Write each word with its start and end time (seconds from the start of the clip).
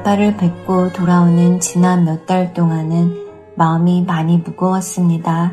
아빠를 0.00 0.36
뵙고 0.38 0.92
돌아오는 0.94 1.60
지난 1.60 2.04
몇 2.04 2.24
달 2.24 2.54
동안은 2.54 3.28
마음이 3.54 4.02
많이 4.02 4.38
무거웠습니다. 4.38 5.52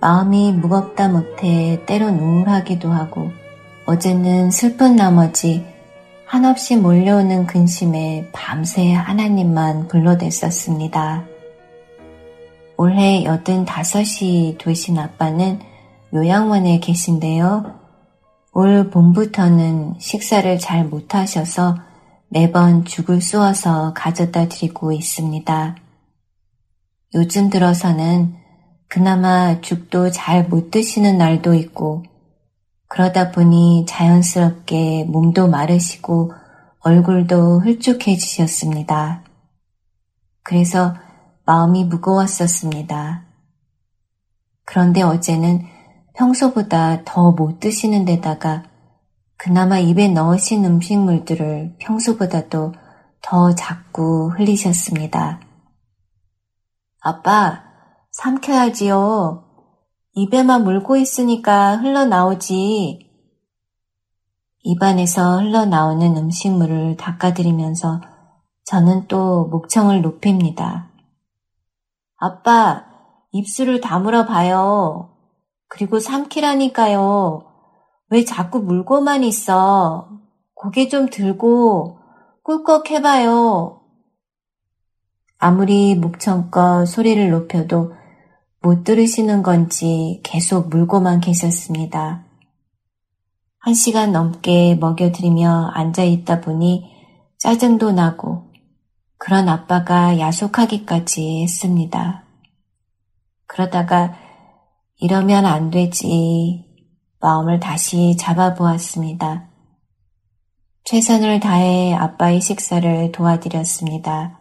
마음이 0.00 0.52
무겁다 0.52 1.08
못해 1.08 1.82
때론 1.86 2.18
우울하기도 2.18 2.90
하고 2.90 3.30
어제는 3.86 4.50
슬픈 4.50 4.94
나머지 4.96 5.64
한없이 6.26 6.76
몰려오는 6.76 7.46
근심에 7.46 8.28
밤새 8.32 8.92
하나님만 8.92 9.88
불러댔었습니다. 9.88 11.24
올해 12.76 13.24
여든 13.24 13.64
다섯이 13.64 14.58
되신 14.58 14.98
아빠는 14.98 15.60
요양원에 16.12 16.80
계신데요. 16.80 17.74
올 18.52 18.90
봄부터는 18.90 19.94
식사를 19.98 20.58
잘 20.58 20.84
못하셔서 20.84 21.87
매번 22.30 22.84
죽을 22.84 23.22
쏘아서 23.22 23.94
가져다 23.94 24.48
드리고 24.48 24.92
있습니다. 24.92 25.76
요즘 27.14 27.48
들어서는 27.48 28.36
그나마 28.86 29.60
죽도 29.60 30.10
잘 30.10 30.48
못 30.48 30.70
드시는 30.70 31.16
날도 31.18 31.54
있고 31.54 32.04
그러다 32.88 33.30
보니 33.30 33.86
자연스럽게 33.86 35.04
몸도 35.04 35.48
마르시고 35.48 36.32
얼굴도 36.80 37.60
훌쭉해지셨습니다. 37.60 39.24
그래서 40.42 40.94
마음이 41.44 41.84
무거웠었습니다. 41.84 43.24
그런데 44.64 45.02
어제는 45.02 45.64
평소보다 46.14 47.04
더 47.04 47.32
못 47.32 47.60
드시는 47.60 48.04
데다가 48.04 48.64
그나마 49.38 49.78
입에 49.78 50.08
넣으신 50.08 50.64
음식물들을 50.64 51.76
평소보다도 51.78 52.74
더 53.22 53.54
자꾸 53.54 54.32
흘리셨습니다. 54.36 55.40
아빠, 57.00 57.62
삼켜야지요. 58.10 59.44
입에만 60.14 60.64
물고 60.64 60.96
있으니까 60.96 61.76
흘러나오지. 61.76 63.08
입안에서 64.64 65.38
흘러나오는 65.38 66.16
음식물을 66.16 66.96
닦아드리면서 66.96 68.00
저는 68.64 69.06
또 69.06 69.46
목청을 69.46 70.02
높입니다. 70.02 70.90
아빠, 72.16 72.84
입술을 73.30 73.80
다물어 73.80 74.26
봐요. 74.26 75.14
그리고 75.68 76.00
삼키라니까요. 76.00 77.44
왜 78.10 78.24
자꾸 78.24 78.60
물고만 78.60 79.22
있어? 79.24 80.08
고개 80.54 80.88
좀 80.88 81.08
들고 81.10 81.98
꿀꺽 82.42 82.90
해봐요. 82.90 83.82
아무리 85.38 85.94
목청껏 85.94 86.88
소리를 86.88 87.30
높여도 87.30 87.92
못 88.60 88.82
들으시는 88.82 89.42
건지 89.42 90.20
계속 90.24 90.68
물고만 90.68 91.20
계셨습니다. 91.20 92.24
한 93.58 93.74
시간 93.74 94.12
넘게 94.12 94.76
먹여드리며 94.76 95.70
앉아있다 95.74 96.40
보니 96.40 96.90
짜증도 97.38 97.92
나고 97.92 98.50
그런 99.18 99.48
아빠가 99.48 100.18
야속하기까지 100.18 101.42
했습니다. 101.42 102.24
그러다가 103.46 104.14
이러면 104.96 105.44
안 105.44 105.70
되지 105.70 106.67
마음을 107.20 107.58
다시 107.58 108.16
잡아보았습니다. 108.16 109.48
최선을 110.84 111.40
다해 111.40 111.94
아빠의 111.94 112.40
식사를 112.40 113.12
도와드렸습니다. 113.12 114.40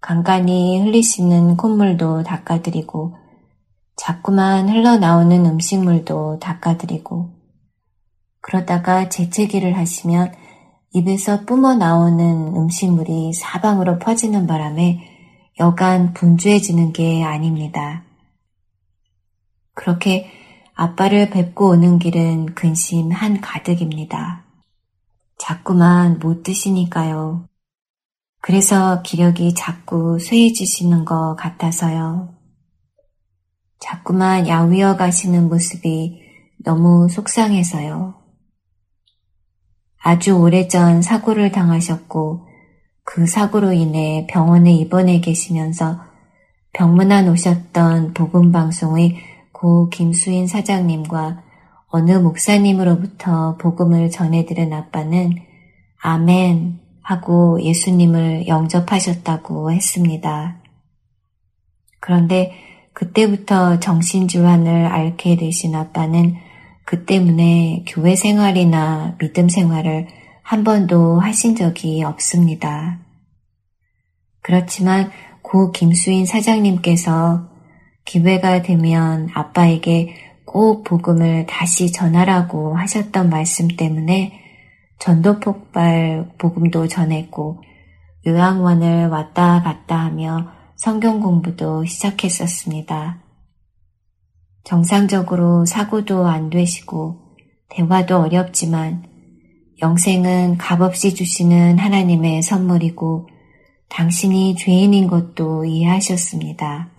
간간히 0.00 0.78
흘리시는 0.80 1.56
콧물도 1.56 2.22
닦아드리고 2.22 3.16
자꾸만 3.96 4.68
흘러나오는 4.68 5.44
음식물도 5.44 6.38
닦아드리고 6.38 7.30
그러다가 8.40 9.08
재채기를 9.08 9.76
하시면 9.76 10.32
입에서 10.92 11.44
뿜어 11.44 11.74
나오는 11.74 12.54
음식물이 12.56 13.32
사방으로 13.32 13.98
퍼지는 13.98 14.46
바람에 14.46 15.00
여간 15.58 16.12
분주해지는 16.14 16.92
게 16.92 17.24
아닙니다. 17.24 18.04
그렇게 19.74 20.30
아빠를 20.80 21.30
뵙고 21.30 21.70
오는 21.70 21.98
길은 21.98 22.54
근심 22.54 23.10
한 23.10 23.40
가득입니다. 23.40 24.44
자꾸만 25.36 26.20
못 26.20 26.44
드시니까요. 26.44 27.48
그래서 28.40 29.02
기력이 29.02 29.54
자꾸 29.54 30.20
쇠해지시는 30.20 31.04
것 31.04 31.34
같아서요. 31.34 32.32
자꾸만 33.80 34.46
야위어 34.46 34.96
가시는 34.96 35.48
모습이 35.48 36.22
너무 36.58 37.08
속상해서요. 37.08 38.14
아주 40.00 40.38
오래전 40.38 41.02
사고를 41.02 41.50
당하셨고 41.50 42.46
그 43.02 43.26
사고로 43.26 43.72
인해 43.72 44.28
병원에 44.30 44.70
입원해 44.74 45.20
계시면서 45.20 45.98
병문안 46.72 47.28
오셨던 47.28 48.14
복음방송의 48.14 49.27
고 49.58 49.88
김수인 49.88 50.46
사장님과 50.46 51.42
어느 51.88 52.12
목사님으로부터 52.12 53.56
복음을 53.56 54.08
전해들은 54.08 54.72
아빠는 54.72 55.34
아멘 56.00 56.78
하고 57.02 57.60
예수님을 57.60 58.46
영접하셨다고 58.46 59.72
했습니다. 59.72 60.58
그런데 61.98 62.52
그때부터 62.92 63.80
정신질환을 63.80 64.86
앓게 64.86 65.34
되신 65.34 65.74
아빠는 65.74 66.36
그 66.84 67.04
때문에 67.04 67.84
교회 67.88 68.14
생활이나 68.14 69.16
믿음 69.18 69.48
생활을 69.48 70.06
한 70.42 70.62
번도 70.62 71.18
하신 71.18 71.56
적이 71.56 72.04
없습니다. 72.04 73.00
그렇지만 74.40 75.10
고 75.42 75.72
김수인 75.72 76.26
사장님께서 76.26 77.57
기회가 78.08 78.62
되면 78.62 79.28
아빠에게 79.34 80.14
꼭 80.46 80.82
복음을 80.82 81.44
다시 81.44 81.92
전하라고 81.92 82.74
하셨던 82.74 83.28
말씀 83.28 83.68
때문에 83.68 84.32
전도 84.98 85.40
폭발 85.40 86.30
복음도 86.38 86.88
전했고 86.88 87.62
요양원을 88.26 89.08
왔다 89.08 89.62
갔다 89.62 89.98
하며 89.98 90.48
성경 90.74 91.20
공부도 91.20 91.84
시작했었습니다. 91.84 93.22
정상적으로 94.64 95.66
사고도 95.66 96.26
안 96.26 96.48
되시고 96.48 97.20
대화도 97.68 98.20
어렵지만 98.20 99.04
영생은 99.82 100.56
값없이 100.56 101.14
주시는 101.14 101.78
하나님의 101.78 102.42
선물이고 102.42 103.28
당신이 103.90 104.56
죄인인 104.56 105.08
것도 105.08 105.66
이해하셨습니다. 105.66 106.97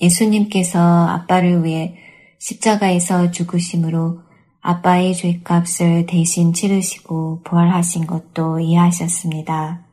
예수님께서 0.00 0.78
아빠를 0.78 1.64
위해 1.64 1.96
십자가에서 2.38 3.30
죽으심으로 3.30 4.20
아빠의 4.60 5.14
죄값을 5.14 6.06
대신 6.06 6.52
치르시고 6.52 7.42
부활하신 7.44 8.06
것도 8.06 8.60
이해하셨습니다. 8.60 9.86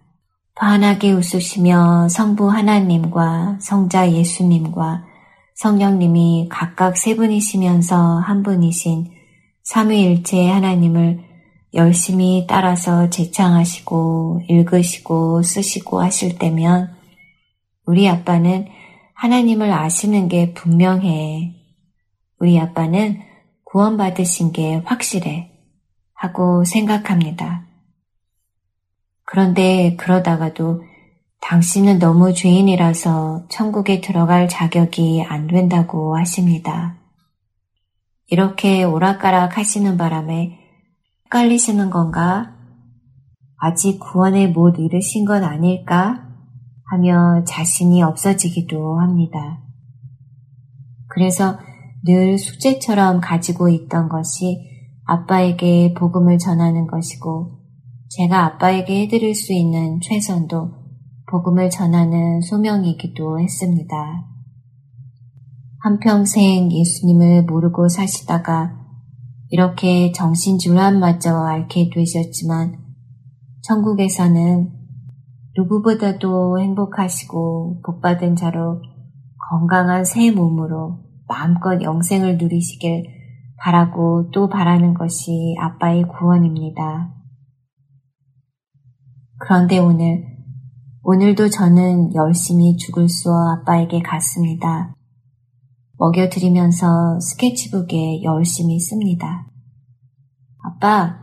환하게 0.56 1.12
웃으시며 1.14 2.10
성부 2.10 2.50
하나님과 2.50 3.58
성자 3.62 4.12
예수님과 4.12 5.06
성령님이 5.56 6.48
각각 6.50 6.98
세 6.98 7.16
분이시면서 7.16 8.20
한 8.20 8.44
분이신 8.44 9.12
삼위일체 9.64 10.50
하나님을 10.50 11.24
열심히 11.76 12.46
따라서 12.48 13.10
제창하시고 13.10 14.42
읽으시고 14.48 15.42
쓰시고 15.42 16.02
하실 16.02 16.38
때면 16.38 16.96
우리 17.86 18.08
아빠는 18.08 18.68
하나님을 19.14 19.72
아시는 19.72 20.28
게 20.28 20.54
분명해. 20.54 21.56
우리 22.40 22.60
아빠는 22.60 23.22
구원받으신 23.64 24.52
게 24.52 24.76
확실해. 24.86 25.52
하고 26.14 26.64
생각합니다. 26.64 27.66
그런데 29.26 29.96
그러다가도 29.98 30.84
당신은 31.42 32.00
너무 32.00 32.34
죄인이라서 32.34 33.48
천국에 33.50 34.00
들어갈 34.00 34.48
자격이 34.48 35.26
안 35.28 35.48
된다고 35.48 36.16
하십니다. 36.16 36.98
이렇게 38.28 38.84
오락가락 38.84 39.58
하시는 39.58 39.98
바람에 39.98 40.58
헷갈리시는 41.26 41.90
건가? 41.90 42.56
아직 43.58 44.00
구원에 44.00 44.48
못 44.48 44.80
이르신 44.80 45.26
건 45.26 45.44
아닐까? 45.44 46.33
하며 46.94 47.44
자신이 47.46 48.04
없어지기도 48.04 49.00
합니다. 49.00 49.64
그래서 51.08 51.58
늘 52.06 52.38
숙제처럼 52.38 53.20
가지고 53.20 53.68
있던 53.70 54.10
것이 54.10 54.60
아빠에게 55.06 55.96
복음을 55.96 56.38
전하는 56.38 56.86
것이고 56.86 57.60
제가 58.10 58.46
아빠에게 58.46 59.02
해드릴 59.02 59.34
수 59.34 59.54
있는 59.54 60.02
최선도 60.02 60.72
복음을 61.32 61.72
전하는 61.72 62.42
소명이기도 62.42 63.40
했습니다. 63.40 64.28
한평생 65.80 66.72
예수님을 66.72 67.46
모르고 67.46 67.90
사시다가 67.90 68.78
이렇게 69.50 70.12
정신줄함마저 70.12 71.44
앓게 71.44 71.90
되셨지만 71.90 72.78
천국에서는 73.64 74.83
누구보다도 75.56 76.60
행복하시고 76.60 77.82
복받은 77.86 78.36
자로 78.36 78.82
건강한 79.50 80.04
새 80.04 80.32
몸으로 80.32 81.00
마음껏 81.28 81.82
영생을 81.82 82.38
누리시길 82.38 83.06
바라고 83.60 84.30
또 84.32 84.50
바라는 84.50 84.94
것이 84.94 85.56
아빠의 85.60 86.04
구원입니다. 86.08 87.14
그런데 89.38 89.78
오늘, 89.78 90.26
오늘도 91.04 91.50
저는 91.50 92.16
열심히 92.16 92.76
죽을 92.78 93.08
쏘 93.08 93.32
아빠에게 93.32 94.02
갔습니다. 94.02 94.96
먹여드리면서 95.98 97.20
스케치북에 97.20 98.24
열심히 98.24 98.80
씁니다. 98.80 99.48
아빠, 100.64 101.20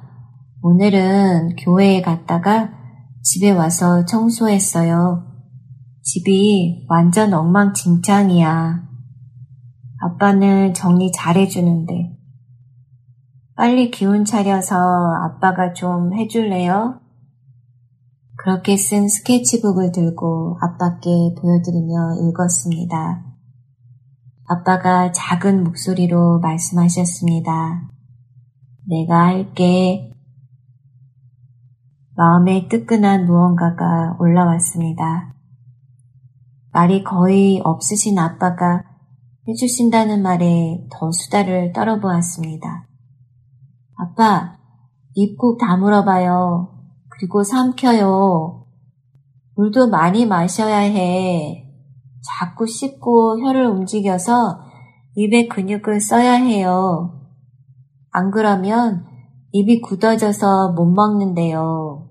오늘은 0.62 1.56
교회에 1.56 2.03
갔다가 2.03 2.80
집에 3.22 3.50
와서 3.50 4.05
청소했어요. 4.06 5.26
집이 6.02 6.87
완전 6.88 7.34
엉망진창이야. 7.34 8.88
아빠는 10.00 10.72
정리 10.72 11.12
잘해주는데. 11.12 12.17
빨리 13.55 13.90
기운 13.90 14.25
차려서 14.25 14.75
아빠가 15.22 15.75
좀 15.75 16.14
해줄래요? 16.14 17.00
그렇게 18.37 18.78
쓴 18.78 19.06
스케치북을 19.06 19.93
들고 19.93 20.56
아빠께 20.62 21.11
보여드리며 21.38 22.14
읽었습니다. 22.26 23.26
아빠가 24.49 25.12
작은 25.12 25.62
목소리로 25.62 26.40
말씀하셨습니다. 26.40 27.90
내가 28.88 29.26
할게. 29.26 30.11
마음에 32.20 32.69
뜨끈한 32.69 33.25
무언가가 33.25 34.14
올라왔습니다. 34.20 35.34
말이 36.70 37.02
거의 37.02 37.62
없으신 37.64 38.19
아빠가 38.19 38.84
해주신다는 39.49 40.20
말에 40.20 40.87
더 40.93 41.11
수다를 41.11 41.72
떨어보았습니다. 41.72 42.87
아빠, 43.96 44.58
입 45.14 45.38
꼭 45.38 45.56
다물어봐요. 45.56 46.69
그리고 47.08 47.43
삼켜요. 47.43 48.66
물도 49.56 49.88
많이 49.88 50.26
마셔야 50.26 50.76
해. 50.76 51.73
자꾸 52.23 52.66
씹고 52.66 53.40
혀를 53.46 53.64
움직여서 53.64 54.61
입에 55.16 55.49
근육을 55.49 56.02
써야 56.02 56.34
해요. 56.34 57.19
안 58.11 58.31
그러면 58.31 59.06
입이 59.52 59.81
굳어져서 59.81 60.73
못 60.73 60.84
먹는데요. 60.84 62.10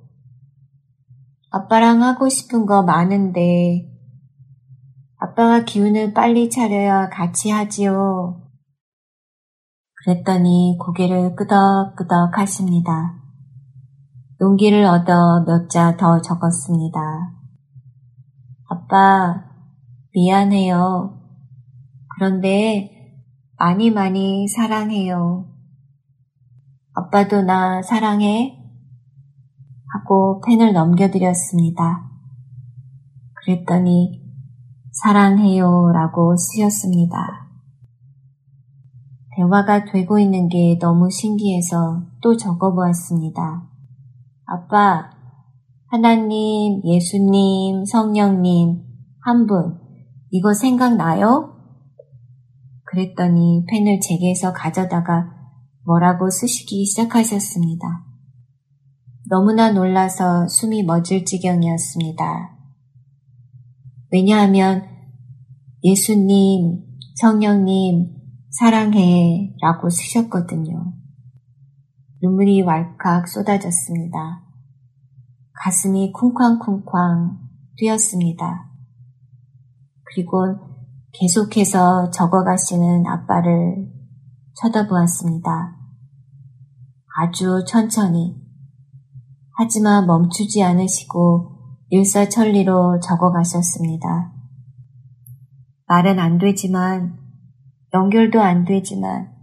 아빠랑 1.52 2.04
하고 2.04 2.30
싶은 2.30 2.66
거 2.66 2.84
많은데 2.84 3.90
아빠가 5.18 5.64
기운을 5.66 6.14
빨리 6.14 6.50
차려야 6.50 7.10
같이 7.10 7.50
하지요. 7.50 8.50
그랬더니 10.06 10.78
고개를 10.80 11.36
끄덕끄덕 11.36 12.38
하십니다. 12.38 13.16
용기를 14.42 14.86
얻어 14.86 15.44
몇 15.46 15.68
자 15.68 15.98
더 15.98 16.22
적었습니다. 16.22 17.00
아빠, 18.70 19.44
미안해요. 20.14 21.20
그런데 22.16 22.92
많이 23.58 23.92
많이 23.92 24.48
사랑해요. 24.48 25.48
아빠도 26.94 27.42
나 27.42 27.82
사랑해? 27.82 28.59
하고 29.94 30.42
펜을 30.46 30.74
넘겨드렸습니다. 30.74 32.10
그랬더니 33.36 34.22
사랑해요 34.92 35.92
라고 35.94 36.36
쓰였습니다. 36.36 37.48
대화가 39.36 39.86
되고 39.86 40.20
있는 40.20 40.50
게 40.50 40.78
너무 40.80 41.10
신기해서 41.10 42.04
또 42.22 42.36
적어보았습니다. 42.36 43.70
아빠, 44.46 45.10
하나님, 45.88 46.82
예수님, 46.84 47.86
성령님, 47.86 48.84
한 49.22 49.48
분, 49.48 49.80
이거 50.32 50.54
생각나요? 50.54 51.56
그랬더니 52.84 53.66
펜을 53.70 54.00
제게서 54.02 54.52
가져다가 54.54 55.32
뭐라고 55.86 56.30
쓰시기 56.30 56.86
시작하셨습니다. 56.86 58.09
너무나 59.30 59.72
놀라서 59.72 60.48
숨이 60.48 60.84
멎을 60.84 61.24
지경이었습니다. 61.24 62.58
왜냐하면 64.12 64.84
예수님, 65.84 66.84
성령님, 67.16 68.16
사랑해 68.50 69.56
라고 69.62 69.88
쓰셨거든요. 69.92 70.94
눈물이 72.24 72.64
왈칵 72.64 73.28
쏟아졌습니다. 73.28 74.44
가슴이 75.54 76.12
쿵쾅쿵쾅 76.12 77.38
뛰었습니다. 77.78 78.72
그리고 80.06 80.58
계속해서 81.14 82.10
적어가시는 82.10 83.06
아빠를 83.06 83.92
쳐다보았습니다. 84.56 85.78
아주 87.16 87.64
천천히. 87.68 88.49
하지만 89.62 90.08
멈추지 90.08 90.64
않으시고 90.64 91.52
일사천리로 91.90 93.02
적어가셨습니다. 93.02 94.32
말은 95.86 96.18
안 96.18 96.38
되지만, 96.38 97.20
연결도 97.94 98.40
안 98.40 98.64
되지만, 98.64 99.34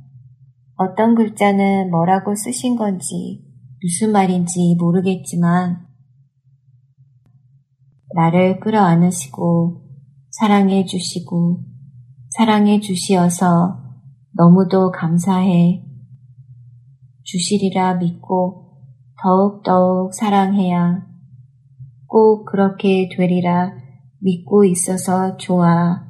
어떤 0.77 1.15
글자는 1.17 1.91
뭐라고 1.91 2.35
쓰신 2.35 2.77
건지, 2.77 3.45
무슨 3.83 4.11
말인지 4.13 4.77
모르겠지만, 4.79 5.87
나를 8.15 8.59
끌어안으시고, 8.61 9.83
사랑해 10.31 10.87
주시고, 10.87 11.61
사랑해 12.31 12.81
주시어서 12.81 13.83
너무도 14.33 14.93
감사해. 14.93 15.85
주시리라 17.23 17.97
믿고 17.97 18.66
더욱더욱 19.26 20.14
사랑해야 20.14 21.04
꼭 22.06 22.45
그렇게 22.45 23.09
되리라 23.09 23.73
믿고 24.21 24.64
있어서 24.64 25.37
좋아. 25.37 26.06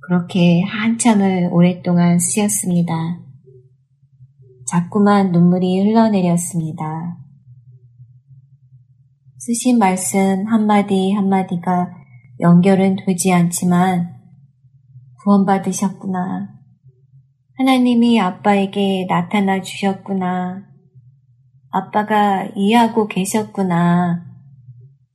그렇게 0.00 0.62
한참을 0.62 1.50
오랫동안 1.52 2.18
쓰였습니다. 2.18 3.20
자꾸만 4.66 5.32
눈물이 5.32 5.82
흘러내렸습니다. 5.82 7.18
쓰신 9.36 9.78
말씀 9.78 10.46
한마디 10.46 11.12
한마디가 11.12 11.90
연결은 12.40 12.96
되지 13.04 13.34
않지만 13.34 14.14
구원받으셨구나. 15.22 16.48
하나님이 17.58 18.18
아빠에게 18.18 19.04
나타나 19.10 19.60
주셨구나. 19.60 20.71
아빠가 21.74 22.44
이해하고 22.54 23.08
계셨구나. 23.08 24.26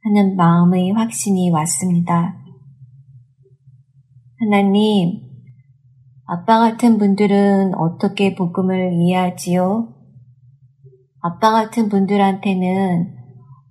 하는 0.04 0.36
마음의 0.36 0.92
확신이 0.92 1.52
왔습니다. 1.52 2.36
하나님, 4.40 5.22
아빠 6.26 6.60
같은 6.60 6.98
분들은 6.98 7.76
어떻게 7.76 8.34
복음을 8.34 8.92
이해하지요? 8.94 9.94
아빠 11.22 11.52
같은 11.52 11.90
분들한테는 11.90 13.16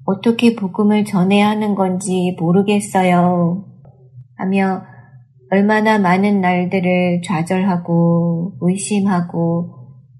어떻게 0.05 0.55
복음을 0.55 1.05
전해야 1.05 1.49
하는 1.49 1.75
건지 1.75 2.37
모르겠어요. 2.39 3.67
하며 4.37 4.83
얼마나 5.51 5.99
많은 5.99 6.41
날들을 6.41 7.23
좌절하고 7.25 8.59
의심하고 8.61 9.75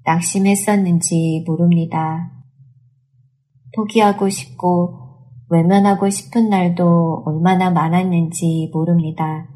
낙심했었는지 0.05 1.45
모릅니다. 1.47 2.36
포기하고 3.77 4.29
싶고 4.29 5.07
외면하고 5.49 6.11
싶은 6.11 6.49
날도 6.49 7.23
얼마나 7.27 7.71
많았는지 7.71 8.71
모릅니다. 8.73 9.49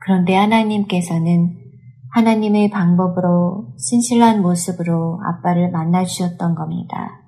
그런데 0.00 0.34
하나님께서는 0.34 1.56
하나님의 2.10 2.70
방법으로 2.70 3.74
신실한 3.78 4.42
모습으로 4.42 5.20
아빠를 5.24 5.70
만나주셨던 5.70 6.54
겁니다. 6.54 7.22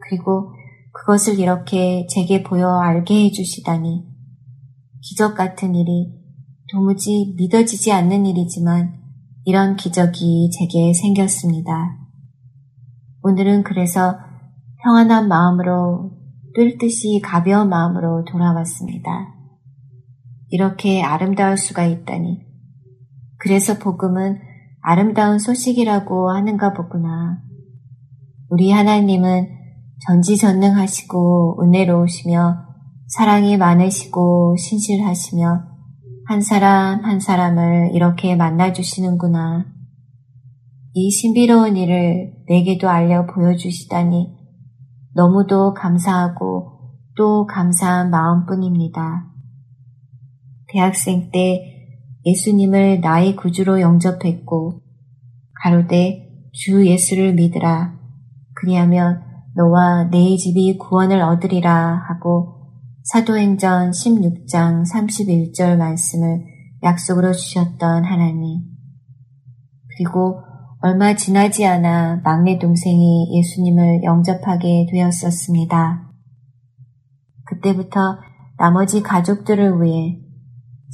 그리고 0.00 0.52
그것을 0.92 1.38
이렇게 1.38 2.06
제게 2.08 2.42
보여 2.42 2.68
알게 2.80 3.26
해주시다니 3.26 4.04
기적 5.00 5.36
같은 5.36 5.74
일이 5.74 6.12
도무지 6.72 7.34
믿어지지 7.38 7.92
않는 7.92 8.26
일이지만 8.26 9.00
이런 9.44 9.76
기적이 9.76 10.50
제게 10.50 10.92
생겼습니다. 10.92 11.96
오늘은 13.22 13.62
그래서 13.62 14.18
평안한 14.82 15.28
마음으로 15.28 16.12
뜰 16.54 16.78
듯이 16.78 17.20
가벼운 17.22 17.68
마음으로 17.68 18.24
돌아왔습니다. 18.24 19.34
이렇게 20.48 21.02
아름다울 21.02 21.56
수가 21.56 21.84
있다니. 21.84 22.40
그래서 23.38 23.78
복음은 23.78 24.38
아름다운 24.82 25.38
소식이라고 25.38 26.30
하는가 26.30 26.72
보구나. 26.72 27.42
우리 28.48 28.72
하나님은 28.72 29.48
전지전능하시고 30.06 31.62
은혜로우시며 31.62 32.70
사랑이 33.08 33.56
많으시고 33.58 34.56
신실하시며 34.56 35.62
한 36.26 36.40
사람 36.40 37.04
한 37.04 37.20
사람을 37.20 37.90
이렇게 37.92 38.34
만나주시는구나. 38.34 39.66
이 40.94 41.10
신비로운 41.10 41.76
일을 41.76 42.32
내게도 42.48 42.88
알려 42.88 43.26
보여주시다니 43.26 44.39
너무도 45.14 45.74
감사하고 45.74 46.96
또 47.16 47.46
감사한 47.46 48.10
마음뿐입니다. 48.10 49.26
대학생 50.68 51.30
때 51.32 51.60
예수님을 52.24 53.00
나의 53.00 53.36
구주로 53.36 53.80
영접했고 53.80 54.82
가로되 55.62 56.48
주 56.52 56.86
예수를 56.86 57.34
믿으라. 57.34 57.98
그리하면 58.54 59.22
너와 59.56 60.04
내 60.10 60.36
집이 60.36 60.78
구원을 60.78 61.20
얻으리라 61.20 62.04
하고 62.08 62.60
사도행전 63.04 63.90
16장 63.90 64.84
31절 64.90 65.76
말씀을 65.76 66.44
약속으로 66.82 67.32
주셨던 67.32 68.04
하나님. 68.04 68.60
그리고 69.96 70.42
얼마 70.82 71.14
지나지 71.14 71.66
않아 71.66 72.22
막내 72.24 72.58
동생이 72.58 73.36
예수님을 73.36 74.02
영접하게 74.02 74.86
되었었습니다. 74.90 76.10
그때부터 77.44 78.16
나머지 78.56 79.02
가족들을 79.02 79.82
위해 79.82 80.18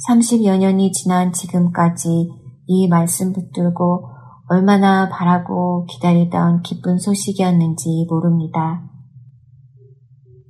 30여 0.09 0.57
년이 0.57 0.91
지난 0.91 1.31
지금까지 1.31 2.29
이 2.65 2.87
말씀 2.89 3.31
붙들고 3.31 4.09
얼마나 4.49 5.07
바라고 5.07 5.85
기다리던 5.85 6.63
기쁜 6.63 6.97
소식이었는지 6.97 8.07
모릅니다. 8.09 8.89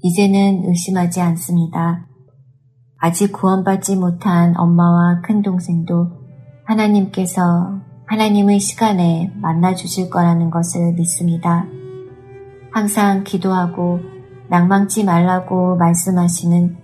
이제는 0.02 0.64
의심하지 0.68 1.22
않습니다. 1.22 2.08
아직 2.98 3.32
구원받지 3.32 3.98
못한 3.98 4.58
엄마와 4.58 5.22
큰 5.22 5.44
동생도 5.44 6.08
하나님께서 6.66 7.87
하나님의 8.08 8.60
시간에 8.60 9.32
만나 9.36 9.76
주실 9.76 10.10
거라는 10.10 10.50
것을 10.50 10.94
믿습니다. 10.94 11.66
항상 12.72 13.24
기도하고 13.26 14.00
낭망치 14.50 15.04
말라고 15.04 15.76
말씀하시는 15.76 16.78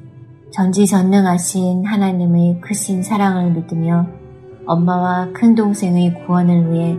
전지전능하신 0.51 1.85
하나님의 1.85 2.59
크신 2.61 3.03
사랑을 3.03 3.51
믿으며 3.51 4.05
엄마와 4.65 5.29
큰 5.33 5.55
동생의 5.55 6.25
구원을 6.25 6.71
위해 6.73 6.97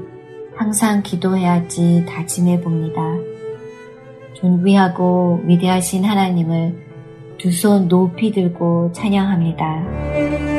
항상 0.56 1.02
기도해야지 1.02 2.06
다짐해 2.08 2.62
봅니다. 2.62 3.02
존귀하고 4.34 5.42
위대하신 5.44 6.04
하나님을 6.04 6.82
두 7.38 7.50
손 7.50 7.88
높이 7.88 8.32
들고 8.32 8.92
찬양합니다. 8.92 10.53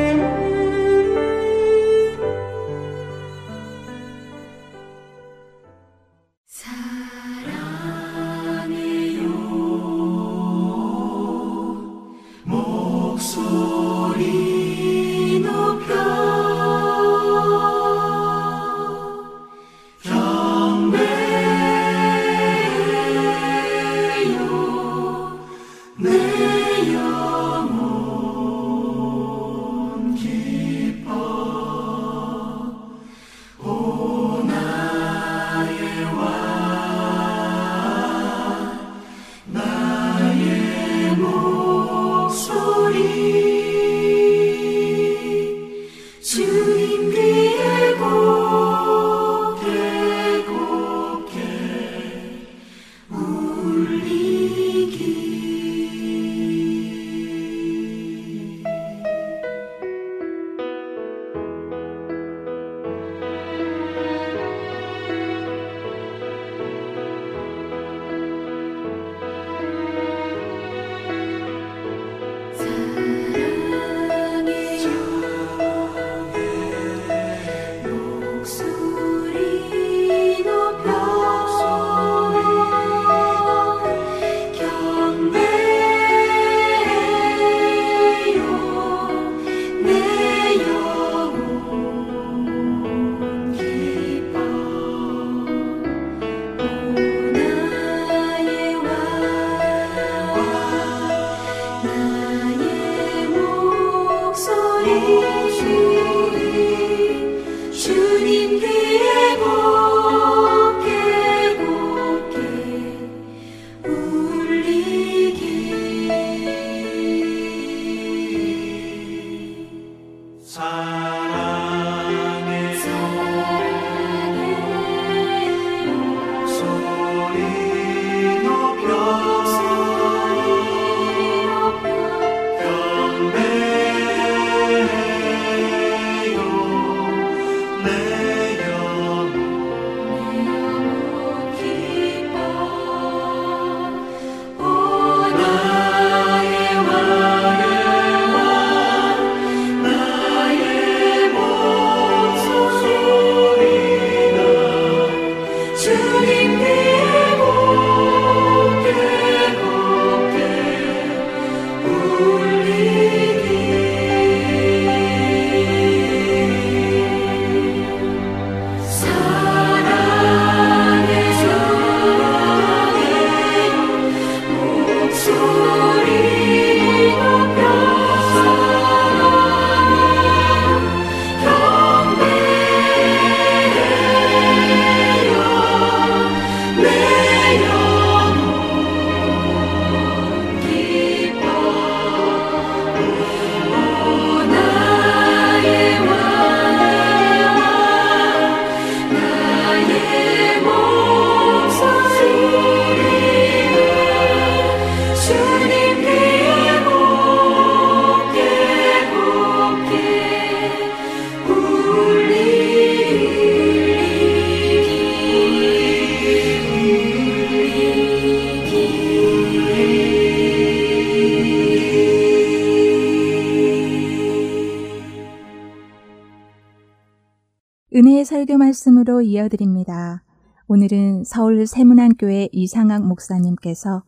말씀으로 229.16 229.22
이어드립니다. 229.22 230.22
오늘은 230.68 231.24
서울 231.24 231.66
세문안교회 231.66 232.48
이상학 232.52 233.06
목사님께서 233.06 234.02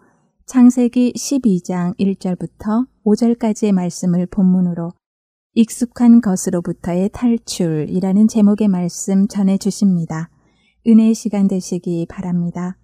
창세기 0.46 1.12
12장 1.14 1.96
1절부터 1.98 2.86
5절까지의 3.04 3.72
말씀을 3.72 4.26
본문으로 4.26 4.92
익숙한 5.54 6.20
것으로부터의 6.20 7.10
탈출이라는 7.12 8.28
제목의 8.28 8.68
말씀 8.68 9.28
전해 9.28 9.56
주십니다. 9.58 10.30
은혜의 10.86 11.14
시간 11.14 11.48
되시기 11.48 12.06
바랍니다. 12.08 12.77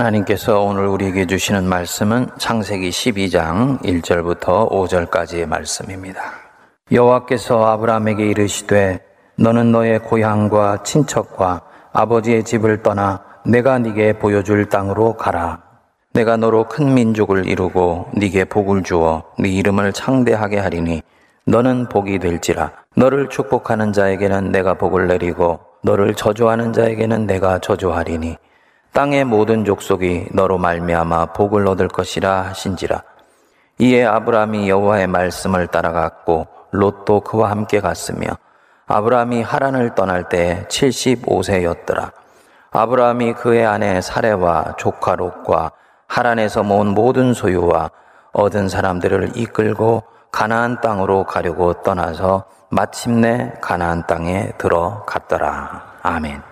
하나님께서 0.00 0.62
오늘 0.62 0.86
우리에게 0.86 1.26
주시는 1.26 1.64
말씀은 1.64 2.28
창세기 2.38 2.88
12장 2.88 3.82
1절부터 3.82 4.70
5절까지의 4.70 5.46
말씀입니다. 5.46 6.22
여호와께서 6.90 7.66
아브라함에게 7.66 8.26
이르시되 8.26 9.00
너는 9.36 9.72
너의 9.72 9.98
고향과 9.98 10.84
친척과 10.84 11.60
아버지의 11.92 12.44
집을 12.44 12.82
떠나 12.82 13.22
내가 13.44 13.78
네게 13.78 14.14
보여줄 14.14 14.70
땅으로 14.70 15.18
가라. 15.18 15.62
내가 16.14 16.38
너로 16.38 16.64
큰 16.64 16.94
민족을 16.94 17.46
이루고 17.46 18.08
네게 18.14 18.46
복을 18.46 18.82
주어 18.82 19.24
네 19.38 19.50
이름을 19.50 19.92
창대하게 19.92 20.60
하리니 20.60 21.02
너는 21.44 21.90
복이 21.90 22.20
될지라. 22.20 22.72
너를 22.96 23.28
축복하는 23.28 23.92
자에게는 23.92 24.50
내가 24.50 24.74
복을 24.74 25.08
내리고 25.08 25.60
너를 25.82 26.14
저주하는 26.14 26.72
자에게는 26.72 27.26
내가 27.26 27.58
저주하리니 27.58 28.38
땅의 28.92 29.24
모든 29.24 29.64
족속이 29.64 30.28
너로 30.32 30.58
말미암아 30.58 31.26
복을 31.26 31.66
얻을 31.68 31.88
것이라 31.88 32.42
하신지라. 32.42 33.02
이에 33.78 34.04
아브라함이 34.04 34.68
여호와의 34.68 35.06
말씀을 35.06 35.68
따라갔고 35.68 36.46
롯도 36.72 37.20
그와 37.20 37.50
함께 37.50 37.80
갔으며 37.80 38.28
아브라함이 38.86 39.42
하란을 39.42 39.94
떠날 39.94 40.28
때 40.28 40.66
75세였더라. 40.68 42.12
아브라함이 42.72 43.34
그의 43.34 43.64
아내 43.64 44.00
사레와 44.00 44.74
조카 44.76 45.14
롯과 45.14 45.72
하란에서 46.08 46.62
모은 46.62 46.88
모든 46.88 47.32
소유와 47.32 47.90
얻은 48.32 48.68
사람들을 48.68 49.32
이끌고 49.36 50.02
가나안 50.32 50.80
땅으로 50.80 51.24
가려고 51.24 51.72
떠나서 51.82 52.44
마침내 52.68 53.52
가나안 53.60 54.06
땅에 54.06 54.52
들어갔더라. 54.58 55.98
아멘. 56.02 56.49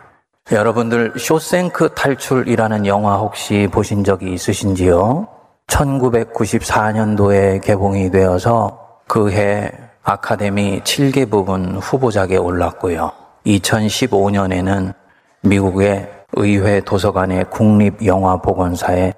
여러분들 0.50 1.12
쇼생크 1.18 1.90
탈출이라는 1.94 2.86
영화 2.86 3.16
혹시 3.16 3.68
보신 3.70 4.02
적이 4.02 4.32
있으신지요? 4.32 5.28
1994년도에 5.66 7.62
개봉이 7.62 8.10
되어서 8.10 9.02
그해 9.06 9.70
아카데미 10.02 10.80
7개 10.80 11.30
부분 11.30 11.76
후보작에 11.76 12.38
올랐고요. 12.38 13.12
2015년에는 13.44 14.94
미국의 15.42 16.08
의회 16.32 16.80
도서관의 16.80 17.50
국립영화보건사에 17.50 19.12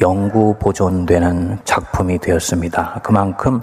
영구 0.00 0.56
보존되는 0.58 1.60
작품이 1.62 2.18
되었습니다. 2.18 3.02
그만큼 3.04 3.60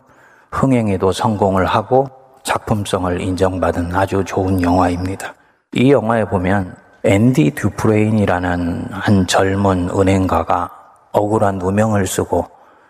흥행에도 0.51 1.11
성공을 1.11 1.65
하고 1.65 2.07
작품성을 2.43 3.19
인정받은 3.19 3.93
아주 3.93 4.23
좋은 4.23 4.61
영화입니다. 4.61 5.33
이 5.73 5.91
영화에 5.91 6.23
보면 6.23 6.78
앤디 7.03 7.51
듀프레인이라는 7.51 8.87
한 8.91 9.25
젊은 9.25 9.89
은행가가 9.89 10.69
억울한 11.13 11.57
누명을 11.59 12.05
쓰고 12.05 12.45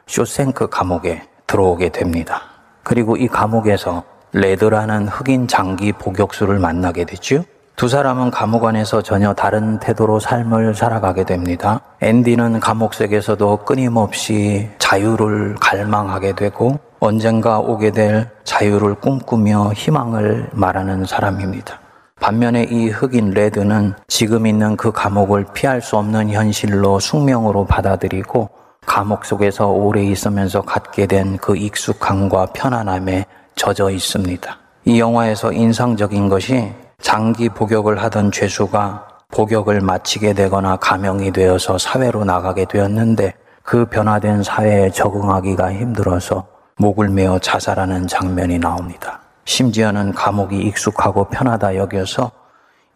쇼생크 0.08 0.70
감옥에 0.70 1.22
들어오게 1.46 1.90
됩니다. 1.90 2.42
그리고 2.84 3.16
이 3.18 3.28
감옥에서 3.28 4.04
레드라는 4.32 5.08
흑인 5.08 5.48
장기 5.48 5.92
복역수를 5.92 6.58
만나게 6.58 7.06
되죠. 7.06 7.44
두 7.76 7.88
사람은 7.88 8.32
감옥 8.32 8.66
안에서 8.66 9.04
전혀 9.04 9.34
다른 9.34 9.80
태도로 9.80 10.20
삶을 10.20 10.74
살아가게 10.74 11.24
됩니다. 11.24 11.80
앤디는 12.02 12.60
감옥 12.60 12.96
속에서도 12.96 13.58
끊임없이 13.58 14.70
자유를 14.80 15.56
갈망하게 15.62 16.34
되고 16.34 16.80
언젠가 17.00 17.60
오게 17.60 17.92
될 17.92 18.28
자유를 18.44 18.96
꿈꾸며 18.96 19.72
희망을 19.74 20.50
말하는 20.52 21.06
사람입니다. 21.06 21.80
반면에 22.20 22.64
이 22.70 22.90
흑인 22.90 23.32
레드는 23.32 23.94
지금 24.08 24.46
있는 24.46 24.76
그 24.76 24.92
감옥을 24.92 25.46
피할 25.54 25.82
수 25.82 25.98
없는 25.98 26.30
현실로 26.30 27.00
숙명으로 27.00 27.66
받아들이고 27.66 28.50
감옥 28.86 29.26
속에서 29.26 29.68
오래 29.68 30.04
있으면서 30.04 30.62
갖게 30.62 31.06
된 31.06 31.38
그 31.42 31.56
익숙함과 31.56 32.48
편안함에 32.48 33.26
젖어 33.56 33.90
있습니다. 33.92 34.58
이 34.86 35.00
영화에서 35.00 35.52
인상적인 35.52 36.30
것이 36.30 36.72
장기 37.02 37.50
복역을 37.50 38.02
하던 38.04 38.32
죄수가 38.32 39.08
복역을 39.32 39.82
마치게 39.82 40.34
되거나 40.34 40.78
감형이 40.78 41.32
되어서 41.32 41.78
사회로 41.78 42.26
나가게 42.26 42.66
되었는데 42.66 43.34
그 43.64 43.86
변화된 43.86 44.44
사회에 44.44 44.90
적응하기가 44.90 45.74
힘들어서 45.74 46.48
목을 46.78 47.10
메어 47.10 47.38
자살하는 47.40 48.08
장면이 48.08 48.58
나옵니다. 48.58 49.22
심지어는 49.50 50.14
감옥이 50.14 50.60
익숙하고 50.60 51.26
편하다 51.26 51.76
여겨서 51.76 52.32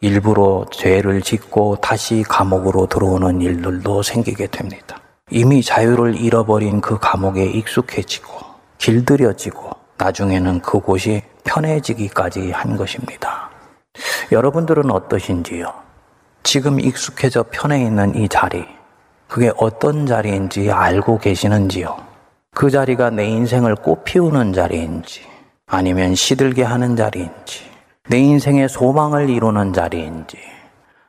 일부러 0.01 0.65
죄를 0.71 1.23
짓고 1.23 1.77
다시 1.77 2.23
감옥으로 2.27 2.85
들어오는 2.85 3.41
일들도 3.41 4.03
생기게 4.03 4.47
됩니다. 4.47 4.99
이미 5.31 5.63
자유를 5.63 6.15
잃어버린 6.15 6.79
그 6.79 6.99
감옥에 6.99 7.43
익숙해지고 7.43 8.39
길들여지고 8.77 9.71
나중에는 9.97 10.59
그곳이 10.59 11.23
편해지기까지 11.43 12.51
한 12.51 12.77
것입니다. 12.77 13.49
여러분들은 14.31 14.91
어떠신지요? 14.91 15.73
지금 16.43 16.79
익숙해져 16.79 17.45
편해 17.49 17.81
있는 17.81 18.13
이 18.13 18.29
자리, 18.29 18.63
그게 19.27 19.51
어떤 19.57 20.05
자리인지 20.05 20.69
알고 20.71 21.17
계시는지요? 21.17 21.97
그 22.53 22.69
자리가 22.69 23.09
내 23.09 23.25
인생을 23.25 23.75
꽃피우는 23.75 24.53
자리인지, 24.53 25.32
아니면 25.67 26.15
시들게 26.15 26.63
하는 26.63 26.95
자리인지, 26.95 27.71
내 28.09 28.19
인생의 28.19 28.69
소망을 28.69 29.29
이루는 29.29 29.73
자리인지, 29.73 30.37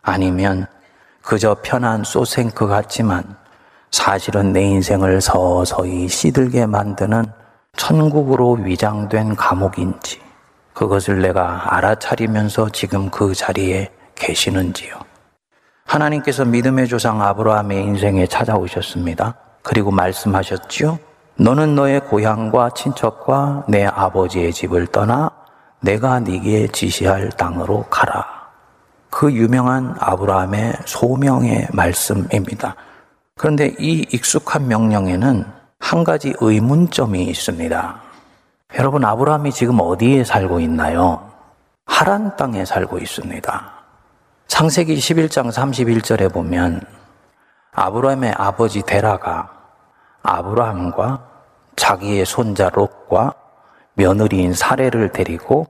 아니면 0.03 0.67
그저 1.23 1.57
편한 1.63 2.05
소생크 2.05 2.67
같지만 2.67 3.37
사실은 3.91 4.53
내 4.53 4.63
인생을 4.63 5.21
서서히 5.21 6.09
시들게 6.09 6.67
만드는 6.67 7.25
천국으로 7.77 8.53
위장된 8.53 9.37
감옥인지, 9.37 10.21
그것을 10.73 11.23
내가 11.23 11.75
알아차리면서 11.77 12.71
지금 12.71 13.11
그 13.11 13.35
자리에 13.35 13.91
계시는지요. 14.15 14.99
하나님께서 15.87 16.45
믿음의 16.45 16.89
조상 16.89 17.23
아브라함의 17.23 17.83
인생에 17.83 18.27
찾아오셨습니다. 18.27 19.35
그리고 19.63 19.91
말씀하셨지요. 19.91 20.99
너는 21.37 21.75
너의 21.75 22.01
고향과 22.01 22.71
친척과 22.71 23.65
내 23.67 23.85
아버지의 23.85 24.53
집을 24.53 24.87
떠나 24.87 25.31
내가 25.81 26.21
네게 26.21 26.69
지시할 26.69 27.31
땅으로 27.31 27.85
가라. 27.91 28.25
그 29.11 29.33
유명한 29.33 29.97
아브라함의 29.99 30.75
소명의 30.87 31.69
말씀입니다. 31.73 32.77
그런데 33.37 33.75
이 33.79 34.07
익숙한 34.13 34.69
명령에는 34.69 35.45
한 35.81 36.05
가지 36.05 36.35
의문점이 36.41 37.25
있습니다. 37.25 38.01
여러분, 38.79 39.05
아브라함이 39.05 39.53
지금 39.53 39.81
어디에 39.81 40.25
살고 40.25 40.61
있나요? 40.61 41.31
하란 41.85 42.37
땅에 42.37 42.65
살고 42.65 42.99
있습니다. 42.99 43.73
창세기 44.47 44.97
11장 44.97 45.53
31절에 45.53 46.33
보면 46.33 46.81
아브라함의 47.73 48.35
아버지 48.37 48.83
데라가 48.83 49.64
아브라함과 50.25 51.21
자기의 51.77 52.25
손자 52.25 52.71
롯과 52.71 53.35
며느리인 53.95 54.55
사례를 54.55 55.13
데리고 55.13 55.67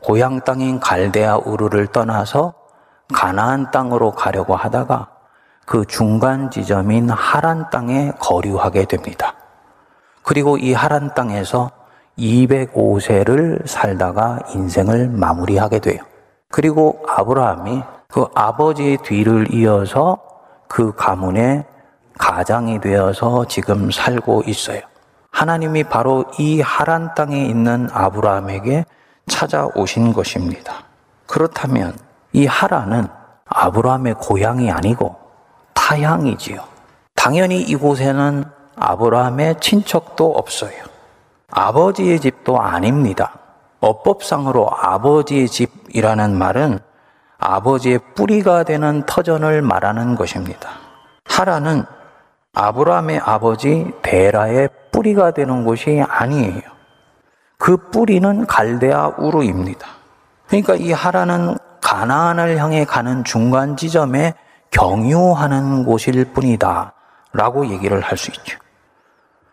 고향 0.00 0.40
땅인 0.40 0.80
갈대아 0.80 1.38
우르를 1.38 1.88
떠나서 1.88 2.54
가나안 3.12 3.70
땅으로 3.70 4.12
가려고 4.12 4.54
하다가 4.54 5.08
그 5.66 5.84
중간 5.84 6.50
지점인 6.50 7.10
하란 7.10 7.68
땅에 7.70 8.12
거류하게 8.18 8.86
됩니다. 8.86 9.34
그리고 10.22 10.56
이 10.56 10.72
하란 10.72 11.12
땅에서 11.14 11.70
205세를 12.18 13.66
살다가 13.66 14.38
인생을 14.54 15.08
마무리하게 15.08 15.80
돼요. 15.80 16.02
그리고 16.50 17.02
아브라함이 17.08 17.82
그 18.08 18.26
아버지의 18.34 18.98
뒤를 18.98 19.52
이어서 19.52 20.18
그 20.68 20.94
가문의 20.94 21.64
가장이 22.18 22.80
되어서 22.80 23.46
지금 23.46 23.90
살고 23.90 24.42
있어요. 24.46 24.80
하나님이 25.30 25.84
바로 25.84 26.24
이 26.38 26.60
하란 26.60 27.14
땅에 27.14 27.44
있는 27.44 27.88
아브라함에게 27.92 28.84
찾아오신 29.28 30.12
것입니다. 30.12 30.84
그렇다면 31.26 31.96
이 32.32 32.46
하란은 32.46 33.06
아브라함의 33.46 34.14
고향이 34.14 34.70
아니고 34.70 35.16
타향이지요. 35.74 36.62
당연히 37.14 37.60
이곳에는 37.62 38.44
아브라함의 38.76 39.60
친척도 39.60 40.32
없어요. 40.32 40.72
아버지의 41.50 42.20
집도 42.20 42.60
아닙니다. 42.60 43.32
어법상으로 43.80 44.68
아버지의 44.70 45.48
집이라는 45.48 46.36
말은 46.36 46.80
아버지의 47.38 48.00
뿌리가 48.14 48.64
되는 48.64 49.04
터전을 49.06 49.62
말하는 49.62 50.16
것입니다. 50.16 50.70
하라는 51.24 51.84
아브라함의 52.58 53.20
아버지 53.24 53.86
데라의 54.02 54.68
뿌리가 54.90 55.30
되는 55.30 55.64
곳이 55.64 56.02
아니에요. 56.06 56.60
그 57.56 57.76
뿌리는 57.90 58.46
갈대아 58.46 59.14
우르입니다. 59.16 59.86
그러니까 60.48 60.74
이 60.74 60.90
하라는 60.90 61.56
가나안을 61.80 62.58
향해 62.58 62.84
가는 62.84 63.22
중간 63.22 63.76
지점에 63.76 64.34
경유하는 64.72 65.84
곳일 65.84 66.32
뿐이다. 66.32 66.94
라고 67.32 67.68
얘기를 67.68 68.00
할 68.00 68.18
수 68.18 68.32
있죠. 68.32 68.58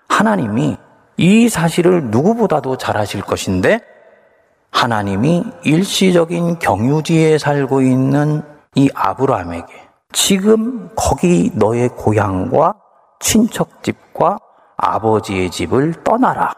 하나님이 0.09 0.77
이 1.17 1.47
사실을 1.47 2.05
누구보다도 2.05 2.77
잘 2.77 2.97
아실 2.97 3.21
것인데 3.21 3.81
하나님이 4.71 5.43
일시적인 5.63 6.57
경유지에 6.57 7.37
살고 7.37 7.81
있는 7.81 8.41
이 8.73 8.89
아브라함에게 8.95 9.73
지금 10.11 10.89
거기 10.95 11.51
너의 11.53 11.89
고향과 11.89 12.73
친척집과 13.25 14.37
아버지의 14.77 15.49
집을 15.49 16.03
떠나라 16.03 16.53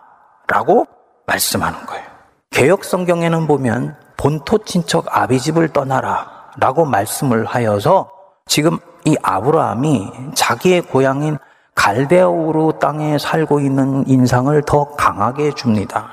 라고 0.47 0.85
말씀하는 1.25 1.85
거예요. 1.85 2.05
개혁 2.51 2.83
성경에는 2.83 3.47
보면 3.47 3.95
본토 4.17 4.57
친척 4.59 5.05
아비 5.09 5.39
집을 5.39 5.69
떠나라 5.69 6.51
라고 6.57 6.83
말씀을 6.83 7.45
하여서 7.45 8.09
지금 8.47 8.79
이 9.05 9.15
아브라함이 9.21 10.11
자기의 10.35 10.81
고향인 10.81 11.37
갈대아우르 11.75 12.79
땅에 12.79 13.17
살고 13.17 13.61
있는 13.61 14.03
인상을 14.07 14.61
더 14.63 14.95
강하게 14.95 15.51
줍니다. 15.51 16.09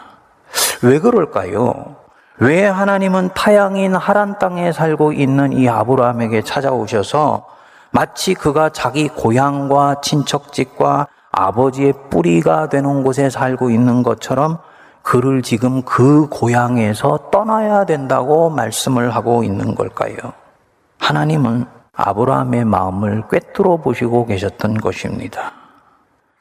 왜 0.83 1.01
그럴까요? 1.01 1.97
왜 2.39 2.67
하나님은 2.67 3.31
타양인 3.35 3.97
하란 3.97 4.39
땅에 4.39 4.71
살고 4.71 5.15
있는 5.15 5.53
이 5.53 5.69
아브라함에게 5.69 6.43
찾아오셔서 6.43 7.55
마치 7.95 8.35
그가 8.35 8.71
자기 8.71 9.07
고향과 9.07 10.01
친척집과 10.01 11.07
아버지의 11.31 11.93
뿌리가 12.11 12.69
되는 12.69 13.05
곳에 13.05 13.31
살고 13.31 13.71
있는 13.71 14.03
것처럼 14.03 14.59
그를 15.03 15.43
지금 15.43 15.81
그 15.83 16.27
고향에서 16.29 17.31
떠나야 17.31 17.85
된다고 17.85 18.51
말씀을 18.51 19.15
하고 19.15 19.45
있는 19.45 19.77
걸까요? 19.77 20.17
하나님은 20.99 21.67
아브라함의 21.93 22.65
마음을 22.65 23.29
꿰뚫어 23.31 23.77
보시고 23.77 24.27
계셨던 24.27 24.79
것입니다. 24.79 25.53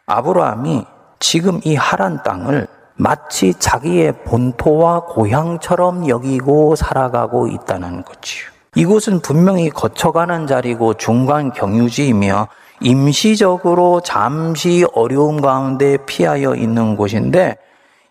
아브라함이 0.07 0.87
지금 1.19 1.59
이 1.65 1.75
하란 1.75 2.23
땅을 2.23 2.67
마치 2.95 3.53
자기의 3.53 4.23
본토와 4.23 5.01
고향처럼 5.01 6.07
여기고 6.07 6.75
살아가고 6.75 7.45
있다는 7.45 8.03
거지요. 8.03 8.52
이곳은 8.75 9.19
분명히 9.21 9.69
거쳐가는 9.69 10.47
자리고 10.47 10.95
중간 10.95 11.51
경유지이며 11.51 12.47
임시적으로 12.81 14.01
잠시 14.01 14.85
어려움 14.93 15.41
가운데 15.41 15.97
피하여 16.05 16.55
있는 16.55 16.95
곳인데 16.95 17.57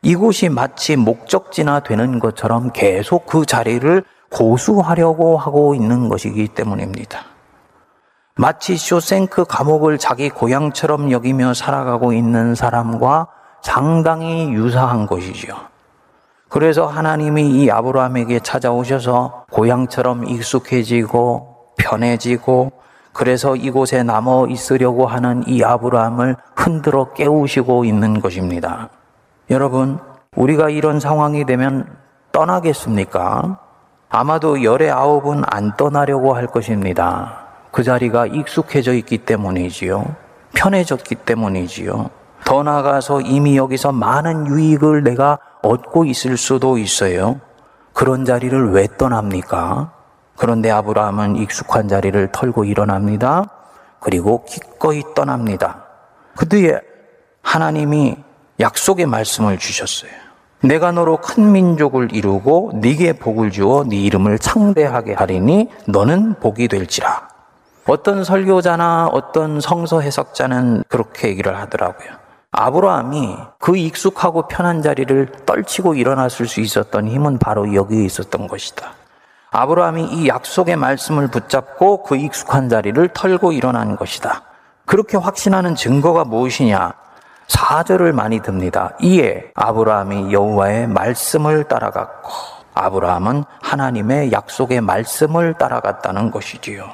이곳이 0.02 0.48
마치 0.48 0.96
목적지나 0.96 1.80
되는 1.80 2.18
것처럼 2.18 2.70
계속 2.72 3.26
그 3.26 3.44
자리를 3.44 4.04
고수하려고 4.30 5.36
하고 5.36 5.74
있는 5.74 6.08
것이기 6.08 6.48
때문입니다. 6.48 7.20
마치 8.34 8.76
쇼생크 8.76 9.44
감옥을 9.44 9.98
자기 9.98 10.30
고향처럼 10.30 11.10
여기며 11.10 11.54
살아가고 11.54 12.12
있는 12.12 12.54
사람과 12.54 13.26
상당히 13.60 14.50
유사한 14.52 15.06
것이죠. 15.06 15.71
그래서 16.52 16.86
하나님이 16.86 17.48
이 17.48 17.70
아브라함에게 17.70 18.40
찾아오셔서 18.40 19.46
고향처럼 19.50 20.28
익숙해지고 20.28 21.72
편해지고 21.78 22.72
그래서 23.14 23.56
이곳에 23.56 24.02
남아 24.02 24.48
있으려고 24.50 25.06
하는 25.06 25.44
이 25.46 25.64
아브라함을 25.64 26.36
흔들어 26.54 27.14
깨우시고 27.14 27.86
있는 27.86 28.20
것입니다. 28.20 28.90
여러분, 29.48 29.98
우리가 30.36 30.68
이런 30.68 31.00
상황이 31.00 31.46
되면 31.46 31.86
떠나겠습니까? 32.32 33.58
아마도 34.10 34.62
열의 34.62 34.90
아홉은 34.90 35.44
안 35.46 35.74
떠나려고 35.78 36.34
할 36.34 36.46
것입니다. 36.46 37.46
그 37.70 37.82
자리가 37.82 38.26
익숙해져 38.26 38.92
있기 38.92 39.24
때문이지요. 39.24 40.04
편해졌기 40.54 41.14
때문이지요. 41.14 42.10
더 42.44 42.62
나아가서 42.62 43.22
이미 43.22 43.56
여기서 43.56 43.92
많은 43.92 44.48
유익을 44.48 45.02
내가 45.02 45.38
얻고 45.62 46.04
있을 46.04 46.36
수도 46.36 46.78
있어요. 46.78 47.40
그런 47.92 48.24
자리를 48.24 48.72
왜 48.72 48.88
떠납니까? 48.98 49.92
그런데 50.36 50.70
아브라함은 50.70 51.36
익숙한 51.36 51.88
자리를 51.88 52.32
털고 52.32 52.64
일어납니다. 52.64 53.44
그리고 54.00 54.44
기꺼이 54.44 55.02
떠납니다. 55.14 55.84
그 56.34 56.48
뒤에 56.48 56.80
하나님이 57.42 58.16
약속의 58.60 59.06
말씀을 59.06 59.58
주셨어요. 59.58 60.10
내가 60.62 60.92
너로 60.92 61.16
큰 61.18 61.52
민족을 61.52 62.14
이루고 62.14 62.72
네게 62.74 63.14
복을 63.14 63.50
주어 63.50 63.84
네 63.84 63.96
이름을 63.96 64.38
창대하게 64.38 65.14
하리니 65.14 65.68
너는 65.86 66.34
복이 66.40 66.68
될지라. 66.68 67.28
어떤 67.88 68.22
설교자나 68.22 69.08
어떤 69.12 69.60
성서 69.60 70.00
해석자는 70.00 70.84
그렇게 70.88 71.28
얘기를 71.28 71.56
하더라고요. 71.58 72.21
아브라함이 72.52 73.38
그 73.58 73.78
익숙하고 73.78 74.46
편한 74.46 74.82
자리를 74.82 75.26
떨치고 75.46 75.94
일어났을 75.94 76.46
수 76.46 76.60
있었던 76.60 77.08
힘은 77.08 77.38
바로 77.38 77.74
여기에 77.74 78.04
있었던 78.04 78.46
것이다. 78.46 78.92
아브라함이 79.50 80.04
이 80.04 80.28
약속의 80.28 80.76
말씀을 80.76 81.28
붙잡고 81.28 82.02
그 82.02 82.16
익숙한 82.16 82.68
자리를 82.68 83.08
털고 83.08 83.52
일어난 83.52 83.96
것이다. 83.96 84.42
그렇게 84.84 85.16
확신하는 85.16 85.74
증거가 85.74 86.24
무엇이냐? 86.24 86.92
사절을 87.48 88.12
많이 88.12 88.40
듭니다. 88.40 88.92
이에 89.00 89.50
아브라함이 89.54 90.32
여호와의 90.32 90.88
말씀을 90.88 91.64
따라갔고 91.64 92.30
아브라함은 92.74 93.44
하나님의 93.62 94.32
약속의 94.32 94.82
말씀을 94.82 95.54
따라갔다는 95.54 96.30
것이지요. 96.30 96.84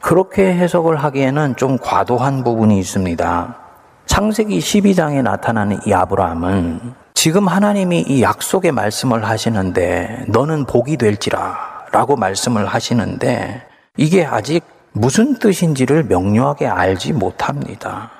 그렇게 0.00 0.54
해석을 0.54 0.96
하기에는 0.96 1.56
좀 1.56 1.78
과도한 1.78 2.44
부분이 2.44 2.78
있습니다. 2.78 3.65
창세기 4.06 4.58
12장에 4.58 5.22
나타나는 5.22 5.80
이 5.86 5.92
아브라함은 5.92 6.94
지금 7.14 7.48
하나님이 7.48 8.04
이 8.08 8.22
약속의 8.22 8.72
말씀을 8.72 9.24
하시는데 9.24 10.26
너는 10.28 10.64
복이 10.64 10.96
될지라 10.96 11.86
라고 11.92 12.16
말씀을 12.16 12.66
하시는데 12.66 13.62
이게 13.96 14.24
아직 14.24 14.64
무슨 14.92 15.38
뜻인지를 15.38 16.04
명료하게 16.04 16.66
알지 16.66 17.12
못합니다. 17.12 18.10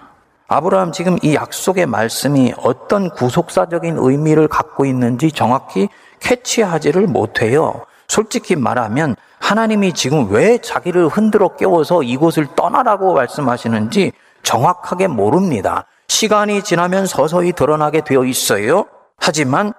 아브라함 0.49 0.93
지금 0.93 1.19
이 1.23 1.35
약속의 1.35 1.87
말씀이 1.87 2.53
어떤 2.59 3.11
구속사적인 3.11 3.97
의미를 3.99 4.49
갖고 4.49 4.85
있는지 4.85 5.33
정확히 5.33 5.89
캐치하지를 6.21 7.07
못해요. 7.07 7.85
솔직히 8.09 8.55
말하면 8.55 9.17
하나님이 9.39 9.93
지금 9.93 10.31
왜 10.31 10.59
자기를 10.59 11.09
흔들어 11.09 11.49
깨워서 11.57 12.03
이곳을 12.03 12.49
떠나라고 12.55 13.15
말씀하시는지 13.15 14.13
정확하게 14.47 15.09
모릅니다. 15.09 15.87
시간이 16.07 16.63
지나면 16.63 17.07
서서히 17.07 17.53
드러나게 17.53 18.03
되어 18.03 18.25
있어요. 18.25 18.87
하지만 19.19 19.73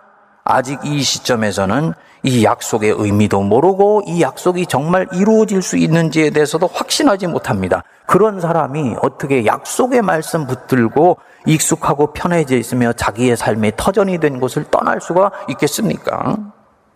아직 0.44 0.78
이 0.84 1.02
시점에서는 1.02 1.94
이 2.24 2.44
약속의 2.44 2.96
의미도 2.98 3.42
모르고 3.44 4.04
이 4.08 4.22
약속이 4.22 4.66
정말 4.66 5.08
이루어질 5.14 5.62
수 5.62 5.78
있는지에 5.78 6.32
대해서도 6.32 6.68
확신하지 6.68 7.28
못합니다. 7.28 7.84
그런 8.08 8.42
사람이 8.42 8.98
어떻게 9.02 9.46
약속의 9.46 10.02
말씀 10.02 10.46
붙들고 10.46 11.18
익숙하고 11.46 12.12
편해져 12.12 12.58
있으며 12.58 12.92
자기의 12.92 13.38
삶의 13.38 13.74
터전이 13.78 14.20
된 14.20 14.42
곳을 14.42 14.66
떠날 14.66 15.00
수가 15.00 15.32
있겠습니까? 15.50 16.36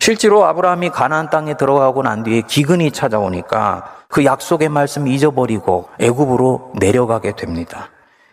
실제로 0.02 0.46
아브라함이 0.46 0.90
가나안 0.90 1.30
땅에 1.30 1.54
들어가고 1.54 2.02
난 2.02 2.24
뒤에 2.24 2.42
기근이 2.42 2.90
찾아오니까 2.90 3.98
그 4.08 4.26
약속의 4.26 4.68
말씀 4.70 5.08
잊어버리고 5.08 5.90
애굽으로 6.00 6.74
내려가게 6.80 7.36
됩니다. 7.36 7.92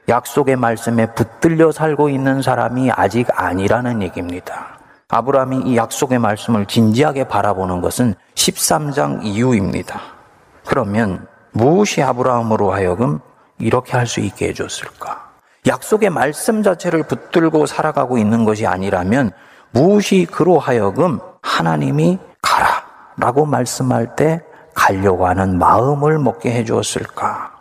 약속의 0.09 0.57
말씀에 0.57 1.13
붙들려 1.13 1.71
살고 1.71 2.09
있는 2.09 2.41
사람이 2.41 2.91
아직 2.91 3.29
아니라는 3.39 4.01
얘기입니다. 4.01 4.79
아브라함이 5.11 5.65
이 5.67 5.77
약속의 5.77 6.19
말씀을 6.19 6.65
진지하게 6.65 7.25
바라보는 7.25 7.83
것은 7.83 8.15
13장 8.35 9.23
이후입니다. 9.23 10.01
그러면 10.65 11.27
무엇이 11.53 12.03
아브라함으로 12.03 12.73
하여금 12.73 13.21
이렇게 13.59 13.95
할 13.95 14.07
수 14.07 14.21
있게 14.21 14.49
해줬을까? 14.49 15.29
약속의 15.67 16.09
말씀 16.09 16.63
자체를 16.63 17.03
붙들고 17.03 17.67
살아가고 17.67 18.17
있는 18.17 18.47
것이 18.47 18.67
아니라면 18.67 19.33
무엇이 19.73 20.27
그로 20.31 20.59
하여금 20.59 21.21
하나님이 21.49 22.19
가라 22.43 22.85
라고 23.17 23.47
말씀할 23.47 24.15
때 24.15 24.43
가려고 24.75 25.27
하는 25.27 25.59
마음을 25.59 26.19
먹게 26.19 26.53
해 26.53 26.65
주었을까? 26.65 27.53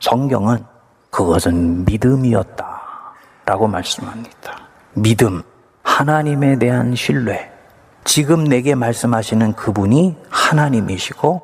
성경은 0.00 0.64
그것은 1.10 1.84
믿음이었다 1.84 2.80
라고 3.44 3.66
말씀합니다. 3.66 4.56
믿음, 4.94 5.42
하나님에 5.82 6.58
대한 6.58 6.94
신뢰. 6.94 7.52
지금 8.04 8.44
내게 8.44 8.74
말씀하시는 8.74 9.52
그분이 9.54 10.16
하나님이시고 10.30 11.42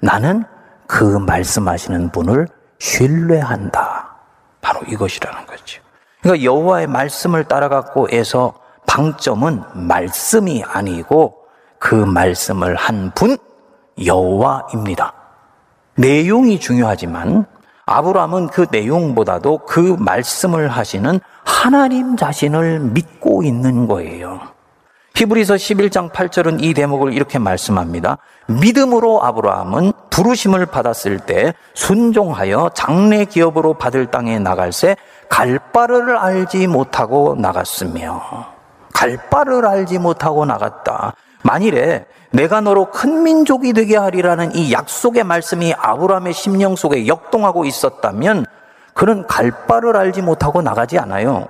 나는 0.00 0.44
그 0.86 1.04
말씀하시는 1.04 2.10
분을 2.10 2.48
신뢰한다. 2.78 4.16
바로 4.60 4.80
이것이라는 4.88 5.46
거죠. 5.46 5.80
그러니까 6.20 6.44
여호와의 6.44 6.88
말씀을 6.88 7.44
따라갖고 7.44 8.08
해서 8.10 8.54
방점은 8.96 9.62
말씀이 9.74 10.64
아니고 10.66 11.34
그 11.78 11.94
말씀을 11.94 12.76
한 12.76 13.12
분 13.14 13.36
여호와입니다. 14.02 15.12
내용이 15.96 16.58
중요하지만 16.58 17.44
아브라함은 17.84 18.48
그 18.48 18.66
내용보다도 18.70 19.58
그 19.66 19.96
말씀을 19.98 20.68
하시는 20.68 21.20
하나님 21.44 22.16
자신을 22.16 22.80
믿고 22.80 23.42
있는 23.42 23.86
거예요. 23.86 24.40
히브리서 25.14 25.54
11장 25.54 26.10
8절은 26.10 26.62
이 26.62 26.72
대목을 26.72 27.12
이렇게 27.12 27.38
말씀합니다. 27.38 28.18
믿음으로 28.48 29.22
아브라함은 29.22 29.92
부르심을 30.10 30.66
받았을 30.66 31.20
때 31.20 31.52
순종하여 31.74 32.70
장래 32.74 33.26
기업으로 33.26 33.74
받을 33.74 34.06
땅에 34.06 34.38
나갈새 34.38 34.96
갈 35.28 35.58
바를 35.72 36.16
알지 36.16 36.66
못하고 36.66 37.34
나갔으며 37.38 38.55
갈 38.96 39.18
바를 39.28 39.66
알지 39.66 39.98
못하고 39.98 40.46
나갔다. 40.46 41.12
만일에 41.42 42.06
내가 42.30 42.62
너로 42.62 42.90
큰 42.90 43.22
민족이 43.22 43.74
되게 43.74 43.94
하리라는 43.94 44.54
이 44.54 44.72
약속의 44.72 45.22
말씀이 45.22 45.74
아브라함의 45.78 46.32
심령 46.32 46.76
속에 46.76 47.06
역동하고 47.06 47.66
있었다면 47.66 48.46
그는 48.94 49.26
갈 49.26 49.52
바를 49.66 49.98
알지 49.98 50.22
못하고 50.22 50.62
나가지 50.62 50.98
않아요. 50.98 51.46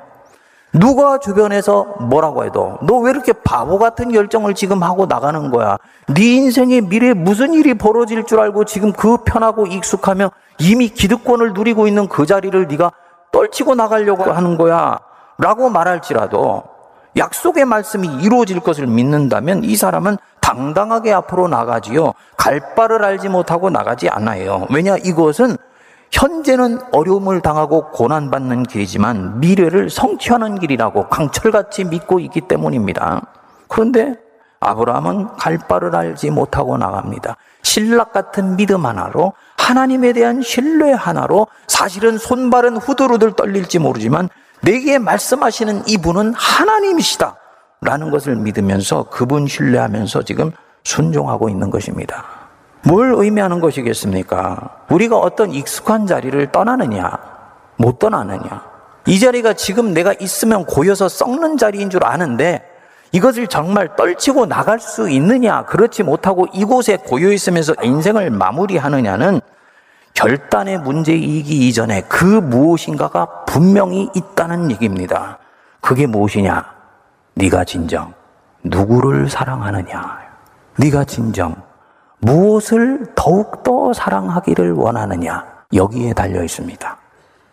누가 0.72 1.18
주변에서 1.18 1.84
뭐라고 2.00 2.44
해도 2.44 2.78
너 2.82 2.96
왜 2.98 3.10
이렇게 3.10 3.32
바보 3.32 3.78
같은 3.78 4.10
결정을 4.10 4.54
지금 4.54 4.82
하고 4.82 5.06
나가는 5.06 5.50
거야? 5.52 5.78
네 6.08 6.34
인생의 6.34 6.80
미래에 6.82 7.14
무슨 7.14 7.54
일이 7.54 7.74
벌어질 7.74 8.24
줄 8.24 8.40
알고 8.40 8.64
지금 8.64 8.92
그 8.92 9.18
편하고 9.18 9.66
익숙하며 9.66 10.32
이미 10.58 10.88
기득권을 10.88 11.52
누리고 11.52 11.86
있는 11.86 12.08
그 12.08 12.26
자리를 12.26 12.66
네가 12.66 12.90
떨치고 13.30 13.76
나가려고 13.76 14.24
하는 14.32 14.58
거야. 14.58 14.98
라고 15.38 15.68
말할지라도 15.70 16.75
약속의 17.16 17.64
말씀이 17.64 18.08
이루어질 18.22 18.60
것을 18.60 18.86
믿는다면 18.86 19.64
이 19.64 19.76
사람은 19.76 20.18
당당하게 20.40 21.12
앞으로 21.12 21.48
나가지요. 21.48 22.12
갈 22.36 22.74
바를 22.74 23.04
알지 23.04 23.28
못하고 23.28 23.70
나가지 23.70 24.08
않아요. 24.08 24.66
왜냐 24.70 24.96
이것은 24.96 25.56
현재는 26.12 26.78
어려움을 26.92 27.40
당하고 27.40 27.90
고난받는 27.90 28.62
길이지만 28.64 29.40
미래를 29.40 29.90
성취하는 29.90 30.58
길이라고 30.58 31.08
강철같이 31.08 31.84
믿고 31.84 32.20
있기 32.20 32.42
때문입니다. 32.42 33.22
그런데 33.68 34.14
아브라함은 34.60 35.36
갈 35.36 35.58
바를 35.58 35.94
알지 35.94 36.30
못하고 36.30 36.78
나갑니다. 36.78 37.36
신락 37.62 38.12
같은 38.12 38.56
믿음 38.56 38.86
하나로 38.86 39.32
하나님에 39.58 40.12
대한 40.12 40.42
신뢰 40.42 40.92
하나로 40.92 41.48
사실은 41.66 42.18
손발은 42.18 42.76
후들후들 42.76 43.32
떨릴지 43.32 43.80
모르지만 43.80 44.28
내게 44.62 44.98
말씀하시는 44.98 45.88
이분은 45.88 46.34
하나님이시다. 46.34 47.36
라는 47.82 48.10
것을 48.10 48.36
믿으면서 48.36 49.04
그분 49.10 49.46
신뢰하면서 49.46 50.22
지금 50.22 50.50
순종하고 50.84 51.48
있는 51.48 51.70
것입니다. 51.70 52.24
뭘 52.84 53.12
의미하는 53.16 53.60
것이겠습니까? 53.60 54.84
우리가 54.90 55.18
어떤 55.18 55.52
익숙한 55.52 56.06
자리를 56.06 56.52
떠나느냐, 56.52 57.10
못 57.76 57.98
떠나느냐. 57.98 58.64
이 59.06 59.20
자리가 59.20 59.52
지금 59.54 59.92
내가 59.92 60.14
있으면 60.20 60.64
고여서 60.64 61.08
썩는 61.08 61.58
자리인 61.58 61.90
줄 61.90 62.04
아는데 62.04 62.62
이것을 63.12 63.46
정말 63.46 63.94
떨치고 63.94 64.46
나갈 64.46 64.80
수 64.80 65.08
있느냐, 65.10 65.64
그렇지 65.64 66.02
못하고 66.02 66.46
이곳에 66.52 66.96
고여 66.96 67.30
있으면서 67.30 67.74
인생을 67.82 68.30
마무리하느냐는 68.30 69.40
결단의 70.16 70.78
문제이기 70.78 71.68
이전에 71.68 72.00
그 72.08 72.24
무엇인가가 72.24 73.44
분명히 73.44 74.08
있다는 74.14 74.70
얘기입니다. 74.70 75.38
그게 75.80 76.06
무엇이냐? 76.06 76.64
네가 77.34 77.64
진정 77.64 78.14
누구를 78.64 79.28
사랑하느냐? 79.28 80.18
네가 80.78 81.04
진정 81.04 81.54
무엇을 82.20 83.12
더욱더 83.14 83.92
사랑하기를 83.92 84.72
원하느냐? 84.72 85.44
여기에 85.74 86.14
달려 86.14 86.42
있습니다. 86.42 86.96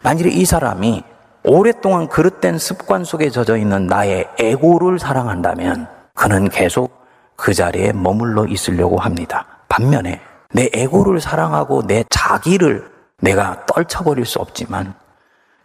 만일에 0.01 0.29
이 0.29 0.45
사람이 0.45 1.03
오랫동안 1.43 2.07
그릇된 2.07 2.57
습관 2.57 3.03
속에 3.03 3.29
젖어 3.29 3.57
있는 3.57 3.87
나의 3.87 4.29
에고를 4.39 4.99
사랑한다면 4.99 5.87
그는 6.13 6.47
계속 6.47 7.03
그 7.35 7.53
자리에 7.53 7.91
머물러 7.91 8.45
있으려고 8.45 8.97
합니다. 8.99 9.45
반면에 9.67 10.21
내 10.53 10.69
에고를 10.71 11.19
사랑하고 11.19 11.85
내 11.87 12.05
자기를 12.09 12.89
내가 13.21 13.65
떨쳐버릴 13.65 14.25
수 14.25 14.39
없지만 14.39 14.93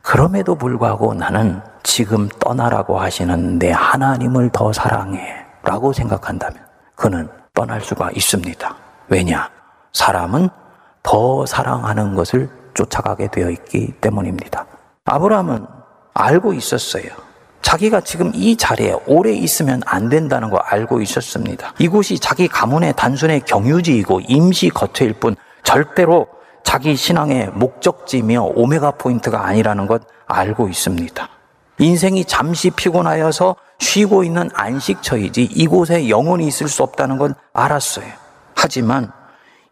그럼에도 0.03 0.55
불구하고 0.55 1.15
나는 1.15 1.61
지금 1.83 2.29
떠나라고 2.29 2.99
하시는 2.99 3.59
내 3.59 3.71
하나님을 3.71 4.51
더 4.51 4.73
사랑해 4.73 5.45
라고 5.63 5.93
생각한다면 5.93 6.65
그는 6.95 7.29
떠날 7.53 7.81
수가 7.83 8.11
있습니다. 8.13 8.75
왜냐? 9.09 9.51
사람은 9.93 10.49
더 11.03 11.45
사랑하는 11.45 12.15
것을 12.15 12.49
쫓아가게 12.75 13.29
되어 13.29 13.51
있기 13.51 13.93
때문입니다. 14.01 14.65
아브라함은 15.05 15.67
알고 16.15 16.55
있었어요. 16.55 17.28
자기가 17.63 18.01
지금 18.01 18.33
이 18.35 18.57
자리에 18.57 18.95
오래 19.07 19.33
있으면 19.33 19.83
안 19.85 20.09
된다는 20.09 20.51
거 20.51 20.57
알고 20.57 21.01
있었습니다. 21.03 21.75
이곳이 21.79 22.19
자기 22.19 22.49
가문의 22.49 22.95
단순의 22.97 23.41
경유지이고 23.41 24.21
임시 24.29 24.71
거처일 24.71 25.15
뿐 25.15 25.37
절대로 25.63 26.27
자기 26.65 26.97
신앙의 26.97 27.51
목적지며 27.55 28.43
오메가 28.55 28.93
포인트가 28.93 29.47
아니라는 29.47 29.87
것 29.87 30.03
알고 30.27 30.69
있습니다. 30.69 31.29
인생이 31.79 32.25
잠시 32.25 32.71
피곤하여서 32.71 33.57
쉬고 33.79 34.25
있는 34.25 34.51
안식처이지 34.53 35.45
이곳에 35.45 36.09
영원히 36.09 36.47
있을 36.47 36.69
수 36.69 36.83
없다는 36.83 37.19
건 37.19 37.35
알았어요. 37.53 38.07
하지만 38.55 39.13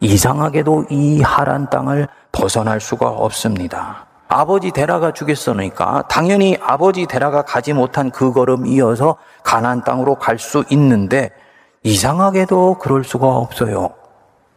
이상하게도 0.00 0.86
이 0.90 1.20
하란 1.22 1.68
땅을 1.68 2.08
벗어날 2.30 2.80
수가 2.80 3.08
없습니다. 3.08 4.05
아버지 4.28 4.70
데라가 4.72 5.12
죽였으니까 5.12 6.04
당연히 6.08 6.58
아버지 6.60 7.06
데라가 7.06 7.42
가지 7.42 7.72
못한 7.72 8.10
그 8.10 8.32
걸음 8.32 8.66
이어서 8.66 9.16
가난 9.42 9.82
땅으로 9.82 10.16
갈 10.16 10.38
수 10.38 10.64
있는데 10.70 11.30
이상하게도 11.82 12.78
그럴 12.78 13.04
수가 13.04 13.26
없어요. 13.26 13.90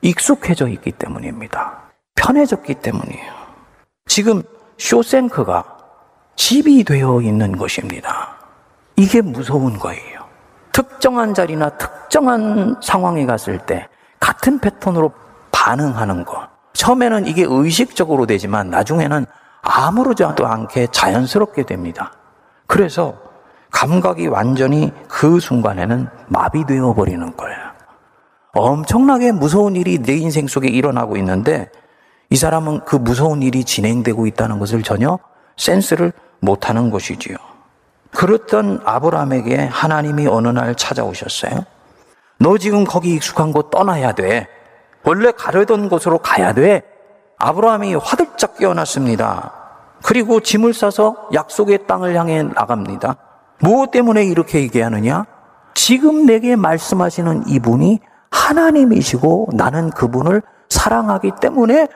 익숙해져 0.01 0.67
있기 0.67 0.91
때문입니다. 0.93 1.79
편해졌기 2.15 2.75
때문이에요. 2.75 3.33
지금 4.07 4.41
쇼생크가 4.77 5.63
집이 6.35 6.83
되어 6.83 7.21
있는 7.21 7.57
것입니다. 7.57 8.35
이게 8.95 9.21
무서운 9.21 9.77
거예요. 9.77 10.19
특정한 10.71 11.33
자리나 11.33 11.69
특정한 11.69 12.75
상황에 12.81 13.25
갔을 13.25 13.59
때 13.59 13.87
같은 14.19 14.59
패턴으로 14.59 15.11
반응하는 15.51 16.25
것. 16.25 16.47
처음에는 16.73 17.27
이게 17.27 17.45
의식적으로 17.47 18.25
되지만 18.25 18.69
나중에는 18.69 19.25
아무렇지도 19.61 20.47
않게 20.47 20.87
자연스럽게 20.91 21.63
됩니다. 21.63 22.13
그래서 22.67 23.15
감각이 23.71 24.27
완전히 24.27 24.91
그 25.07 25.39
순간에는 25.39 26.07
마비되어 26.27 26.93
버리는 26.93 27.37
거예요. 27.37 27.57
엄청나게 28.53 29.31
무서운 29.31 29.75
일이 29.75 29.99
내 29.99 30.15
인생 30.15 30.47
속에 30.47 30.67
일어나고 30.67 31.17
있는데 31.17 31.69
이 32.29 32.35
사람은 32.35 32.81
그 32.85 32.95
무서운 32.95 33.41
일이 33.41 33.63
진행되고 33.63 34.27
있다는 34.27 34.59
것을 34.59 34.83
전혀 34.83 35.19
센스를 35.57 36.13
못하는 36.39 36.89
것이지요. 36.89 37.37
그렇던 38.11 38.81
아브라함에게 38.85 39.65
하나님이 39.65 40.27
어느 40.27 40.47
날 40.47 40.73
찾아오셨어요. 40.75 41.65
너 42.39 42.57
지금 42.57 42.85
거기 42.85 43.13
익숙한 43.13 43.51
곳 43.51 43.69
떠나야 43.69 44.13
돼. 44.13 44.47
원래 45.03 45.31
가려던 45.31 45.89
곳으로 45.89 46.19
가야 46.19 46.53
돼. 46.53 46.83
아브라함이 47.39 47.95
화들짝 47.95 48.57
깨어났습니다. 48.57 49.53
그리고 50.03 50.41
짐을 50.41 50.73
싸서 50.73 51.29
약속의 51.33 51.87
땅을 51.87 52.15
향해 52.15 52.43
나갑니다. 52.43 53.15
무엇 53.61 53.91
때문에 53.91 54.23
이렇게 54.25 54.59
얘기하느냐? 54.59 55.25
지금 55.73 56.25
내게 56.25 56.55
말씀하시는 56.55 57.47
이분이 57.47 57.99
하나님이시고 58.31 59.49
나는 59.53 59.89
그분을 59.89 60.41
사랑하기 60.69 61.31
때문에 61.41 61.87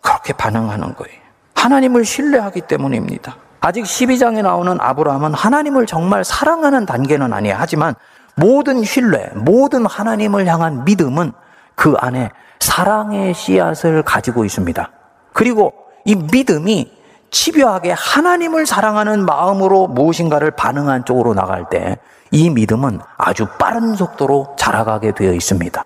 그렇게 0.00 0.32
반응하는 0.32 0.94
거예요. 0.94 1.18
하나님을 1.54 2.04
신뢰하기 2.04 2.62
때문입니다. 2.62 3.36
아직 3.60 3.82
12장에 3.84 4.42
나오는 4.42 4.76
아브라함은 4.80 5.34
하나님을 5.34 5.86
정말 5.86 6.24
사랑하는 6.24 6.86
단계는 6.86 7.32
아니에요. 7.32 7.56
하지만 7.58 7.94
모든 8.36 8.84
신뢰, 8.84 9.30
모든 9.34 9.86
하나님을 9.86 10.46
향한 10.46 10.84
믿음은 10.84 11.32
그 11.74 11.94
안에 11.98 12.30
사랑의 12.60 13.34
씨앗을 13.34 14.02
가지고 14.02 14.44
있습니다. 14.44 14.90
그리고 15.32 15.72
이 16.04 16.14
믿음이 16.14 16.92
집요하게 17.30 17.92
하나님을 17.92 18.66
사랑하는 18.66 19.24
마음으로 19.24 19.86
무엇인가를 19.88 20.52
반응한 20.52 21.04
쪽으로 21.04 21.34
나갈 21.34 21.68
때 21.68 21.98
이 22.30 22.50
믿음은 22.50 23.00
아주 23.16 23.46
빠른 23.58 23.94
속도로 23.94 24.54
자라가게 24.58 25.12
되어 25.12 25.32
있습니다. 25.32 25.84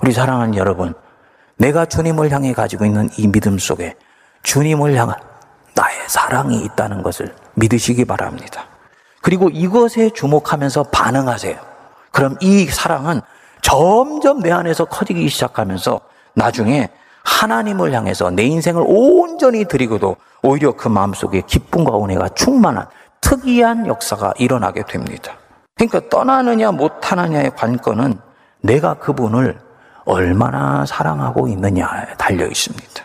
우리 0.00 0.12
사랑하는 0.12 0.56
여러분, 0.56 0.94
내가 1.56 1.86
주님을 1.86 2.30
향해 2.32 2.52
가지고 2.52 2.84
있는 2.84 3.08
이 3.16 3.28
믿음 3.28 3.58
속에 3.58 3.96
주님을 4.42 4.94
향한 4.96 5.16
나의 5.74 5.96
사랑이 6.08 6.64
있다는 6.64 7.02
것을 7.02 7.34
믿으시기 7.54 8.04
바랍니다. 8.04 8.64
그리고 9.20 9.48
이것에 9.50 10.10
주목하면서 10.10 10.84
반응하세요. 10.84 11.56
그럼 12.10 12.36
이 12.40 12.66
사랑은 12.66 13.20
점점 13.62 14.40
내 14.40 14.50
안에서 14.50 14.84
커지기 14.84 15.28
시작하면서 15.28 16.00
나중에 16.34 16.90
하나님을 17.24 17.92
향해서 17.92 18.30
내 18.30 18.42
인생을 18.44 18.82
온전히 18.84 19.64
드리고도 19.64 20.16
오히려 20.42 20.72
그 20.72 20.88
마음속에 20.88 21.42
기쁨과 21.46 22.02
은혜가 22.02 22.30
충만한 22.30 22.86
특이한 23.20 23.86
역사가 23.86 24.34
일어나게 24.38 24.82
됩니다. 24.82 25.32
그러니까 25.76 26.00
떠나느냐 26.10 26.72
못하느냐의 26.72 27.52
관건은 27.56 28.18
내가 28.60 28.94
그분을 28.94 29.58
얼마나 30.04 30.84
사랑하고 30.84 31.48
있느냐에 31.48 32.14
달려 32.18 32.46
있습니다. 32.46 33.04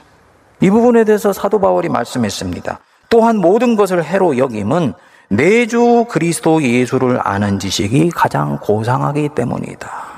이 0.61 0.69
부분에 0.71 1.03
대해서 1.03 1.31
사도 1.31 1.59
바울이 1.59 1.89
말씀했습니다. 1.89 2.79
또한 3.09 3.37
모든 3.37 3.75
것을 3.75 4.03
해로 4.03 4.37
여김은 4.37 4.93
내주 5.29 6.05
그리스도 6.09 6.63
예수를 6.63 7.19
아는 7.23 7.59
지식이 7.59 8.09
가장 8.09 8.57
고상하기 8.59 9.29
때문이다. 9.29 10.16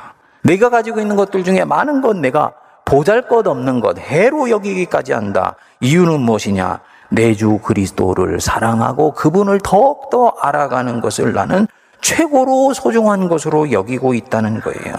내가 0.49 0.71
가지고 0.71 0.99
있는 0.99 1.15
것들 1.15 1.43
중에 1.43 1.63
많은 1.63 2.01
건 2.01 2.21
내가 2.21 2.53
보잘 2.83 3.27
것 3.27 3.45
없는 3.45 3.81
것, 3.81 3.99
해로 3.99 4.49
여기기까지 4.49 5.13
한다. 5.13 5.55
이유는 5.79 6.21
무엇이냐? 6.21 6.79
내 7.11 7.35
주 7.35 7.59
그리스도를 7.59 8.39
사랑하고 8.39 9.13
그분을 9.13 9.59
더욱더 9.63 10.33
알아가는 10.41 11.01
것을 11.01 11.33
나는 11.33 11.67
최고로 12.01 12.73
소중한 12.73 13.29
것으로 13.29 13.71
여기고 13.71 14.15
있다는 14.15 14.61
거예요. 14.61 14.95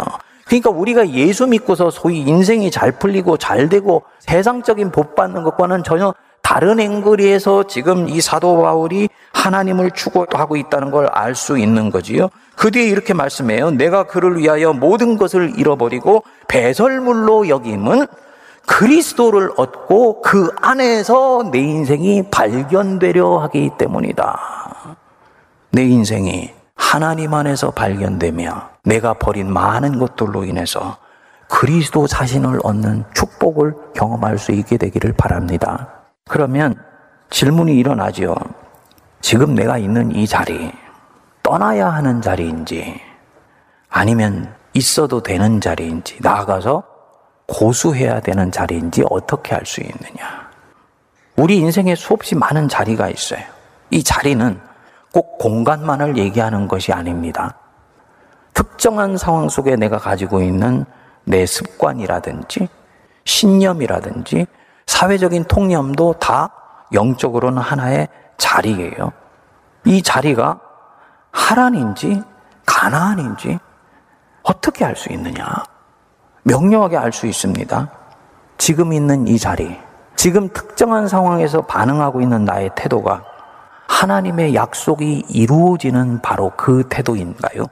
그러니까 0.47 0.71
우리가 0.71 1.09
예수 1.11 1.47
믿고서 1.49 1.91
소위 1.91 2.21
인생이 2.21 2.71
잘 2.71 2.93
풀리고 2.93 3.37
잘 3.37 3.69
되고 3.69 4.03
세상적인 4.21 4.93
복 4.93 5.17
받는 5.17 5.43
것과는 5.43 5.83
전혀 5.83 6.15
다른 6.51 6.81
앵글에서 6.81 7.69
지금 7.69 8.09
이 8.09 8.21
사도 8.21 8.61
바울이 8.61 9.09
하나님을 9.33 9.93
추구하고 9.93 10.57
있다는 10.57 10.91
걸 10.91 11.09
알 11.13 11.37
수 11.37 11.57
있는 11.57 11.91
거지요. 11.91 12.29
그 12.57 12.73
뒤에 12.73 12.87
이렇게 12.87 13.15
말씀해요. 13.15 13.71
내가 13.71 14.03
그를 14.03 14.37
위하여 14.37 14.73
모든 14.73 15.17
것을 15.17 15.53
잃어버리고 15.57 16.25
배설물로 16.49 17.49
여김은 17.49 18.05
그리스도를 18.67 19.53
얻고 19.57 20.23
그 20.23 20.51
안에서 20.61 21.51
내 21.53 21.61
인생이 21.61 22.25
발견되려 22.33 23.39
하기 23.43 23.71
때문이다. 23.79 24.97
내 25.71 25.85
인생이 25.85 26.51
하나님 26.75 27.33
안에서 27.33 27.71
발견되며 27.71 28.71
내가 28.83 29.15
버린 29.15 29.53
많은 29.53 30.01
것들로 30.01 30.43
인해서 30.43 30.97
그리스도 31.49 32.09
자신을 32.09 32.59
얻는 32.65 33.05
축복을 33.15 33.75
경험할 33.95 34.39
수 34.39 34.51
있게 34.51 34.79
되기를 34.79 35.13
바랍니다. 35.13 36.00
그러면 36.31 36.77
질문이 37.31 37.77
일어나지요. 37.77 38.37
지금 39.21 39.57
내가 39.57 39.79
있는 39.79 40.15
이 40.15 40.29
자리, 40.29 40.71
떠나야 41.43 41.89
하는 41.89 42.23
자리인지, 42.23 43.01
아니면 43.89 44.55
있어도 44.73 45.25
되는 45.25 45.61
자리인지, 45.61 46.19
나아가서 46.21 46.85
고수해야 47.49 48.21
되는 48.21 48.53
자리인지 48.53 49.03
어떻게 49.11 49.57
할수 49.57 49.81
있느냐. 49.81 50.49
우리 51.35 51.57
인생에 51.57 51.97
수없이 51.97 52.37
많은 52.37 52.69
자리가 52.69 53.09
있어요. 53.09 53.43
이 53.91 54.05
자리는 54.05 54.61
꼭 55.13 55.37
공간만을 55.39 56.17
얘기하는 56.17 56.69
것이 56.69 56.93
아닙니다. 56.93 57.59
특정한 58.55 59.17
상황 59.17 59.49
속에 59.49 59.75
내가 59.75 59.99
가지고 59.99 60.43
있는 60.43 60.85
내 61.25 61.45
습관이라든지 61.45 62.69
신념이라든지 63.25 64.47
사회적인 64.91 65.45
통념도 65.45 66.15
다 66.15 66.51
영적으로는 66.93 67.63
하나의 67.63 68.09
자리예요. 68.39 69.13
이 69.85 70.03
자리가 70.03 70.59
하란인지 71.31 72.21
가나안인지 72.67 73.61
어떻게 74.43 74.85
알 74.85 74.97
수 74.97 75.13
있느냐? 75.13 75.47
명료하게 76.43 76.97
알 76.97 77.13
수 77.13 77.29
있습니다. 77.29 77.89
지금 78.59 78.93
있는 78.93 79.29
이 79.29 79.39
자리, 79.39 79.79
지금 80.17 80.49
특정한 80.49 81.07
상황에서 81.07 81.63
반응하고 81.63 82.21
있는 82.21 82.45
나의 82.45 82.71
태도가 82.75 83.23
하나님의 83.87 84.57
약속이 84.57 85.27
이루어지는 85.29 86.21
바로 86.21 86.51
그 86.57 86.83
태도인가요? 86.89 87.67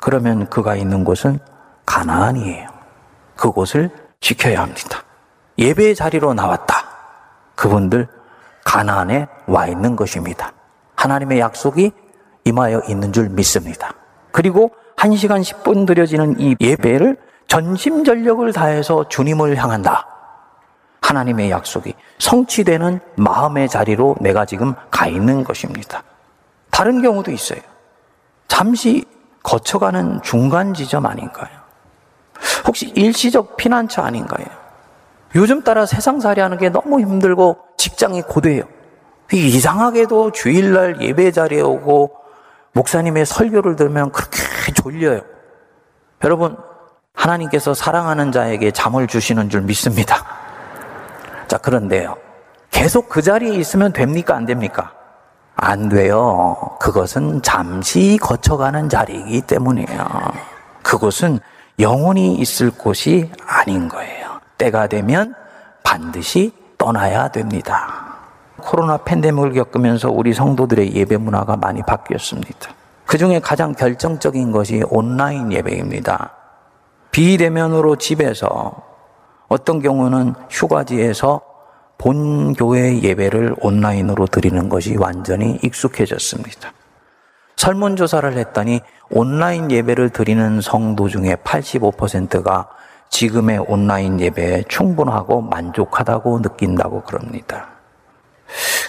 그러면 0.00 0.50
그가 0.50 0.74
있는 0.74 1.04
곳은 1.04 1.38
가나안이에요. 1.86 2.68
그곳을 3.36 3.90
지켜야 4.20 4.62
합니다. 4.62 5.04
예배의 5.58 5.94
자리로 5.94 6.34
나왔다. 6.34 6.84
그분들 7.54 8.08
가나안에 8.64 9.28
와 9.46 9.66
있는 9.66 9.96
것입니다. 9.96 10.52
하나님의 10.96 11.38
약속이 11.38 11.92
임하여 12.44 12.82
있는 12.88 13.12
줄 13.12 13.28
믿습니다. 13.28 13.94
그리고 14.32 14.70
1시간 14.96 15.42
10분 15.42 15.86
드려지는 15.86 16.40
이 16.40 16.56
예배를 16.60 17.16
전심전력을 17.46 18.52
다해서 18.52 19.08
주님을 19.08 19.56
향한다. 19.56 20.06
하나님의 21.00 21.50
약속이 21.50 21.94
성취되는 22.18 23.00
마음의 23.16 23.68
자리로 23.68 24.16
내가 24.20 24.44
지금 24.46 24.74
가 24.90 25.06
있는 25.06 25.44
것입니다. 25.44 26.02
다른 26.70 27.02
경우도 27.02 27.30
있어요. 27.30 27.60
잠시 28.48 29.04
거쳐가는 29.42 30.22
중간 30.22 30.72
지점 30.72 31.06
아닌가요? 31.06 31.50
혹시 32.66 32.86
일시적 32.96 33.56
피난처 33.56 34.02
아닌가요? 34.02 34.46
요즘 35.34 35.62
따라 35.62 35.86
세상살이 35.86 36.40
하는 36.40 36.58
게 36.58 36.68
너무 36.68 37.00
힘들고 37.00 37.58
직장이 37.76 38.22
고돼요. 38.22 38.62
이상하게도 39.32 40.32
주일날 40.32 41.00
예배 41.00 41.32
자리에 41.32 41.60
오고 41.60 42.14
목사님의 42.72 43.26
설교를 43.26 43.76
들으면 43.76 44.10
그렇게 44.12 44.38
졸려요. 44.74 45.20
여러분, 46.22 46.56
하나님께서 47.14 47.74
사랑하는 47.74 48.32
자에게 48.32 48.70
잠을 48.70 49.06
주시는 49.06 49.50
줄 49.50 49.62
믿습니다. 49.62 50.24
자, 51.48 51.58
그런데요. 51.58 52.16
계속 52.70 53.08
그 53.08 53.22
자리에 53.22 53.54
있으면 53.54 53.92
됩니까? 53.92 54.34
안 54.34 54.46
됩니까? 54.46 54.92
안 55.56 55.88
돼요. 55.88 56.56
그것은 56.80 57.42
잠시 57.42 58.18
거쳐가는 58.20 58.88
자리이기 58.88 59.42
때문이에요. 59.42 60.06
그곳은 60.82 61.38
영원히 61.78 62.34
있을 62.34 62.70
곳이 62.70 63.30
아닌 63.46 63.88
거예요. 63.88 64.13
때가 64.64 64.86
되면 64.86 65.34
반드시 65.82 66.52
떠나야 66.78 67.28
됩니다. 67.28 68.16
코로나 68.56 68.96
팬데믹을 68.96 69.52
겪으면서 69.52 70.10
우리 70.10 70.32
성도들의 70.32 70.94
예배 70.94 71.18
문화가 71.18 71.56
많이 71.56 71.82
바뀌었습니다. 71.82 72.70
그 73.04 73.18
중에 73.18 73.40
가장 73.40 73.72
결정적인 73.72 74.52
것이 74.52 74.82
온라인 74.88 75.52
예배입니다. 75.52 76.30
비대면으로 77.10 77.96
집에서 77.96 78.72
어떤 79.48 79.80
경우는 79.80 80.34
휴가지에서 80.48 81.42
본 81.98 82.54
교회 82.54 83.00
예배를 83.02 83.56
온라인으로 83.60 84.26
드리는 84.26 84.68
것이 84.68 84.96
완전히 84.96 85.58
익숙해졌습니다. 85.62 86.72
설문조사를 87.56 88.32
했더니 88.32 88.80
온라인 89.10 89.70
예배를 89.70 90.10
드리는 90.10 90.60
성도 90.60 91.08
중에 91.08 91.36
85%가 91.36 92.68
지금의 93.14 93.58
온라인 93.68 94.18
예배에 94.18 94.64
충분하고 94.66 95.40
만족하다고 95.40 96.40
느낀다고 96.40 97.02
그럽니다. 97.02 97.68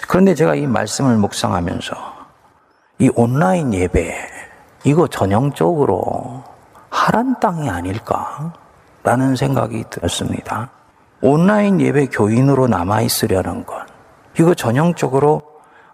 그런데 0.08 0.34
제가 0.34 0.56
이 0.56 0.66
말씀을 0.66 1.16
묵상하면서 1.16 1.94
이 2.98 3.10
온라인 3.14 3.72
예배, 3.72 4.16
이거 4.82 5.06
전형적으로 5.06 6.42
하란 6.90 7.38
땅이 7.38 7.70
아닐까? 7.70 8.52
라는 9.04 9.36
생각이 9.36 9.84
들었습니다. 9.90 10.70
온라인 11.20 11.80
예배 11.80 12.06
교인으로 12.06 12.66
남아있으려는 12.66 13.64
것. 13.64 13.76
이거 14.40 14.54
전형적으로 14.54 15.40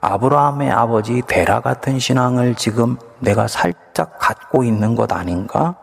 아브라함의 0.01 0.70
아버지 0.70 1.20
데라 1.26 1.61
같은 1.61 1.99
신앙을 1.99 2.55
지금 2.55 2.97
내가 3.18 3.47
살짝 3.47 4.18
갖고 4.18 4.64
있는 4.64 4.95
것 4.95 5.12
아닌가? 5.12 5.74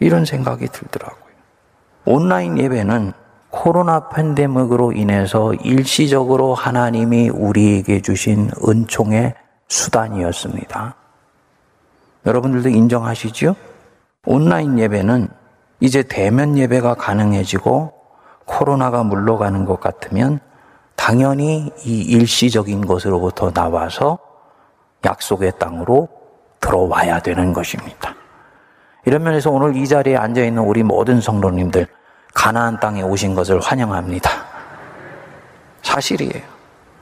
이런 0.00 0.24
생각이 0.24 0.66
들더라고요. 0.66 1.23
온라인 2.06 2.58
예배는 2.58 3.12
코로나 3.50 4.08
팬데믹으로 4.08 4.92
인해서 4.92 5.54
일시적으로 5.54 6.54
하나님이 6.54 7.30
우리에게 7.30 8.02
주신 8.02 8.50
은총의 8.66 9.34
수단이었습니다. 9.68 10.96
여러분들도 12.26 12.68
인정하시죠? 12.68 13.54
온라인 14.26 14.78
예배는 14.78 15.28
이제 15.80 16.02
대면 16.02 16.58
예배가 16.58 16.94
가능해지고 16.94 17.92
코로나가 18.44 19.02
물러가는 19.04 19.64
것 19.64 19.80
같으면 19.80 20.40
당연히 20.96 21.72
이 21.84 22.00
일시적인 22.02 22.86
것으로부터 22.86 23.52
나와서 23.52 24.18
약속의 25.04 25.52
땅으로 25.58 26.08
들어와야 26.60 27.20
되는 27.20 27.52
것입니다. 27.52 28.13
이런 29.04 29.22
면에서 29.22 29.50
오늘 29.50 29.76
이 29.76 29.86
자리에 29.86 30.16
앉아 30.16 30.42
있는 30.42 30.62
우리 30.62 30.82
모든 30.82 31.20
성도님들 31.20 31.86
가나안 32.32 32.80
땅에 32.80 33.02
오신 33.02 33.34
것을 33.34 33.60
환영합니다. 33.60 34.30
사실이에요. 35.82 36.42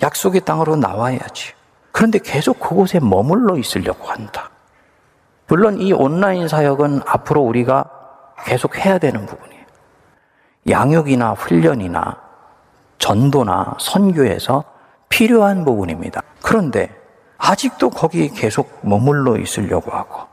약속의 0.03 0.43
땅으로 0.43 0.77
나와야지. 0.77 1.53
그런데 1.93 2.19
계속 2.19 2.59
그곳에 2.59 2.99
머물러 2.99 3.57
있으려고 3.57 4.05
한다. 4.09 4.51
물론 5.47 5.81
이 5.81 5.93
온라인 5.93 6.49
사역은 6.49 7.03
앞으로 7.07 7.41
우리가 7.43 7.89
계속 8.45 8.79
해야 8.79 8.99
되는 8.99 9.25
부분이에요. 9.25 9.63
양육이나 10.69 11.33
훈련이나 11.33 12.21
전도나 12.99 13.77
선교에서 13.79 14.65
필요한 15.09 15.65
부분입니다. 15.65 16.23
그런데 16.43 16.91
아직도 17.39 17.91
거기 17.91 18.29
계속 18.29 18.79
머물러 18.83 19.37
있으려고 19.37 19.91
하고 19.91 20.32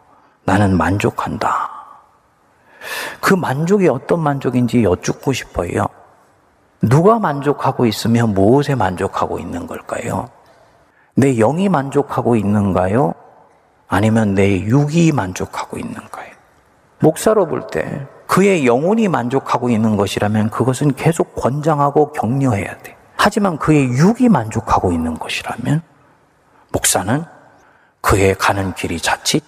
나는 0.49 0.75
만족한다. 0.75 1.69
그 3.21 3.35
만족이 3.35 3.87
어떤 3.87 4.19
만족인지 4.21 4.83
여쭙고 4.83 5.31
싶어요. 5.31 5.85
누가 6.81 7.19
만족하고 7.19 7.85
있으면 7.85 8.33
무엇에 8.33 8.73
만족하고 8.73 9.37
있는 9.37 9.67
걸까요? 9.67 10.27
내 11.13 11.35
영이 11.35 11.69
만족하고 11.69 12.35
있는가요? 12.35 13.13
아니면 13.87 14.33
내 14.33 14.61
육이 14.61 15.11
만족하고 15.11 15.77
있는가요? 15.77 16.31
목사로 16.99 17.45
볼 17.45 17.67
때 17.67 18.07
그의 18.25 18.65
영혼이 18.65 19.07
만족하고 19.07 19.69
있는 19.69 19.97
것이라면 19.97 20.49
그것은 20.49 20.95
계속 20.95 21.35
권장하고 21.35 22.11
격려해야 22.13 22.75
돼. 22.79 22.97
하지만 23.15 23.59
그의 23.59 23.87
육이 23.89 24.29
만족하고 24.29 24.91
있는 24.91 25.13
것이라면 25.19 25.83
목사는 26.71 27.23
그의 28.01 28.33
가는 28.33 28.73
길이 28.73 28.99
자칫 28.99 29.43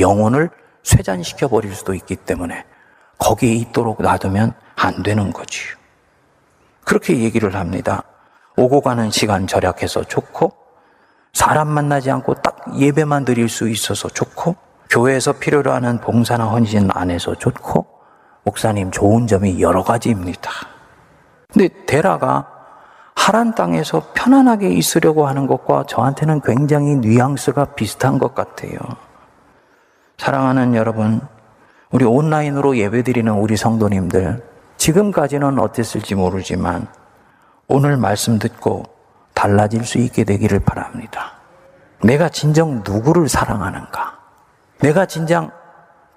영혼을 0.00 0.50
쇠잔시켜 0.82 1.48
버릴 1.48 1.74
수도 1.74 1.94
있기 1.94 2.16
때문에 2.16 2.64
거기에 3.18 3.52
있도록 3.54 4.02
놔두면 4.02 4.52
안 4.76 5.02
되는 5.02 5.32
거지요. 5.32 5.76
그렇게 6.84 7.18
얘기를 7.18 7.54
합니다. 7.54 8.02
오고 8.56 8.82
가는 8.82 9.10
시간 9.10 9.46
절약해서 9.46 10.04
좋고, 10.04 10.52
사람 11.32 11.68
만나지 11.68 12.10
않고 12.10 12.34
딱 12.34 12.78
예배만 12.78 13.24
드릴 13.24 13.48
수 13.48 13.68
있어서 13.68 14.08
좋고, 14.08 14.56
교회에서 14.90 15.32
필요로 15.32 15.72
하는 15.72 15.98
봉사나 16.00 16.44
헌신 16.44 16.90
안에서 16.92 17.34
좋고, 17.34 17.86
목사님 18.44 18.90
좋은 18.90 19.26
점이 19.26 19.60
여러 19.60 19.82
가지입니다. 19.82 20.50
근데 21.52 21.68
데라가 21.86 22.48
하란 23.16 23.54
땅에서 23.54 24.10
편안하게 24.14 24.68
있으려고 24.70 25.26
하는 25.26 25.46
것과 25.46 25.84
저한테는 25.88 26.42
굉장히 26.42 26.96
뉘앙스가 26.96 27.74
비슷한 27.74 28.18
것 28.18 28.34
같아요. 28.34 28.78
사랑하는 30.18 30.74
여러분, 30.74 31.20
우리 31.90 32.04
온라인으로 32.04 32.76
예배드리는 32.76 33.32
우리 33.32 33.56
성도님들, 33.56 34.42
지금까지는 34.76 35.58
어땠을지 35.58 36.14
모르지만 36.14 36.86
오늘 37.68 37.96
말씀 37.96 38.38
듣고 38.38 38.84
달라질 39.32 39.84
수 39.84 39.98
있게 39.98 40.24
되기를 40.24 40.60
바랍니다. 40.60 41.32
내가 42.02 42.28
진정 42.28 42.82
누구를 42.84 43.28
사랑하는가? 43.28 44.18
내가 44.80 45.06
진정 45.06 45.50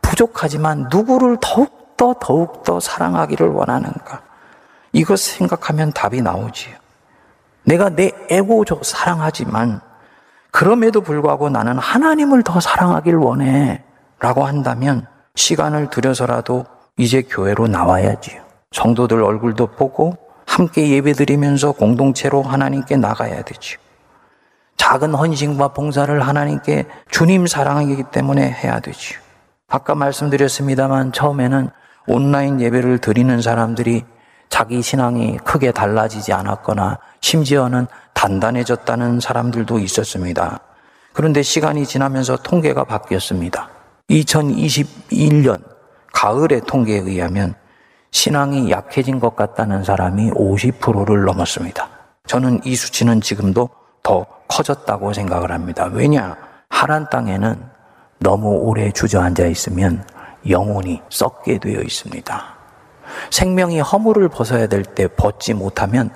부족하지만 0.02 0.88
누구를 0.92 1.38
더욱더 1.42 2.16
더욱더 2.20 2.80
사랑하기를 2.80 3.48
원하는가? 3.48 4.22
이것 4.92 5.20
생각하면 5.20 5.92
답이 5.94 6.22
나오지요. 6.22 6.76
내가 7.64 7.90
내 7.90 8.12
에고적 8.30 8.86
사랑하지만 8.86 9.82
그럼에도 10.58 11.02
불구하고 11.02 11.52
나는 11.52 11.78
하나님을 11.78 12.42
더 12.42 12.60
사랑하길 12.60 13.14
원해. 13.14 13.84
라고 14.20 14.44
한다면 14.44 15.06
시간을 15.36 15.92
들여서라도 15.92 16.66
이제 16.98 17.22
교회로 17.22 17.68
나와야지요. 17.68 18.42
성도들 18.72 19.22
얼굴도 19.22 19.68
보고 19.68 20.18
함께 20.48 20.90
예배드리면서 20.90 21.74
공동체로 21.74 22.42
하나님께 22.42 22.98
나가야 22.98 23.44
되죠. 23.44 23.78
작은 24.78 25.14
헌신과 25.14 25.74
봉사를 25.74 26.20
하나님께 26.20 26.86
주님 27.12 27.46
사랑하기 27.46 28.06
때문에 28.12 28.50
해야 28.50 28.80
되죠. 28.80 29.20
아까 29.68 29.94
말씀드렸습니다만 29.94 31.12
처음에는 31.12 31.70
온라인 32.08 32.60
예배를 32.60 32.98
드리는 32.98 33.42
사람들이 33.44 34.06
자기 34.50 34.82
신앙이 34.82 35.38
크게 35.44 35.72
달라지지 35.72 36.34
않았거나 36.34 36.98
심지어는 37.22 37.86
단단해졌다는 38.18 39.20
사람들도 39.20 39.78
있었습니다. 39.78 40.60
그런데 41.14 41.44
시간이 41.44 41.86
지나면서 41.86 42.38
통계가 42.38 42.84
바뀌었습니다. 42.84 43.70
2021년 44.10 45.62
가을의 46.14 46.62
통계에 46.62 46.98
의하면 46.98 47.54
신앙이 48.10 48.72
약해진 48.72 49.20
것 49.20 49.36
같다는 49.36 49.84
사람이 49.84 50.32
50%를 50.32 51.26
넘었습니다. 51.26 51.90
저는 52.26 52.62
이 52.66 52.76
수치는 52.76 53.22
지금도 53.22 53.70
더 54.02 54.26
커졌다고 54.48 55.14
생각을 55.14 55.52
합니다. 55.52 55.86
왜냐? 55.86 56.36
하란 56.70 57.08
땅에는 57.12 57.62
너무 58.20 58.50
오래 58.50 58.92
주저앉아 58.92 59.46
있으면 59.46 60.04
영혼이 60.50 61.02
썩게 61.10 61.60
되어 61.60 61.82
있습니다. 61.82 62.58
생명이 63.30 63.80
허물을 63.80 64.28
벗어야 64.30 64.66
될 64.66 64.84
때 64.84 65.08
벗지 65.08 65.54
못하면 65.54 66.10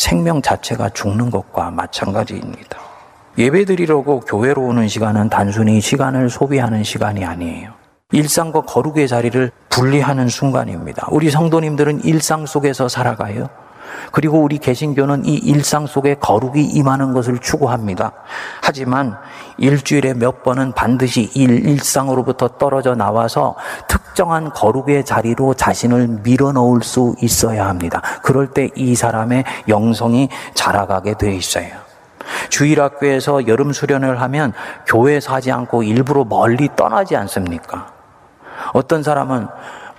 생명 0.00 0.40
자체가 0.40 0.88
죽는 0.88 1.30
것과 1.30 1.70
마찬가지입니다. 1.70 2.78
예배 3.36 3.66
드리려고 3.66 4.20
교회로 4.20 4.62
오는 4.62 4.88
시간은 4.88 5.28
단순히 5.28 5.78
시간을 5.78 6.30
소비하는 6.30 6.82
시간이 6.82 7.22
아니에요. 7.22 7.72
일상과 8.10 8.62
거룩의 8.62 9.06
자리를 9.06 9.52
분리하는 9.68 10.28
순간입니다. 10.28 11.06
우리 11.10 11.30
성도님들은 11.30 12.04
일상 12.04 12.46
속에서 12.46 12.88
살아가요. 12.88 13.50
그리고 14.12 14.40
우리 14.40 14.58
개신교는 14.58 15.26
이 15.26 15.34
일상 15.34 15.86
속에 15.86 16.14
거룩이 16.14 16.62
임하는 16.64 17.12
것을 17.12 17.38
추구합니다. 17.38 18.12
하지만 18.62 19.16
일주일에 19.58 20.14
몇 20.14 20.42
번은 20.42 20.72
반드시 20.72 21.30
일, 21.34 21.66
일상으로부터 21.66 22.48
떨어져 22.58 22.94
나와서 22.94 23.56
특정한 23.88 24.50
거룩의 24.50 25.04
자리로 25.04 25.54
자신을 25.54 26.20
밀어넣을 26.22 26.82
수 26.82 27.14
있어야 27.20 27.68
합니다. 27.68 28.00
그럴 28.22 28.48
때 28.48 28.70
이 28.76 28.94
사람의 28.94 29.44
영성이 29.68 30.28
자라가게 30.54 31.14
돼 31.14 31.34
있어요. 31.34 31.68
주일학교에서 32.48 33.46
여름 33.46 33.72
수련을 33.72 34.20
하면 34.22 34.52
교회에서 34.86 35.34
하지 35.34 35.50
않고 35.52 35.82
일부러 35.82 36.24
멀리 36.24 36.68
떠나지 36.76 37.16
않습니까? 37.16 37.92
어떤 38.72 39.02
사람은 39.02 39.48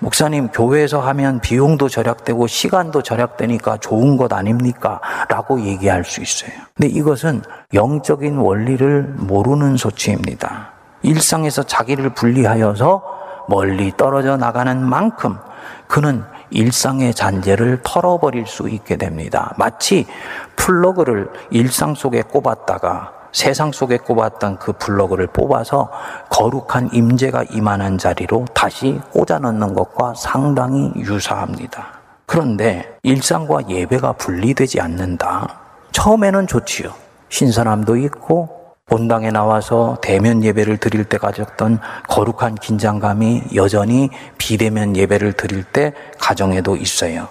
목사님 0.04 0.48
교회에서 0.48 1.00
하면 1.00 1.40
비용도 1.42 1.88
절약되고 1.88 2.48
시간도 2.48 3.04
절약되니까 3.04 3.78
좋은 3.78 4.18
것 4.18 4.34
아닙니까? 4.34 5.00
라고 5.30 5.62
얘기할 5.62 6.04
수 6.04 6.22
있어요. 6.22 6.52
근데 6.76 6.88
이것은 6.88 7.44
영적인 7.76 8.38
원리를 8.38 9.14
모르는 9.18 9.78
소치입니다. 9.78 10.72
일상에서 11.04 11.62
자기를 11.62 12.16
분리하여서 12.16 13.04
멀리 13.48 13.96
떨어져 13.96 14.38
나가는 14.38 14.84
만큼 14.84 15.38
그는 15.86 16.24
일상의 16.50 17.14
잔재를 17.14 17.82
털어버릴 17.84 18.48
수 18.48 18.70
있게 18.70 18.96
됩니다. 18.96 19.54
마치 19.56 20.08
플러그를 20.56 21.30
일상 21.52 21.94
속에 21.94 22.24
꼽았다가 22.24 23.21
세상 23.32 23.72
속에 23.72 23.98
꼽았던 23.98 24.60
그 24.60 24.74
플러그를 24.74 25.28
뽑아서 25.28 25.90
거룩한 26.30 26.90
임재가 26.94 27.46
임하는 27.52 27.98
자리로 27.98 28.46
다시 28.54 29.00
꽂아 29.12 29.40
넣는 29.40 29.74
것과 29.74 30.14
상당히 30.16 30.92
유사합니다. 30.98 32.00
그런데 32.26 32.98
일상과 33.04 33.68
예배가 33.70 34.14
분리되지 34.14 34.80
않는다. 34.80 35.48
처음에는 35.92 36.48
좋지요. 36.48 36.94
신선함도 37.30 37.98
있고 37.98 38.62
본당에 38.86 39.32
나와서 39.32 39.98
대면 40.02 40.44
예배를 40.44 40.78
드릴 40.78 41.06
때 41.06 41.18
가졌던 41.18 41.80
거룩한 42.10 42.56
긴장감이 42.56 43.44
여전히 43.56 44.10
비대면 44.38 44.98
예배를 44.98 45.34
드릴 45.34 45.64
때 45.64 45.94
가정에도 46.20 46.76
있어요. 46.76 47.30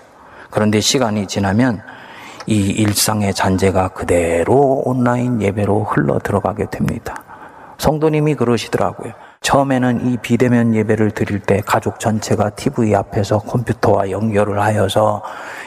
그런데 0.50 0.80
시간이 0.80 1.26
지나면 1.26 1.82
이 2.50 2.70
일상의 2.70 3.32
잔재가 3.32 3.90
그대로 3.90 4.82
온라인 4.84 5.40
예배로 5.40 5.84
흘러 5.84 6.18
들어가게 6.18 6.66
됩니다. 6.68 7.14
성도님이 7.78 8.34
그러시더라고요. 8.34 9.12
처음에는 9.40 10.04
이 10.08 10.16
비대면 10.16 10.74
예배를 10.74 11.12
드릴 11.12 11.38
때 11.38 11.62
가족 11.64 12.00
전체가 12.00 12.50
TV 12.50 12.92
앞에서 12.96 13.38
컴퓨터와 13.38 14.10
연결을 14.10 14.60
하여서 14.60 15.22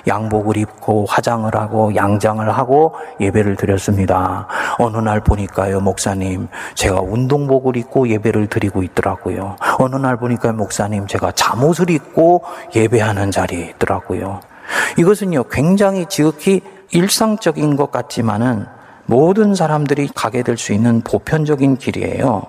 양복을 0.07 0.57
입고 0.57 1.05
화장을 1.07 1.55
하고 1.55 1.95
양장을 1.95 2.47
하고 2.49 2.95
예배를 3.21 3.55
드렸습니다. 3.55 4.47
어느 4.77 4.97
날 4.97 5.21
보니까요, 5.21 5.79
목사님, 5.79 6.49
제가 6.75 6.99
운동복을 6.99 7.77
입고 7.77 8.09
예배를 8.09 8.47
드리고 8.47 8.84
있더라고요. 8.84 9.55
어느 9.79 9.95
날 9.95 10.17
보니까 10.17 10.51
목사님, 10.51 11.07
제가 11.07 11.31
잠옷을 11.31 11.89
입고 11.89 12.43
예배하는 12.75 13.31
자리에 13.31 13.69
있더라고요. 13.69 14.41
이것은요, 14.97 15.45
굉장히 15.51 16.05
지극히 16.07 16.61
일상적인 16.91 17.76
것 17.76 17.91
같지만은 17.91 18.65
모든 19.05 19.55
사람들이 19.55 20.09
가게 20.13 20.43
될 20.43 20.57
수 20.57 20.74
있는 20.74 21.01
보편적인 21.01 21.78
길이에요. 21.78 22.43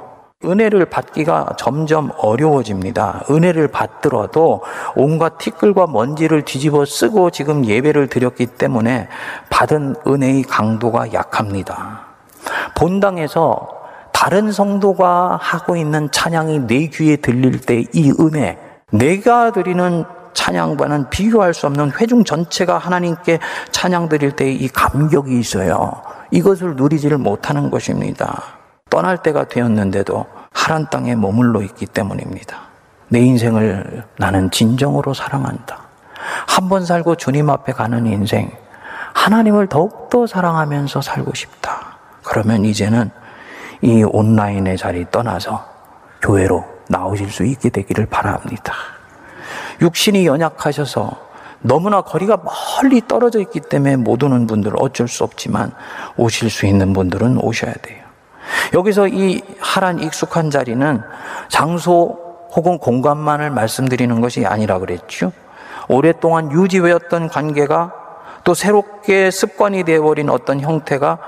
은혜를 0.45 0.85
받기가 0.87 1.55
점점 1.57 2.11
어려워집니다. 2.18 3.22
은혜를 3.31 3.68
받더라도 3.68 4.62
온갖 4.95 5.39
티끌과 5.39 5.87
먼지를 5.87 6.43
뒤집어 6.43 6.85
쓰고 6.85 7.31
지금 7.31 7.64
예배를 7.64 8.09
드렸기 8.09 8.47
때문에 8.47 9.09
받은 9.49 9.97
은혜의 10.07 10.43
강도가 10.43 11.12
약합니다. 11.14 12.03
본당에서 12.77 13.68
다른 14.12 14.53
성도가 14.53 15.39
하고 15.41 15.77
있는 15.77 16.11
찬양이 16.11 16.66
내 16.66 16.89
귀에 16.89 17.16
들릴 17.16 17.61
때 17.61 17.85
이 17.95 18.12
은혜, 18.20 18.59
내가 18.93 19.51
드리는 19.51 20.05
찬양과는 20.35 21.11
비교할 21.11 21.55
수 21.55 21.66
없는 21.66 21.93
회중 21.93 22.24
전체가 22.24 22.78
하나님께 22.78 23.39
찬양 23.70 24.09
드릴 24.09 24.32
때 24.32 24.51
이 24.53 24.68
감격이 24.68 25.39
있어요. 25.39 25.93
이것을 26.30 26.76
누리지를 26.76 27.18
못하는 27.18 27.70
것입니다. 27.70 28.43
떠날 28.91 29.22
때가 29.22 29.45
되었는데도 29.49 30.26
하란 30.53 30.87
땅에 30.91 31.14
머물러 31.14 31.62
있기 31.62 31.87
때문입니다. 31.87 32.59
내 33.09 33.20
인생을 33.20 34.05
나는 34.18 34.51
진정으로 34.51 35.14
사랑한다. 35.14 35.78
한 36.47 36.68
번 36.68 36.85
살고 36.85 37.16
주님 37.16 37.51
앞에 37.51 37.72
가는 37.72 38.07
인생, 38.07 38.51
하나님을 39.14 39.66
더욱더 39.68 40.26
사랑하면서 40.26 41.01
살고 41.03 41.35
싶다. 41.35 41.97
그러면 42.22 42.64
이제는 42.64 43.11
이 43.82 44.03
온라인의 44.03 44.78
자리 44.78 45.05
떠나서 45.11 45.64
교회로 46.22 46.64
나오실 46.89 47.30
수 47.30 47.45
있게 47.45 47.68
되기를 47.70 48.07
바랍니다. 48.07 48.74
육신이 49.85 50.26
연약하셔서 50.26 51.12
너무나 51.61 52.01
거리가 52.01 52.39
멀리 52.45 53.01
떨어져 53.07 53.41
있기 53.41 53.61
때문에 53.61 53.97
못 53.97 54.22
오는 54.22 54.47
분들은 54.47 54.76
어쩔 54.80 55.09
수 55.09 55.24
없지만 55.24 55.72
오실 56.16 56.51
수 56.51 56.66
있는 56.66 56.93
분들은 56.93 57.39
오셔야 57.39 57.72
돼요. 57.72 58.03
여기서 58.74 59.09
이 59.09 59.43
하란 59.61 60.01
익숙한 60.01 60.51
자리는 60.51 61.01
장소 61.49 62.18
혹은 62.53 62.78
공간만을 62.78 63.51
말씀드리는 63.51 64.20
것이 64.20 64.47
아니라 64.47 64.78
그랬죠. 64.78 65.32
오랫동안 65.89 66.53
유지되었던 66.53 67.28
관계가 67.28 67.93
또 68.45 68.55
새롭게 68.55 69.30
습관이 69.30 69.85
되어버린 69.85 70.28
어떤 70.28 70.61
형태가 70.61 71.18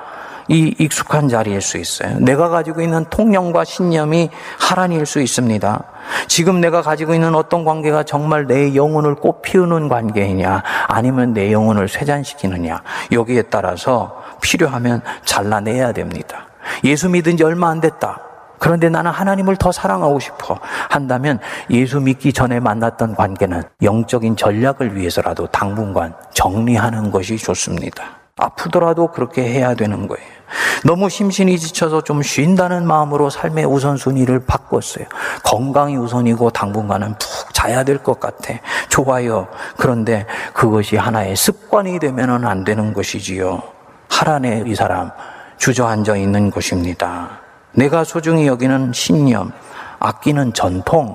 이 0.49 0.75
익숙한 0.79 1.29
자리일 1.29 1.61
수 1.61 1.79
있어요. 1.79 2.19
내가 2.21 2.49
가지고 2.49 2.81
있는 2.81 3.05
통념과 3.11 3.65
신념이 3.65 4.31
하란일 4.59 5.07
수 5.07 5.21
있습니다. 5.21 5.83
지금 6.29 6.61
내가 6.61 6.83
가지고 6.83 7.15
있는 7.15 7.35
어떤 7.35 7.65
관계가 7.65 8.05
정말 8.05 8.47
내 8.47 8.75
영혼을 8.75 9.17
꽃피우는 9.17 9.89
관계이냐, 9.89 10.63
아니면 10.89 11.33
내 11.33 11.53
영혼을 11.53 11.89
쇠잔시키느냐, 11.89 12.83
여기에 13.13 13.43
따라서 13.43 14.23
필요하면 14.41 15.03
잘라내야 15.25 15.93
됩니다. 15.93 16.47
예수 16.85 17.09
믿은 17.09 17.37
지 17.37 17.45
얼마 17.45 17.71
안 17.71 17.81
됐다. 17.81 18.21
그런데 18.59 18.89
나는 18.89 19.11
하나님을 19.11 19.57
더 19.57 19.71
사랑하고 19.71 20.19
싶어 20.19 20.59
한다면 20.89 21.39
예수 21.71 22.01
믿기 22.01 22.33
전에 22.33 22.59
만났던 22.59 23.15
관계는 23.15 23.63
영적인 23.83 24.37
전략을 24.37 24.97
위해서라도 24.97 25.47
당분간 25.49 26.15
정리하는 26.33 27.11
것이 27.11 27.37
좋습니다. 27.37 28.05
아프더라도 28.37 29.09
그렇게 29.09 29.43
해야 29.43 29.75
되는 29.75 30.09
거예요. 30.09 30.36
너무 30.85 31.09
심신이 31.09 31.59
지쳐서 31.59 32.03
좀 32.03 32.23
쉰다는 32.23 32.87
마음으로 32.87 33.31
삶의 33.31 33.65
우선순위를 33.65 34.47
바꿨어요. 34.47 35.07
건강이 35.43 35.97
우선이고 35.97 36.51
당분간은 36.51 37.15
푹 37.19 37.55
자야 37.55 37.83
될 37.85 37.99
것 37.99 38.21
같아. 38.21 38.55
좋아요. 38.89 39.49
그런데 39.77 40.27
그것이 40.53 40.97
하나의 40.97 41.35
습관이 41.35 41.99
되면은 41.99 42.47
안 42.47 42.65
되는 42.65 42.93
것이지요. 42.93 43.63
하란의 44.09 44.65
이 44.67 44.75
사람 44.75 45.11
주저앉아 45.59 46.17
있는 46.17 46.51
것입니다. 46.51 47.41
내가 47.73 48.05
소중히 48.05 48.47
여기는 48.47 48.93
신념, 48.93 49.53
아끼는 49.99 50.53
전통, 50.53 51.15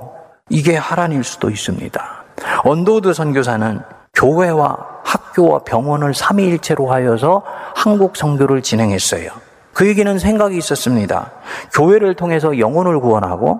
이게 0.49 0.75
하란일 0.75 1.23
수도 1.23 1.49
있습니다. 1.49 2.23
언더우드 2.63 3.13
선교사는 3.13 3.81
교회와 4.13 4.77
학교와 5.03 5.59
병원을 5.59 6.13
삼위일체로 6.13 6.91
하여서 6.91 7.43
한국 7.75 8.15
선교를 8.15 8.61
진행했어요. 8.61 9.31
그에게는 9.73 10.19
생각이 10.19 10.57
있었습니다. 10.57 11.31
교회를 11.73 12.15
통해서 12.15 12.59
영혼을 12.59 12.99
구원하고 12.99 13.59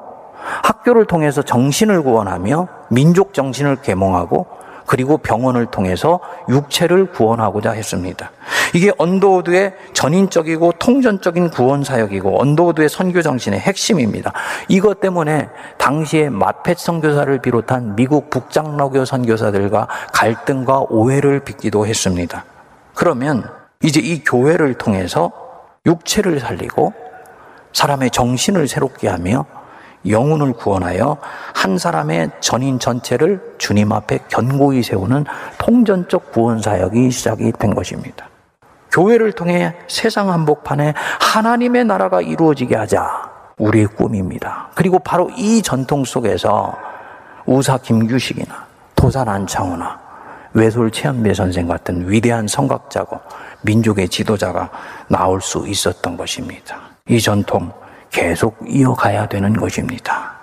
학교를 0.64 1.06
통해서 1.06 1.42
정신을 1.42 2.04
구원하며 2.04 2.68
민족 2.90 3.34
정신을 3.34 3.78
계몽하고 3.78 4.48
그리고 4.92 5.18
병원을 5.18 5.68
통해서 5.68 6.20
육체를 6.50 7.12
구원하고자 7.12 7.72
했습니다. 7.72 8.30
이게 8.76 8.92
언더우드의 8.98 9.74
전인적이고 9.94 10.74
통전적인 10.80 11.50
구원 11.50 11.86
사역이고 11.86 12.42
언더우드의 12.42 12.90
선교 12.90 13.22
정신의 13.22 13.62
핵심입니다. 13.62 14.34
이것 14.68 15.00
때문에 15.00 15.48
당시에 15.78 16.30
마펫 16.30 16.78
선교사를 16.78 17.40
비롯한 17.40 17.96
미국 17.96 18.30
북장로교 18.30 19.06
선교사들과 19.06 19.88
갈등과 20.12 20.88
오해를 20.90 21.40
빚기도 21.40 21.88
했습니다. 21.88 22.44
그러면 22.94 23.50
이제 23.82 24.02
이 24.02 24.22
교회를 24.22 24.74
통해서 24.74 25.32
육체를 25.86 26.42
살리고 26.42 26.92
사람의 27.72 28.12
정신을 28.12 28.68
새롭게 28.68 29.08
하며 29.08 29.46
영혼을 30.08 30.54
구원하여 30.54 31.18
한 31.54 31.78
사람의 31.78 32.32
전인 32.40 32.80
전체를 32.80 33.56
주님 33.58 33.92
앞에 33.92 34.20
견고히 34.30 34.84
세우는 34.84 35.26
통전적 35.58 36.32
구원 36.32 36.62
사역이 36.62 37.12
시작이 37.12 37.52
된 37.54 37.76
것입니다. 37.76 38.28
교회를 38.92 39.32
통해 39.32 39.74
세상 39.88 40.32
한복판에 40.32 40.94
하나님의 41.20 41.86
나라가 41.86 42.22
이루어지게 42.22 42.76
하자 42.76 43.32
우리의 43.58 43.88
꿈입니다. 43.88 44.70
그리고 44.76 45.00
바로 45.00 45.30
이 45.38 45.62
전통 45.62 46.04
속에서 46.04 46.76
우사 47.46 47.78
김규식이나 47.78 48.66
도산 48.96 49.30
안창호나 49.30 50.00
외솔 50.54 50.92
최현배 50.92 51.34
선생 51.34 51.68
같은 51.68 52.10
위대한 52.10 52.48
성각자고 52.48 53.20
민족의 53.62 54.10
지도자가 54.10 54.70
나올 55.08 55.42
수 55.42 55.66
있었던 55.68 56.18
것입니다. 56.18 56.78
이 57.08 57.22
전통 57.22 57.72
계속 58.12 58.58
이어가야 58.68 59.28
되는 59.28 59.54
것입니다. 59.54 60.34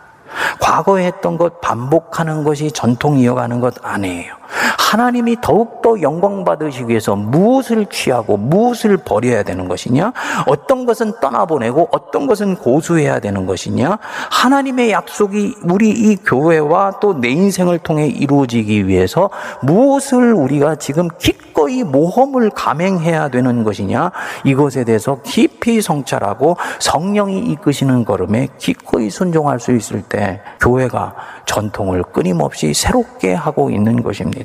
과거에 0.61 1.07
했던 1.07 1.37
것 1.39 1.61
반복하는 1.61 2.45
것이 2.45 2.71
전통 2.71 3.19
이어가는 3.19 3.61
것 3.61 3.75
아니에요. 3.83 4.35
하나님이 4.79 5.37
더욱더 5.43 6.01
영광 6.01 6.45
받으시기 6.45 6.89
위해서 6.89 7.15
무엇을 7.15 7.87
취하고 7.87 8.37
무엇을 8.37 8.97
버려야 8.97 9.43
되는 9.43 9.69
것이냐? 9.69 10.13
어떤 10.47 10.87
것은 10.87 11.13
떠나보내고 11.21 11.89
어떤 11.93 12.27
것은 12.27 12.57
고수해야 12.57 13.21
되는 13.21 13.45
것이냐? 13.45 13.99
하나님의 14.31 14.91
약속이 14.93 15.57
우리 15.65 15.91
이 15.91 16.17
교회와 16.17 17.01
또 17.01 17.19
내 17.19 17.29
인생을 17.31 17.79
통해 17.79 18.07
이루어지기 18.07 18.87
위해서 18.87 19.31
무엇을 19.63 20.33
우리가 20.33 20.77
지금 20.77 21.09
기꺼이 21.19 21.83
모험을 21.83 22.51
감행해야 22.51 23.29
되는 23.29 23.65
것이냐? 23.65 24.13
이것에 24.45 24.85
대해서 24.85 25.21
깊이 25.23 25.81
성찰하고 25.83 26.57
성령이 26.79 27.39
이끄시는 27.41 28.05
걸음에 28.05 28.49
기꺼이 28.59 29.11
순종할 29.11 29.59
수 29.61 29.73
있을 29.73 30.03
때 30.03 30.41
교회가 30.61 31.15
전통을 31.47 32.05
끊임없이 32.05 32.73
새롭게 32.75 33.35
하고 33.35 33.71
있는 33.71 34.03
것입니다. 34.03 34.38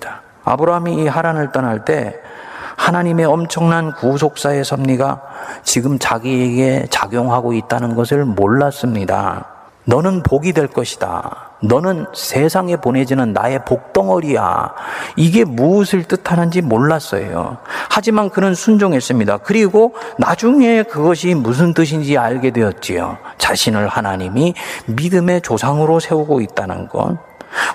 아브라함이 0.45 1.03
이 1.03 1.07
하란을 1.07 1.51
떠날 1.51 1.85
때 1.85 2.15
하나님의 2.75 3.25
엄청난 3.25 3.93
구속사의 3.93 4.65
섭리가 4.65 5.21
지금 5.63 5.99
자기에게 5.99 6.87
작용하고 6.89 7.53
있다는 7.53 7.95
것을 7.95 8.25
몰랐습니다. 8.25 9.47
너는 9.85 10.23
복이 10.23 10.53
될 10.53 10.67
것이다. 10.67 11.51
너는 11.61 12.07
세상에 12.13 12.77
보내지는 12.77 13.33
나의 13.33 13.63
복덩어리야. 13.65 14.73
이게 15.15 15.43
무엇을 15.45 16.03
뜻하는지 16.03 16.61
몰랐어요. 16.61 17.57
하지만 17.89 18.29
그는 18.29 18.53
순종했습니다. 18.53 19.39
그리고 19.39 19.93
나중에 20.17 20.83
그것이 20.83 21.35
무슨 21.35 21.73
뜻인지 21.73 22.17
알게 22.17 22.51
되었지요. 22.51 23.17
자신을 23.37 23.87
하나님이 23.87 24.55
믿음의 24.87 25.41
조상으로 25.41 25.99
세우고 25.99 26.41
있다는 26.41 26.87
건 26.87 27.17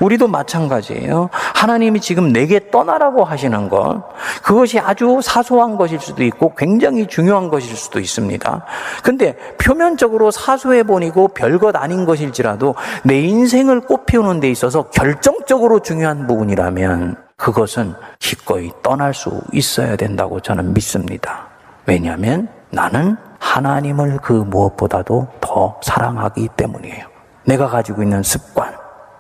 우리도 0.01 0.29
마찬가지예요. 0.29 1.31
하나님이 1.33 2.01
지금 2.01 2.33
내게 2.33 2.71
떠나라고 2.71 3.25
하시는 3.25 3.69
것, 3.69 4.03
그것이 4.43 4.79
아주 4.79 5.21
사소한 5.23 5.77
것일 5.77 6.01
수도 6.01 6.25
있고 6.25 6.55
굉장히 6.57 7.07
중요한 7.07 7.49
것일 7.49 7.77
수도 7.77 8.01
있습니다. 8.01 8.65
근데 9.03 9.37
표면적으로 9.59 10.31
사소해 10.31 10.83
보이고 10.83 11.29
별것 11.29 11.77
아닌 11.77 12.05
것일지라도 12.05 12.75
내 13.05 13.21
인생을 13.21 13.81
꽃피우는 13.81 14.41
데 14.41 14.51
있어서 14.51 14.91
결정적으로 14.91 15.81
중요한 15.81 16.27
부분이라면 16.27 17.17
그것은 17.37 17.95
기꺼이 18.19 18.73
떠날 18.83 19.15
수 19.15 19.41
있어야 19.53 19.97
된다고 19.97 20.41
저는 20.41 20.75
믿습니다. 20.75 21.47
왜냐하면 21.87 22.49
나는 22.71 23.17
하나님을 23.39 24.19
그 24.23 24.33
무엇보다도 24.33 25.29
더 25.41 25.81
사랑하기 25.83 26.49
때문이에요. 26.57 27.07
내가 27.45 27.69
가지고 27.69 28.03
있는 28.03 28.23
습관, 28.23 28.75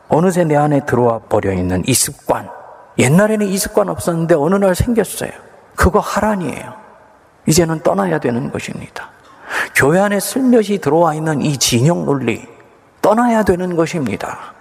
어느새 0.08 0.44
내 0.44 0.56
안에 0.56 0.84
들어와 0.86 1.18
버려 1.18 1.52
있는 1.52 1.82
이 1.86 1.94
습관. 1.94 2.48
옛날에는 2.98 3.46
이 3.46 3.58
습관 3.58 3.88
없었는데 3.88 4.34
어느 4.34 4.56
날 4.56 4.74
생겼어요. 4.74 5.30
그거 5.76 6.00
하란이에요. 6.00 6.74
이제는 7.46 7.80
떠나야 7.82 8.18
되는 8.18 8.50
것입니다. 8.50 9.10
교회 9.74 10.00
안에 10.00 10.20
슬며시 10.20 10.78
들어와 10.78 11.14
있는 11.14 11.40
이 11.40 11.56
진영 11.56 12.04
논리, 12.04 12.46
떠나야 13.00 13.44
되는 13.44 13.76
것입니다. 13.76 14.54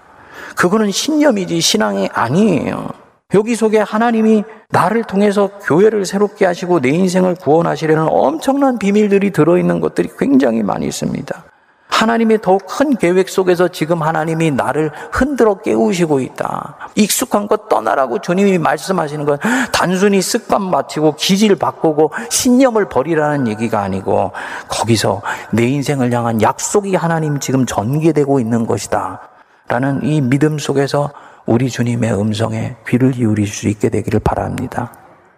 그거는 0.56 0.92
신념이지 0.92 1.60
신앙이 1.60 2.10
아니에요. 2.14 2.90
여기 3.34 3.56
속에 3.56 3.80
하나님이 3.80 4.44
나를 4.70 5.04
통해서 5.04 5.50
교회를 5.64 6.06
새롭게 6.06 6.46
하시고 6.46 6.80
내 6.80 6.90
인생을 6.90 7.36
구원하시려는 7.36 8.08
엄청난 8.10 8.80
비밀들이 8.80 9.32
들어있는 9.32 9.82
것들이 9.82 10.10
굉장히 10.18 10.64
많이 10.64 10.88
있습니다. 10.88 11.44
하나님의 11.90 12.40
더욱 12.42 12.66
큰 12.68 12.96
계획 12.96 13.30
속에서 13.30 13.70
지금 13.70 14.02
하나님이 14.02 14.52
나를 14.52 14.92
흔들어 15.12 15.56
깨우시고 15.56 16.20
있다. 16.20 16.78
익숙한 16.96 17.48
것 17.48 17.70
떠나라고 17.70 18.20
주님이 18.20 18.58
말씀하시는 18.58 19.26
건 19.26 19.40
단순히 19.72 20.22
습관 20.22 20.62
마치고 20.62 21.16
기질 21.16 21.56
바꾸고 21.56 22.12
신념을 22.30 22.90
버리라는 22.90 23.48
얘기가 23.48 23.82
아니고 23.82 24.32
거기서 24.68 25.22
내 25.52 25.68
인생을 25.68 26.12
향한 26.12 26.42
약속이 26.42 26.96
하나님 26.96 27.40
지금 27.40 27.66
전개되고 27.66 28.40
있는 28.40 28.68
것이다. 28.68 29.22
라는 29.68 30.02
이 30.04 30.22
믿음 30.22 30.60
속에서 30.60 31.12
우리 31.46 31.70
주님의 31.70 32.14
음성에 32.14 32.76
귀를 32.88 33.12
기울일 33.12 33.48
수 33.48 33.68
있게 33.68 33.90
되기를 33.90 34.20
바랍니다. 34.20 34.94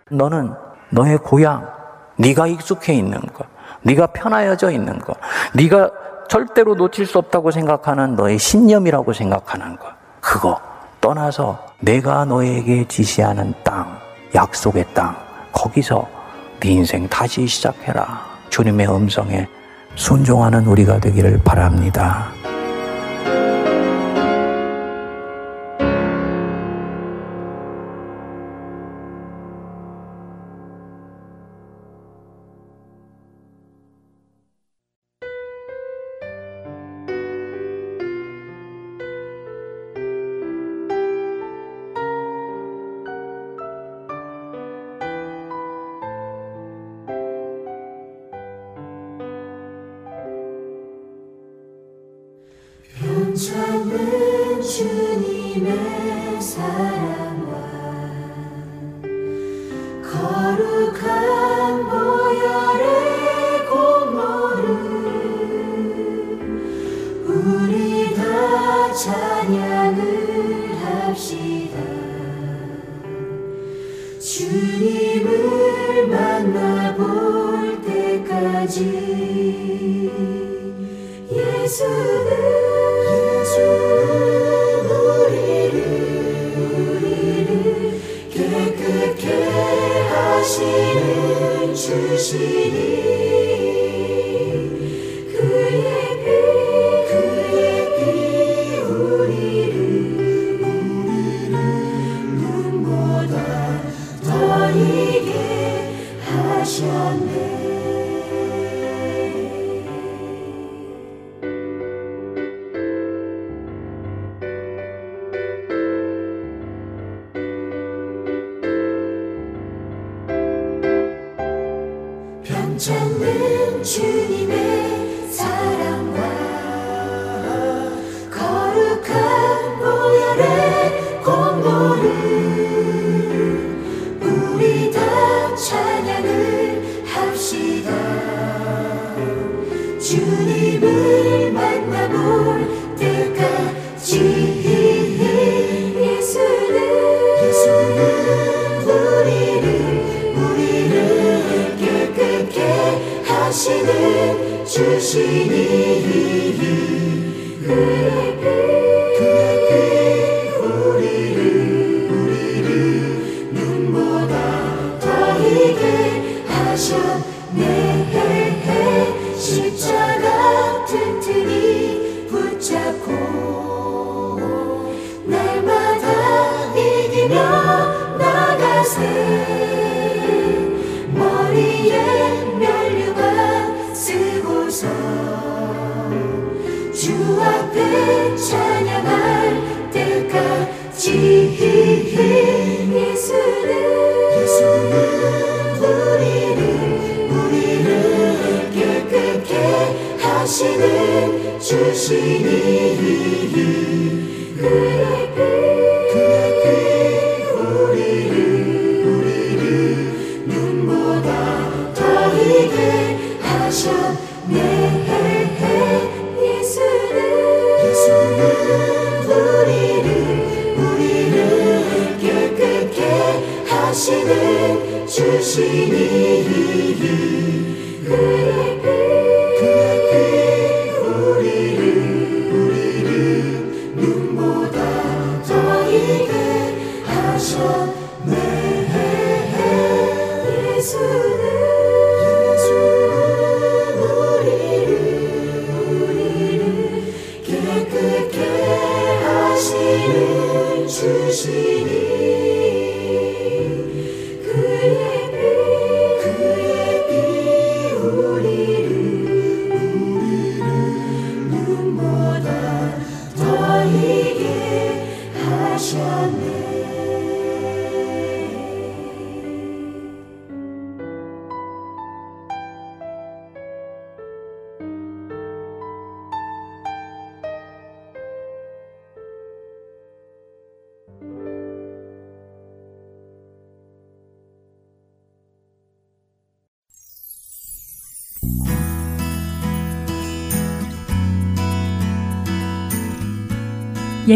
너는 0.09 0.53
너의 0.89 1.19
고향, 1.19 1.67
네가 2.17 2.47
익숙해 2.47 2.93
있는 2.93 3.19
것, 3.19 3.47
네가 3.83 4.07
편하여져 4.07 4.71
있는 4.71 4.97
것, 4.99 5.15
네가 5.53 5.91
절대로 6.29 6.75
놓칠 6.75 7.07
수 7.07 7.17
없다고 7.17 7.49
생각하는 7.49 8.15
너의 8.15 8.37
신념이라고 8.37 9.13
생각하는 9.13 9.75
것. 9.77 9.87
그거 10.21 10.61
떠나서 11.01 11.65
내가 11.79 12.23
너에게 12.23 12.87
지시하는 12.87 13.53
땅, 13.63 13.97
약속의 14.35 14.85
땅, 14.93 15.17
거기서 15.51 16.07
네 16.59 16.69
인생 16.69 17.07
다시 17.07 17.47
시작해라. 17.47 18.21
주님의 18.49 18.87
음성에 18.87 19.47
순종하는 19.95 20.67
우리가 20.67 20.99
되기를 20.99 21.41
바랍니다. 21.43 22.27
주님을 74.39 76.07
만나볼 76.07 77.81
때까지 77.81 78.79
예수는 81.29 82.39
하시는 90.09 91.75
주시니 91.75 91.75
주시니 91.75 93.18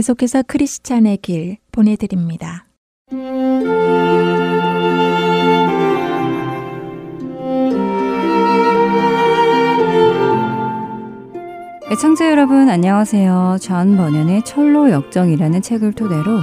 계속해서 0.00 0.44
크리스찬의 0.46 1.18
길 1.18 1.58
보내드립니다. 1.72 2.64
애청자 11.92 12.30
여러분 12.30 12.70
안녕하세요. 12.70 13.58
존 13.60 13.98
번연의 13.98 14.42
천로 14.46 14.90
역정이라는 14.90 15.60
책을 15.60 15.92
토대로 15.92 16.38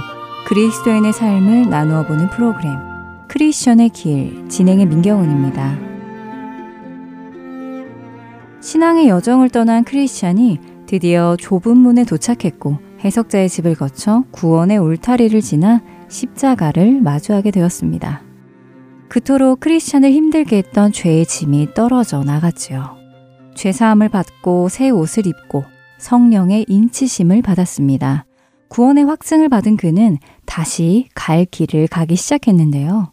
그리스도인의 0.46 1.12
삶을 1.12 1.68
나누어 1.68 2.06
보는 2.06 2.30
프로그램 2.30 2.76
크리스천의 3.26 3.88
길 3.88 4.48
진행의 4.48 4.86
민경훈입니다. 4.86 5.76
신앙의 8.60 9.08
여정을 9.08 9.50
떠난 9.50 9.82
크리스천이 9.82 10.60
드디어 10.86 11.36
좁은 11.36 11.76
문에 11.76 12.04
도착했고 12.04 12.87
해석자의 13.04 13.48
집을 13.48 13.74
거쳐 13.74 14.24
구원의 14.32 14.78
울타리를 14.78 15.40
지나 15.40 15.82
십자가를 16.08 17.00
마주하게 17.00 17.50
되었습니다. 17.50 18.22
그토록 19.08 19.60
크리스천을 19.60 20.12
힘들게 20.12 20.58
했던 20.58 20.92
죄의 20.92 21.26
짐이 21.26 21.74
떨어져 21.74 22.22
나갔지요. 22.22 22.96
죄사함을 23.54 24.08
받고 24.08 24.68
새 24.68 24.90
옷을 24.90 25.26
입고 25.26 25.64
성령의 25.98 26.66
인치심을 26.68 27.42
받았습니다. 27.42 28.26
구원의 28.68 29.04
확증을 29.04 29.48
받은 29.48 29.76
그는 29.76 30.18
다시 30.44 31.08
갈 31.14 31.44
길을 31.44 31.88
가기 31.88 32.16
시작했는데요. 32.16 33.12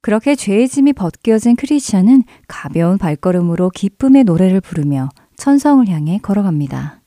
그렇게 0.00 0.36
죄의 0.36 0.68
짐이 0.68 0.92
벗겨진 0.92 1.56
크리스천은 1.56 2.22
가벼운 2.46 2.98
발걸음으로 2.98 3.70
기쁨의 3.70 4.24
노래를 4.24 4.60
부르며 4.60 5.08
천성을 5.36 5.86
향해 5.88 6.18
걸어갑니다. 6.22 6.97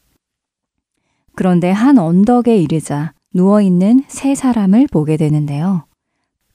그런데 1.41 1.71
한 1.71 1.97
언덕에 1.97 2.55
이르자 2.55 3.13
누워있는 3.33 4.03
세 4.07 4.35
사람을 4.35 4.85
보게 4.91 5.17
되는데요. 5.17 5.85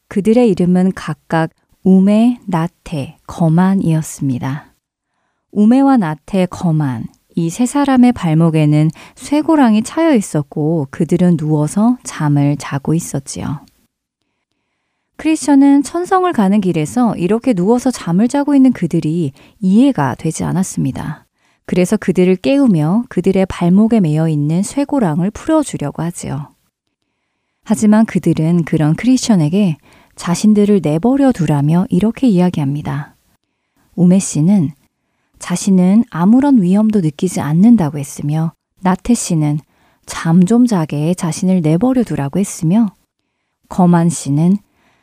그들의 0.07 0.49
이름은 0.49 0.93
각각 0.95 1.51
우메, 1.83 2.39
나테, 2.47 3.17
거만이었습니다. 3.27 4.77
우메와 5.51 5.97
나테, 5.97 6.47
거만, 6.47 7.07
이 7.35 7.51
세 7.51 7.67
사람의 7.67 8.13
발목에는 8.13 8.91
쇠고랑이 9.17 9.83
차여 9.83 10.15
있었고 10.15 10.87
그들은 10.93 11.37
누워서 11.37 11.99
잠을 12.05 12.57
자고 12.57 12.95
있었지요. 12.95 13.67
크리스천은 15.17 15.83
천성을 15.83 16.33
가는 16.33 16.61
길에서 16.61 17.17
이렇게 17.17 17.55
누워서 17.55 17.91
잠을 17.91 18.29
자고 18.29 18.55
있는 18.55 18.71
그들이 18.71 19.33
이해가 19.59 20.15
되지 20.15 20.45
않았습니다. 20.45 21.26
그래서 21.67 21.97
그들을 21.97 22.37
깨우며 22.37 23.05
그들의 23.09 23.47
발목에 23.47 24.01
매여 24.01 24.29
있는 24.29 24.63
쇠고랑을 24.63 25.31
풀어주려고 25.33 26.03
하지요. 26.03 26.55
하지만 27.65 28.07
그들은 28.07 28.65
그런 28.65 28.95
크리스천에게 28.95 29.77
자신들을 30.15 30.81
내버려 30.83 31.33
두라며 31.33 31.87
이렇게 31.91 32.29
이야기합니다. 32.29 33.17
우메 33.97 34.21
씨는 34.21 34.71
자신은 35.39 36.05
아무런 36.11 36.63
위험도 36.63 37.01
느끼지 37.01 37.41
않는다고 37.41 37.99
했으며 37.99 38.53
나태 38.81 39.15
씨는 39.15 39.59
잠 40.07 40.47
좀 40.47 40.67
자게 40.67 41.15
자신을 41.15 41.61
내버려 41.61 42.05
두라고 42.05 42.39
했으며 42.39 42.95
거만 43.69 44.09
씨는 44.09 44.57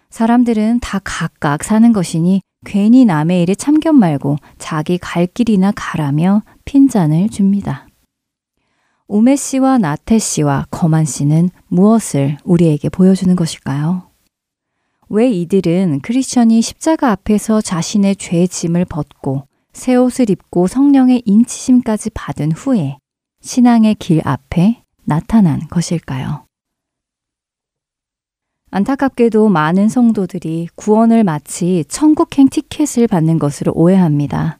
사람들은 0.09 0.80
다 0.80 0.99
각각 1.03 1.64
사는 1.64 1.91
것이니 1.91 2.41
괜히 2.64 3.05
남의 3.05 3.41
일에 3.41 3.55
참견 3.55 3.95
말고 3.95 4.38
자기 4.57 4.97
갈 4.97 5.28
길이나 5.28 5.72
가라며 5.76 6.41
핀잔을 6.66 7.30
줍니다. 7.30 7.88
우메 9.07 9.36
씨와 9.36 9.78
나태 9.78 10.18
씨와 10.18 10.66
거만 10.72 11.05
씨는 11.05 11.49
무엇을 11.68 12.38
우리에게 12.43 12.89
보여주는 12.89 13.36
것일까요? 13.36 14.09
왜 15.09 15.30
이들은 15.30 15.99
크리스천이 16.01 16.61
십자가 16.61 17.11
앞에서 17.11 17.61
자신의 17.61 18.16
죄 18.16 18.47
짐을 18.47 18.86
벗고 18.86 19.47
새 19.74 19.95
옷을 19.95 20.30
입고 20.30 20.68
성령의 20.68 21.24
인치심까지 21.26 22.11
받은 22.11 22.53
후에 22.53 22.97
신앙의 23.41 23.95
길 23.95 24.22
앞에 24.24 24.84
나타난 25.03 25.68
것일까요? 25.70 26.45
안타깝게도 28.76 29.49
많은 29.49 29.88
성도들이 29.88 30.67
구원을 30.74 31.24
마치 31.24 31.86
천국행 31.89 32.49
티켓을 32.49 33.07
받는 33.07 33.38
것으로 33.38 33.71
오해합니다. 33.76 34.57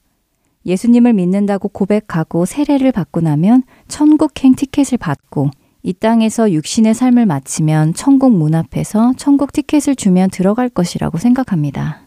예수님을 0.68 1.14
믿는다고 1.14 1.68
고백하고 1.68 2.45
세례를 2.45 2.91
받고 2.91 3.22
나면 3.22 3.64
천국행 3.88 4.53
티켓을 4.53 4.99
받고 4.99 5.49
이 5.82 5.93
땅에서 5.93 6.51
육신의 6.51 6.93
삶을 6.93 7.26
마치면 7.26 7.95
천국 7.95 8.32
문 8.34 8.53
앞에서 8.53 9.16
천국 9.18 9.51
티켓을 9.51 9.95
주면 9.95 10.30
들어갈 10.30 10.70
것이라고 10.70 11.18
생각합니다. 11.18 12.01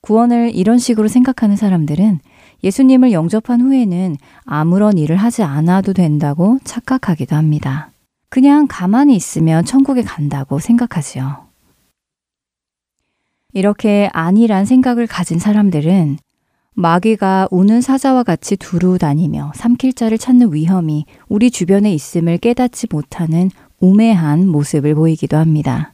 구원을 0.00 0.52
이런 0.54 0.78
식으로 0.78 1.06
생각하는 1.06 1.56
사람들은 1.56 2.20
예수님을 2.64 3.12
영접한 3.12 3.60
후에는 3.60 4.16
아무런 4.46 4.96
일을 4.96 5.16
하지 5.16 5.42
않아도 5.42 5.92
된다고 5.92 6.56
착각하기도 6.64 7.36
합니다. 7.36 7.91
그냥 8.32 8.66
가만히 8.66 9.14
있으면 9.14 9.62
천국에 9.62 10.00
간다고 10.00 10.58
생각하지요. 10.58 11.48
이렇게 13.52 14.08
아니란 14.14 14.64
생각을 14.64 15.06
가진 15.06 15.38
사람들은 15.38 16.16
마귀가 16.72 17.48
우는 17.50 17.82
사자와 17.82 18.22
같이 18.22 18.56
두루 18.56 18.96
다니며 18.96 19.52
삼킬 19.54 19.92
자를 19.92 20.16
찾는 20.16 20.54
위험이 20.54 21.04
우리 21.28 21.50
주변에 21.50 21.92
있음을 21.92 22.38
깨닫지 22.38 22.86
못하는 22.90 23.50
우매한 23.80 24.48
모습을 24.48 24.94
보이기도 24.94 25.36
합니다. 25.36 25.92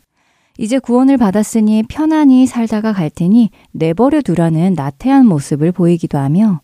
이제 0.59 0.78
구원을 0.78 1.16
받았으니 1.16 1.86
편안히 1.89 2.47
살다가 2.47 2.93
갈 2.93 3.11
테니 3.11 3.51
내버려 3.72 4.20
두라는 4.20 4.74
나태한 4.74 5.26
모습을 5.26 5.72
보이기도 5.72 6.18
하며 6.18 6.61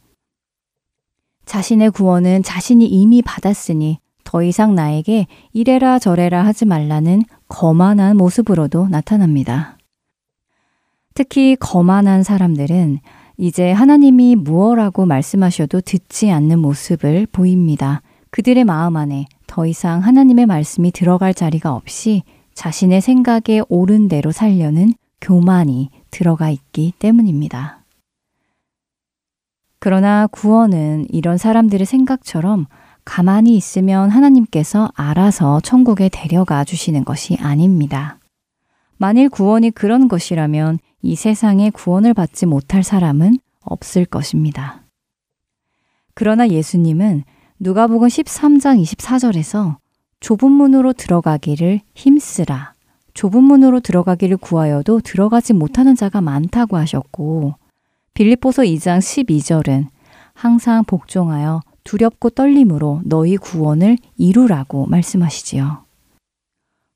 자신의 1.47 1.91
구원은 1.91 2.45
자신이 2.45 2.87
이미 2.87 3.23
받았으니 3.23 4.04
더 4.25 4.43
이상 4.43 4.75
나에게 4.75 5.27
이래라 5.53 5.99
저래라 5.99 6.45
하지 6.45 6.65
말라는 6.65 7.23
거만한 7.49 8.17
모습으로도 8.17 8.89
나타납니다. 8.89 9.79
특히 11.15 11.57
거만한 11.57 12.23
사람들은 12.23 12.99
이제 13.37 13.71
하나님이 13.71 14.37
무엇라고 14.37 15.07
말씀하셔도 15.07 15.81
듣지 15.81 16.31
않는 16.31 16.59
모습을 16.59 17.27
보입니다. 17.31 18.03
그들의 18.31 18.65
마음 18.65 18.97
안에 18.97 19.27
더 19.47 19.67
이상 19.67 20.01
하나님의 20.01 20.47
말씀이 20.47 20.91
들어갈 20.91 21.35
자리가 21.35 21.75
없이 21.75 22.23
자신의 22.55 23.01
생각에 23.01 23.63
옳은 23.69 24.09
대로 24.09 24.33
살려는 24.33 24.95
교만이 25.21 25.91
들어가 26.11 26.51
있기 26.51 26.93
때문입니다. 26.99 27.85
그러나 29.79 30.27
구원은 30.29 31.07
이런 31.11 31.37
사람들의 31.37 31.85
생각처럼 31.87 32.67
가만히 33.05 33.57
있으면 33.57 34.11
하나님께서 34.11 34.91
알아서 34.95 35.61
천국에 35.61 36.09
데려가 36.09 36.65
주시는 36.65 37.05
것이 37.05 37.37
아닙니다. 37.41 38.19
만일 38.97 39.29
구원이 39.29 39.71
그런 39.71 40.09
것이라면 40.09 40.79
이 41.03 41.17
세상에 41.17 41.71
구원을 41.71 42.15
받지 42.15 42.47
못할 42.47 42.83
사람은 42.83 43.39
없을 43.61 44.05
것입니다. 44.05 44.83
그러나 46.15 46.49
예수님은 46.49 47.25
누가복음 47.59 48.09
13장 48.09 48.83
24절에서 48.83 49.77
좁은 50.21 50.51
문으로 50.51 50.93
들어가기를 50.93 51.81
힘쓰라. 51.95 52.73
좁은 53.13 53.45
문으로 53.45 53.81
들어가기를 53.81 54.39
구하여도 54.39 55.01
들어가지 55.01 55.53
못하는 55.53 55.95
자가 55.95 56.21
많다고 56.21 56.77
하셨고 56.77 57.55
빌립보서 58.15 58.63
2장 58.63 58.99
12절은 58.99 59.87
항상 60.33 60.85
복종하여 60.85 61.61
두렵고 61.85 62.31
떨림으로 62.31 63.03
너희 63.05 63.37
구원을 63.37 63.99
이루라고 64.17 64.87
말씀하시지요. 64.87 65.85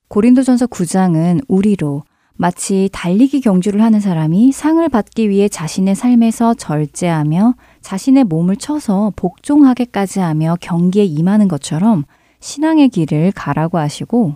고린도전서 0.09 0.67
9장은 0.67 1.43
우리로 1.47 2.03
마치 2.35 2.89
달리기 2.91 3.41
경주를 3.41 3.81
하는 3.81 3.99
사람이 3.99 4.51
상을 4.51 4.87
받기 4.87 5.29
위해 5.29 5.49
자신의 5.49 5.93
삶에서 5.93 6.53
절제하며 6.53 7.55
자신의 7.81 8.23
몸을 8.23 8.55
쳐서 8.55 9.11
복종하게까지 9.15 10.19
하며 10.19 10.55
경기에 10.59 11.03
임하는 11.03 11.47
것처럼 11.47 12.05
신앙의 12.39 12.89
길을 12.89 13.33
가라고 13.35 13.77
하시고 13.77 14.35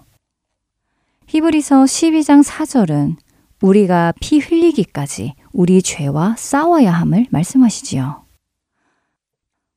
히브리서 1.28 1.86
12장 1.86 2.44
4절은 2.44 3.16
우리가 3.62 4.14
피 4.20 4.40
흘리기까지 4.40 5.34
우리 5.54 5.82
죄와 5.82 6.36
싸워야 6.38 6.92
함을 6.92 7.28
말씀하시지요. 7.30 8.23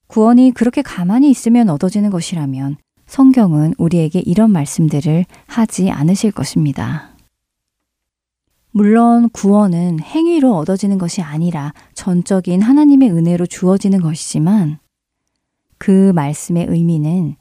구원이 0.07 0.53
그렇게 0.53 0.83
가만히 0.83 1.31
있으면 1.31 1.69
얻어지는 1.69 2.11
것이라면 2.11 2.77
성경은 3.07 3.75
우리에게 3.79 4.21
이런 4.21 4.51
말씀들을 4.51 5.25
하지 5.47 5.91
않으실 5.91 6.33
것입니다. 6.33 7.11
물론 8.73 9.31
구원은 9.31 10.01
행위로 10.01 10.55
얻어지는 10.55 10.99
것이 10.99 11.23
아니라 11.23 11.73
전적인 11.95 12.61
하나님의 12.61 13.11
은혜로 13.11 13.47
주어지는 13.47 14.03
것이지만 14.03 14.79
그 15.79 16.13
말씀의 16.15 16.67
의미는 16.69 17.37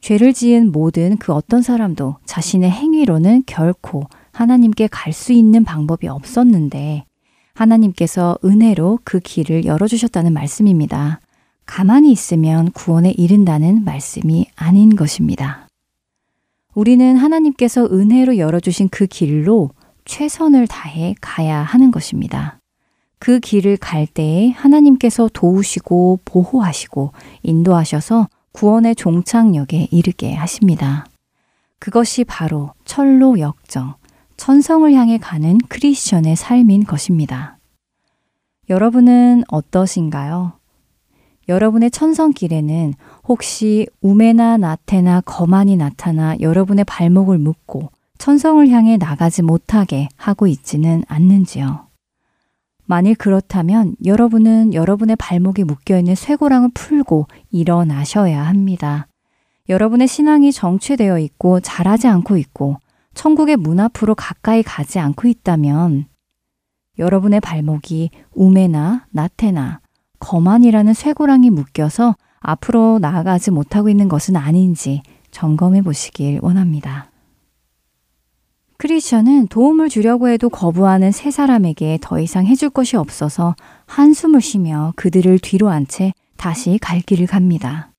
죄를 0.00 0.32
지은 0.32 0.72
모든 0.72 1.16
그 1.16 1.32
어떤 1.32 1.62
사람도 1.62 2.16
자신의 2.24 2.70
행위로는 2.70 3.44
결코 3.46 4.04
하나님께 4.32 4.88
갈 4.88 5.12
수 5.12 5.32
있는 5.32 5.62
방법이 5.62 6.08
없었는데 6.08 7.04
하나님께서 7.54 8.36
은혜로 8.44 9.00
그 9.04 9.20
길을 9.20 9.64
열어주셨다는 9.64 10.32
말씀입니다. 10.32 11.20
가만히 11.66 12.12
있으면 12.12 12.70
구원에 12.72 13.10
이른다는 13.10 13.84
말씀이 13.84 14.46
아닌 14.56 14.94
것입니다. 14.96 15.68
우리는 16.74 17.16
하나님께서 17.16 17.86
은혜로 17.86 18.38
열어주신 18.38 18.88
그 18.90 19.06
길로 19.06 19.70
최선을 20.04 20.66
다해 20.66 21.14
가야 21.20 21.62
하는 21.62 21.90
것입니다. 21.90 22.58
그 23.18 23.38
길을 23.38 23.76
갈 23.76 24.06
때에 24.06 24.50
하나님께서 24.50 25.28
도우시고 25.32 26.20
보호하시고 26.24 27.12
인도하셔서 27.42 28.28
구원의 28.52 28.96
종착역에 28.96 29.88
이르게 29.90 30.34
하십니다. 30.34 31.06
그것이 31.78 32.24
바로 32.24 32.72
철로 32.84 33.38
역정, 33.38 33.94
천성을 34.36 34.92
향해 34.92 35.18
가는 35.18 35.58
크리스천의 35.68 36.36
삶인 36.36 36.84
것입니다. 36.84 37.58
여러분은 38.68 39.44
어떠신가요? 39.48 40.54
여러분의 41.48 41.90
천성길에는 41.90 42.94
혹시 43.28 43.86
우매나 44.00 44.56
나태나 44.56 45.20
거만이 45.22 45.76
나타나 45.76 46.36
여러분의 46.40 46.84
발목을 46.84 47.38
묶고 47.38 47.90
천성을 48.18 48.68
향해 48.68 48.96
나가지 48.96 49.42
못하게 49.42 50.08
하고 50.16 50.46
있지는 50.46 51.02
않는지요. 51.08 51.88
만일 52.84 53.14
그렇다면 53.14 53.96
여러분은 54.04 54.74
여러분의 54.74 55.16
발목에 55.16 55.64
묶여있는 55.64 56.14
쇠고랑을 56.14 56.70
풀고 56.74 57.26
일어나셔야 57.50 58.46
합니다. 58.46 59.08
여러분의 59.68 60.08
신앙이 60.08 60.52
정체되어 60.52 61.18
있고 61.18 61.60
자라지 61.60 62.06
않고 62.06 62.36
있고 62.36 62.76
천국의 63.14 63.56
문 63.56 63.80
앞으로 63.80 64.14
가까이 64.14 64.62
가지 64.62 64.98
않고 64.98 65.28
있다면 65.28 66.06
여러분의 66.98 67.40
발목이 67.40 68.10
우매나 68.32 69.06
나태나 69.10 69.80
거만이라는 70.22 70.94
쇠고랑이 70.94 71.50
묶여서 71.50 72.14
앞으로 72.38 73.00
나아가지 73.00 73.50
못하고 73.50 73.88
있는 73.88 74.08
것은 74.08 74.36
아닌지 74.36 75.02
점검해 75.32 75.82
보시길 75.82 76.38
원합니다. 76.42 77.10
크리스천은 78.78 79.48
도움을 79.48 79.88
주려고 79.88 80.28
해도 80.28 80.48
거부하는 80.48 81.12
세 81.12 81.30
사람에게 81.30 81.98
더 82.00 82.20
이상 82.20 82.46
해줄 82.46 82.70
것이 82.70 82.96
없어서 82.96 83.54
한숨을 83.86 84.40
쉬며 84.40 84.92
그들을 84.96 85.38
뒤로 85.40 85.68
한 85.68 85.86
채 85.86 86.12
다시 86.36 86.78
갈 86.80 87.00
길을 87.00 87.26
갑니다. 87.26 87.90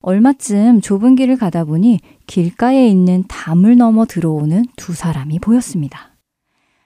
얼마쯤 0.00 0.80
좁은 0.80 1.14
길을 1.16 1.36
가다 1.36 1.64
보니 1.64 2.00
길가에 2.26 2.88
있는 2.88 3.24
담을 3.28 3.76
넘어 3.76 4.04
들어오는 4.04 4.64
두 4.76 4.94
사람이 4.94 5.38
보였습니다. 5.40 6.10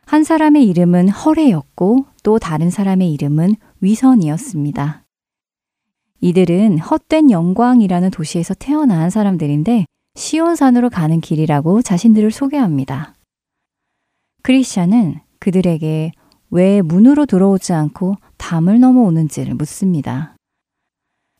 한 0.04 0.22
사람의 0.22 0.66
이름은 0.68 1.09
허레였고 1.09 2.07
또 2.22 2.38
다른 2.38 2.70
사람의 2.70 3.11
이름은 3.12 3.57
위선이었습니다. 3.87 5.05
이들은 6.20 6.78
헛된 6.80 7.30
영광이라는 7.30 8.11
도시에서 8.11 8.55
태어난 8.55 9.11
사람들인데 9.11 9.87
시온산으로 10.16 10.91
가는 10.91 11.20
길이라고 11.20 11.82
자신들을 11.82 12.32
소개합니다. 12.32 13.14
크리스천은 14.43 15.20
그들에게 15.39 16.11
왜 16.51 16.82
문으로 16.82 17.26
들어오지 17.26 17.72
않고 17.74 18.16
담을 18.39 18.80
넘어오는지를 18.80 19.55
묻습니다. 19.55 20.34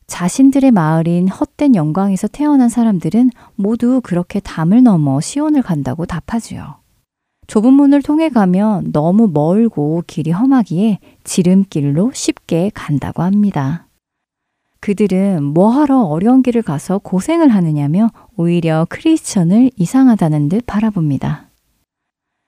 자신들의 0.05 0.71
마을인 0.71 1.27
헛된 1.27 1.75
영광에서 1.75 2.29
태어난 2.29 2.69
사람들은 2.69 3.29
모두 3.55 3.99
그렇게 4.01 4.39
담을 4.39 4.83
넘어 4.83 5.19
시온을 5.19 5.61
간다고 5.63 6.05
답하지요. 6.05 6.79
좁은 7.47 7.73
문을 7.73 8.01
통해 8.01 8.29
가면 8.29 8.91
너무 8.91 9.29
멀고 9.33 10.03
길이 10.05 10.31
험하기에 10.31 10.99
지름길로 11.23 12.11
쉽게 12.13 12.71
간다고 12.73 13.23
합니다. 13.23 13.87
그들은 14.79 15.43
뭐하러 15.43 16.01
어려운 16.01 16.43
길을 16.43 16.61
가서 16.61 16.99
고생을 16.99 17.49
하느냐며 17.49 18.11
오히려 18.35 18.85
크리스천을 18.89 19.71
이상하다는 19.75 20.49
듯 20.49 20.65
바라봅니다. 20.65 21.47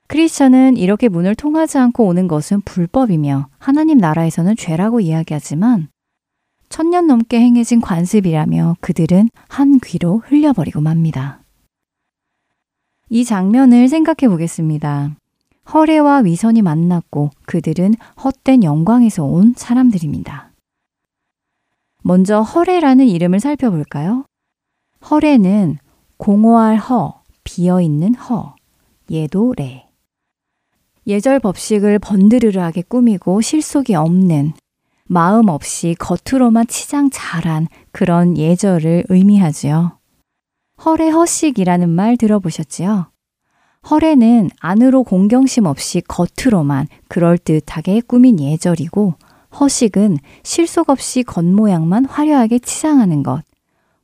크리스천은 0.07 0.77
이렇게 0.77 1.07
문을 1.07 1.35
통하지 1.35 1.77
않고 1.77 2.05
오는 2.05 2.27
것은 2.27 2.61
불법이며 2.61 3.47
하나님 3.57 3.97
나라에서는 3.99 4.55
죄라고 4.55 4.99
이야기하지만 4.99 5.87
천년 6.67 7.07
넘게 7.07 7.39
행해진 7.39 7.81
관습이라며 7.81 8.77
그들은 8.81 9.29
한 9.47 9.79
귀로 9.79 10.21
흘려버리고 10.25 10.81
맙니다. 10.81 11.38
이 13.09 13.25
장면을 13.25 13.87
생각해 13.87 14.29
보겠습니다. 14.29 15.15
허례와 15.73 16.19
위선이 16.19 16.61
만났고 16.61 17.31
그들은 17.45 17.95
헛된 18.23 18.63
영광에서 18.63 19.23
온 19.23 19.53
사람들입니다. 19.55 20.51
먼저 22.03 22.41
허례라는 22.41 23.07
이름을 23.07 23.39
살펴볼까요? 23.39 24.25
허례는 25.09 25.77
공허할 26.17 26.77
허, 26.77 27.21
비어있는 27.43 28.15
허, 28.15 28.55
예도 29.09 29.53
래. 29.53 29.87
예절 31.07 31.39
법식을 31.39 31.99
번드르르하게 31.99 32.83
꾸미고 32.83 33.41
실속이 33.41 33.95
없는 33.95 34.53
마음 35.05 35.49
없이 35.49 35.95
겉으로만 35.97 36.67
치장 36.67 37.09
잘한 37.09 37.67
그런 37.91 38.37
예절을 38.37 39.05
의미하지요. 39.09 39.98
허례 40.85 41.09
허식이라는 41.09 41.89
말 41.89 42.15
들어보셨지요? 42.15 43.11
허례는 43.89 44.49
안으로 44.59 45.03
공경심 45.03 45.65
없이 45.65 46.01
겉으로만 46.07 46.87
그럴듯하게 47.07 48.01
꾸민 48.01 48.39
예절이고 48.39 49.15
허식은 49.59 50.17
실속 50.43 50.89
없이 50.89 51.23
겉모양만 51.23 52.05
화려하게 52.05 52.59
치장하는 52.59 53.23
것. 53.23 53.43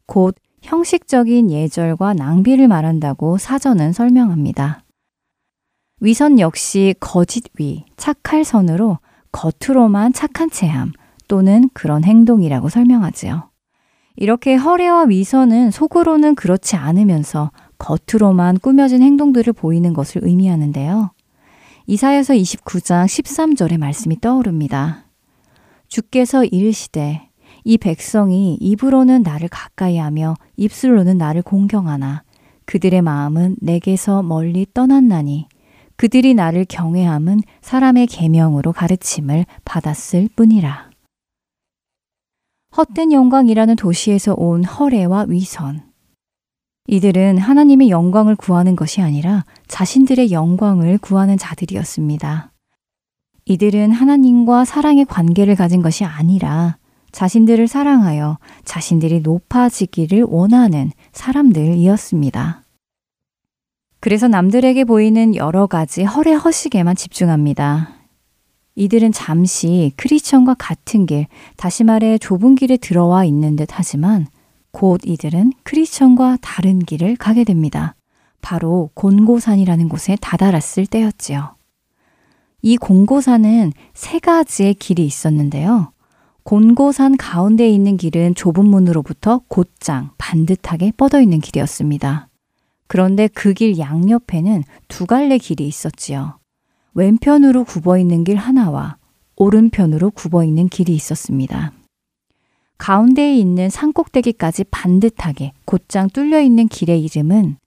곧 0.05 0.35
형식적인 0.63 1.51
예절과 1.51 2.13
낭비를 2.13 2.67
말한다고 2.67 3.37
사전은 3.37 3.93
설명합니다. 3.93 4.83
위선 6.01 6.39
역시 6.39 6.95
거짓 6.99 7.45
위, 7.57 7.85
착할 7.95 8.43
선으로 8.43 8.99
겉으로만 9.31 10.13
착한 10.13 10.49
체함 10.49 10.91
또는 11.27 11.69
그런 11.73 12.03
행동이라고 12.03 12.69
설명하지요. 12.69 13.49
이렇게 14.15 14.55
허례와 14.55 15.05
위선은 15.05 15.71
속으로는 15.71 16.35
그렇지 16.35 16.75
않으면서 16.75 17.51
겉으로만 17.77 18.59
꾸며진 18.59 19.01
행동들을 19.01 19.53
보이는 19.53 19.93
것을 19.93 20.21
의미하는데요. 20.23 21.11
이사야서 21.87 22.33
29장 22.33 23.05
13절의 23.05 23.77
말씀이 23.77 24.19
떠오릅니다. 24.19 25.05
주께서 25.87 26.43
이르시되 26.43 27.29
이 27.63 27.77
백성이 27.77 28.57
입으로는 28.59 29.23
나를 29.23 29.49
가까이 29.49 29.97
하며 29.97 30.35
입술로는 30.55 31.17
나를 31.17 31.41
공경하나 31.41 32.23
그들의 32.65 33.01
마음은 33.01 33.57
내게서 33.61 34.23
멀리 34.23 34.65
떠났나니 34.73 35.47
그들이 35.97 36.33
나를 36.33 36.65
경외함은 36.67 37.41
사람의 37.61 38.07
계명으로 38.07 38.73
가르침을 38.73 39.45
받았을 39.63 40.29
뿐이라. 40.35 40.94
헛된 42.77 43.13
영광이라는 43.13 43.77
도시에서 43.77 44.33
온 44.33 44.65
허례와 44.65 45.27
위선. 45.29 45.83
이들은 46.87 47.37
하나님의 47.37 47.89
영광을 47.89 48.35
구하는 48.35 48.75
것이 48.75 49.01
아니라 49.01 49.45
자신들의 49.67 50.31
영광을 50.31 50.97
구하는 50.97 51.37
자들이었습니다. 51.37 52.51
이들은 53.45 53.91
하나님과 53.91 54.65
사랑의 54.65 55.05
관계를 55.05 55.55
가진 55.55 55.81
것이 55.81 56.03
아니라 56.03 56.77
자신들을 57.13 57.65
사랑하여 57.67 58.39
자신들이 58.65 59.21
높아지기를 59.21 60.23
원하는 60.23 60.91
사람들이었습니다. 61.13 62.63
그래서 64.01 64.27
남들에게 64.27 64.83
보이는 64.83 65.33
여러 65.35 65.65
가지 65.65 66.03
허례 66.03 66.33
허식에만 66.33 66.97
집중합니다. 66.97 67.94
이들은 68.75 69.11
잠시 69.13 69.93
크리스천과 69.95 70.55
같은 70.55 71.05
길, 71.05 71.27
다시 71.55 71.83
말해 71.83 72.17
좁은 72.17 72.55
길에 72.55 72.77
들어와 72.77 73.23
있는 73.23 73.55
듯 73.55 73.69
하지만 73.71 74.27
곧 74.71 75.01
이들은 75.05 75.53
크리스천과 75.63 76.39
다른 76.41 76.79
길을 76.79 77.15
가게 77.15 77.43
됩니다. 77.45 77.95
바로 78.41 78.89
곤고산이라는 78.93 79.89
곳에 79.89 80.17
다다랐을 80.21 80.85
때였지요. 80.87 81.55
이 82.61 82.77
곤고산은 82.77 83.71
세 83.93 84.19
가지의 84.19 84.73
길이 84.73 85.05
있었는데요. 85.05 85.91
곤고산 86.43 87.17
가운데 87.17 87.67
있는 87.69 87.97
길은 87.97 88.35
좁은 88.35 88.65
문으로부터 88.65 89.41
곧장 89.47 90.11
반듯하게 90.17 90.91
뻗어 90.91 91.21
있는 91.21 91.39
길이었습니다. 91.39 92.27
그런데 92.87 93.27
그 93.27 93.53
길 93.53 93.79
양옆에는 93.79 94.63
두 94.87 95.05
갈래 95.07 95.37
길이 95.37 95.67
있었지요. 95.67 96.37
왼편으로 96.95 97.65
굽어 97.65 97.97
있는 97.97 98.23
길 98.23 98.37
하나와 98.37 98.95
오른편으로 99.35 100.11
굽어 100.11 100.45
있는 100.45 100.69
길이 100.69 100.95
있었습니다. 100.95 101.73
가운데에 102.77 103.35
있는 103.35 103.69
산꼭대기까지 103.69 104.63
반듯하게 104.71 105.51
곧장 105.65 106.09
뚫려 106.09 106.41
있는 106.41 106.69
길의 106.69 107.03
이름은 107.03 107.57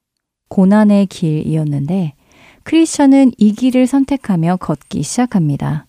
고난의 0.48 1.06
길이었는데 1.06 2.14
크리스천은 2.62 3.32
이 3.36 3.52
길을 3.52 3.86
선택하며 3.86 4.56
걷기 4.56 5.02
시작합니다. 5.02 5.86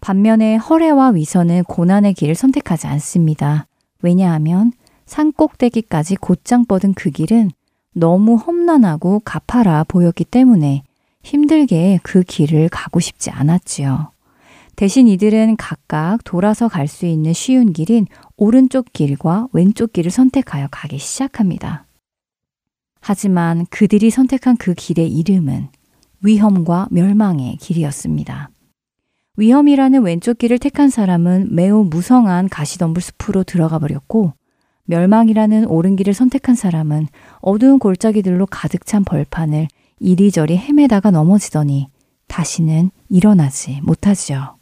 반면에 0.00 0.56
허례와 0.56 1.10
위선은 1.10 1.64
고난의 1.64 2.14
길을 2.14 2.34
선택하지 2.34 2.88
않습니다. 2.88 3.66
왜냐하면 4.02 4.72
산꼭대기까지 5.06 6.16
곧장 6.16 6.64
뻗은 6.64 6.94
그 6.94 7.10
길은 7.10 7.50
너무 7.94 8.34
험난하고 8.34 9.20
가파라 9.24 9.84
보였기 9.84 10.24
때문에 10.24 10.82
힘들게 11.22 12.00
그 12.02 12.22
길을 12.22 12.68
가고 12.70 13.00
싶지 13.00 13.30
않았지요. 13.30 14.12
대신 14.76 15.08
이들은 15.08 15.56
각각 15.56 16.24
돌아서 16.24 16.68
갈 16.68 16.88
수 16.88 17.06
있는 17.06 17.32
쉬운 17.32 17.72
길인 17.72 18.06
오른쪽 18.36 18.92
길과 18.92 19.48
왼쪽 19.52 19.92
길을 19.92 20.10
선택하여 20.10 20.68
가기 20.70 20.98
시작합니다. 20.98 21.84
하지만 23.00 23.66
그들이 23.70 24.10
선택한 24.10 24.56
그 24.56 24.74
길의 24.74 25.10
이름은 25.10 25.68
위험과 26.22 26.88
멸망의 26.90 27.56
길이었습니다. 27.56 28.50
위험이라는 29.36 30.02
왼쪽 30.02 30.38
길을 30.38 30.58
택한 30.58 30.90
사람은 30.90 31.54
매우 31.54 31.84
무성한 31.84 32.48
가시덤불 32.48 33.02
숲으로 33.02 33.42
들어가 33.42 33.78
버렸고, 33.78 34.34
멸망이라는 34.84 35.66
오른 35.66 35.96
길을 35.96 36.12
선택한 36.12 36.54
사람은 36.56 37.06
어두운 37.40 37.78
골짜기들로 37.78 38.46
가득 38.46 38.84
찬 38.84 39.04
벌판을 39.04 39.68
이리저리 40.00 40.56
헤매다가 40.56 41.10
넘어지더니 41.10 41.88
다시는 42.26 42.90
일어나지 43.08 43.80
못하지요. 43.82 44.56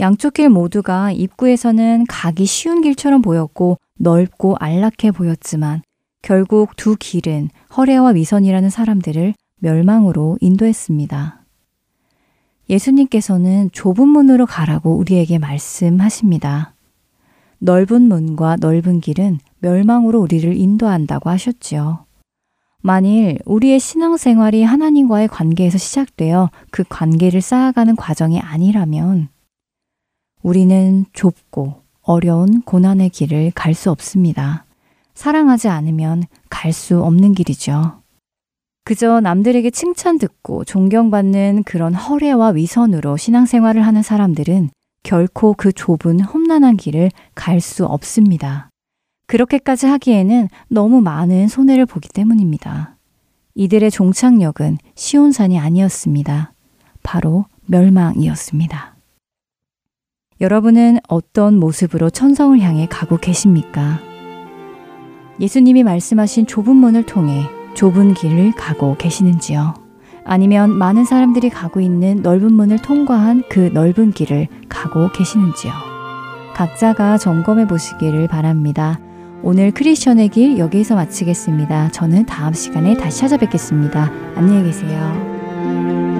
양쪽 0.00 0.34
길 0.34 0.48
모두가 0.48 1.12
입구에서는 1.12 2.06
가기 2.08 2.46
쉬운 2.46 2.80
길처럼 2.82 3.22
보였고 3.22 3.78
넓고 3.98 4.56
안락해 4.58 5.12
보였지만 5.14 5.82
결국 6.22 6.76
두 6.76 6.96
길은 6.98 7.50
허례와 7.76 8.10
위선이라는 8.10 8.70
사람들을 8.70 9.34
멸망으로 9.58 10.38
인도했습니다. 10.40 11.44
예수님께서는 12.68 13.70
좁은 13.72 14.08
문으로 14.08 14.46
가라고 14.46 14.96
우리에게 14.96 15.38
말씀하십니다. 15.38 16.74
넓은 17.58 18.02
문과 18.02 18.56
넓은 18.56 19.00
길은 19.00 19.38
멸망으로 19.58 20.20
우리를 20.20 20.56
인도한다고 20.56 21.28
하셨지요. 21.28 22.06
만일 22.82 23.38
우리의 23.44 23.78
신앙생활이 23.78 24.62
하나님과의 24.62 25.28
관계에서 25.28 25.78
시작되어 25.78 26.50
그 26.70 26.82
관계를 26.88 27.40
쌓아가는 27.40 27.94
과정이 27.96 28.40
아니라면 28.40 29.28
우리는 30.42 31.04
좁고 31.12 31.82
어려운 32.02 32.62
고난의 32.62 33.10
길을 33.10 33.52
갈 33.54 33.74
수 33.74 33.90
없습니다. 33.90 34.64
사랑하지 35.14 35.68
않으면 35.68 36.24
갈 36.48 36.72
수 36.72 37.02
없는 37.02 37.34
길이죠. 37.34 38.00
그저 38.84 39.20
남들에게 39.20 39.70
칭찬 39.70 40.18
듣고 40.18 40.64
존경받는 40.64 41.64
그런 41.64 41.94
허례와 41.94 42.48
위선으로 42.50 43.18
신앙생활을 43.18 43.86
하는 43.86 44.02
사람들은 44.02 44.70
결코 45.02 45.52
그 45.52 45.72
좁은 45.72 46.20
험난한 46.20 46.78
길을 46.78 47.10
갈 47.34 47.60
수 47.60 47.84
없습니다. 47.84 48.69
그렇게까지 49.30 49.86
하기에는 49.86 50.48
너무 50.66 51.00
많은 51.00 51.46
손해를 51.46 51.86
보기 51.86 52.08
때문입니다. 52.08 52.96
이들의 53.54 53.88
종착역은 53.92 54.78
시온산이 54.96 55.56
아니었습니다. 55.56 56.52
바로 57.04 57.44
멸망이었습니다. 57.66 58.96
여러분은 60.40 60.98
어떤 61.08 61.60
모습으로 61.60 62.10
천성을 62.10 62.58
향해 62.58 62.88
가고 62.90 63.18
계십니까? 63.18 64.00
예수님이 65.38 65.84
말씀하신 65.84 66.46
좁은 66.46 66.74
문을 66.74 67.06
통해 67.06 67.44
좁은 67.74 68.14
길을 68.14 68.50
가고 68.56 68.96
계시는지요? 68.96 69.74
아니면 70.24 70.76
많은 70.76 71.04
사람들이 71.04 71.50
가고 71.50 71.80
있는 71.80 72.20
넓은 72.22 72.52
문을 72.52 72.78
통과한 72.78 73.44
그 73.48 73.70
넓은 73.72 74.10
길을 74.10 74.48
가고 74.68 75.12
계시는지요? 75.12 75.72
각자가 76.54 77.16
점검해 77.16 77.68
보시기를 77.68 78.26
바랍니다. 78.26 78.98
오늘 79.42 79.70
크리스천의 79.70 80.28
길 80.28 80.58
여기에서 80.58 80.94
마치겠습니다. 80.94 81.90
저는 81.92 82.26
다음 82.26 82.52
시간에 82.52 82.94
다시 82.94 83.20
찾아뵙겠습니다. 83.20 84.12
안녕히 84.34 84.64
계세요. 84.64 86.19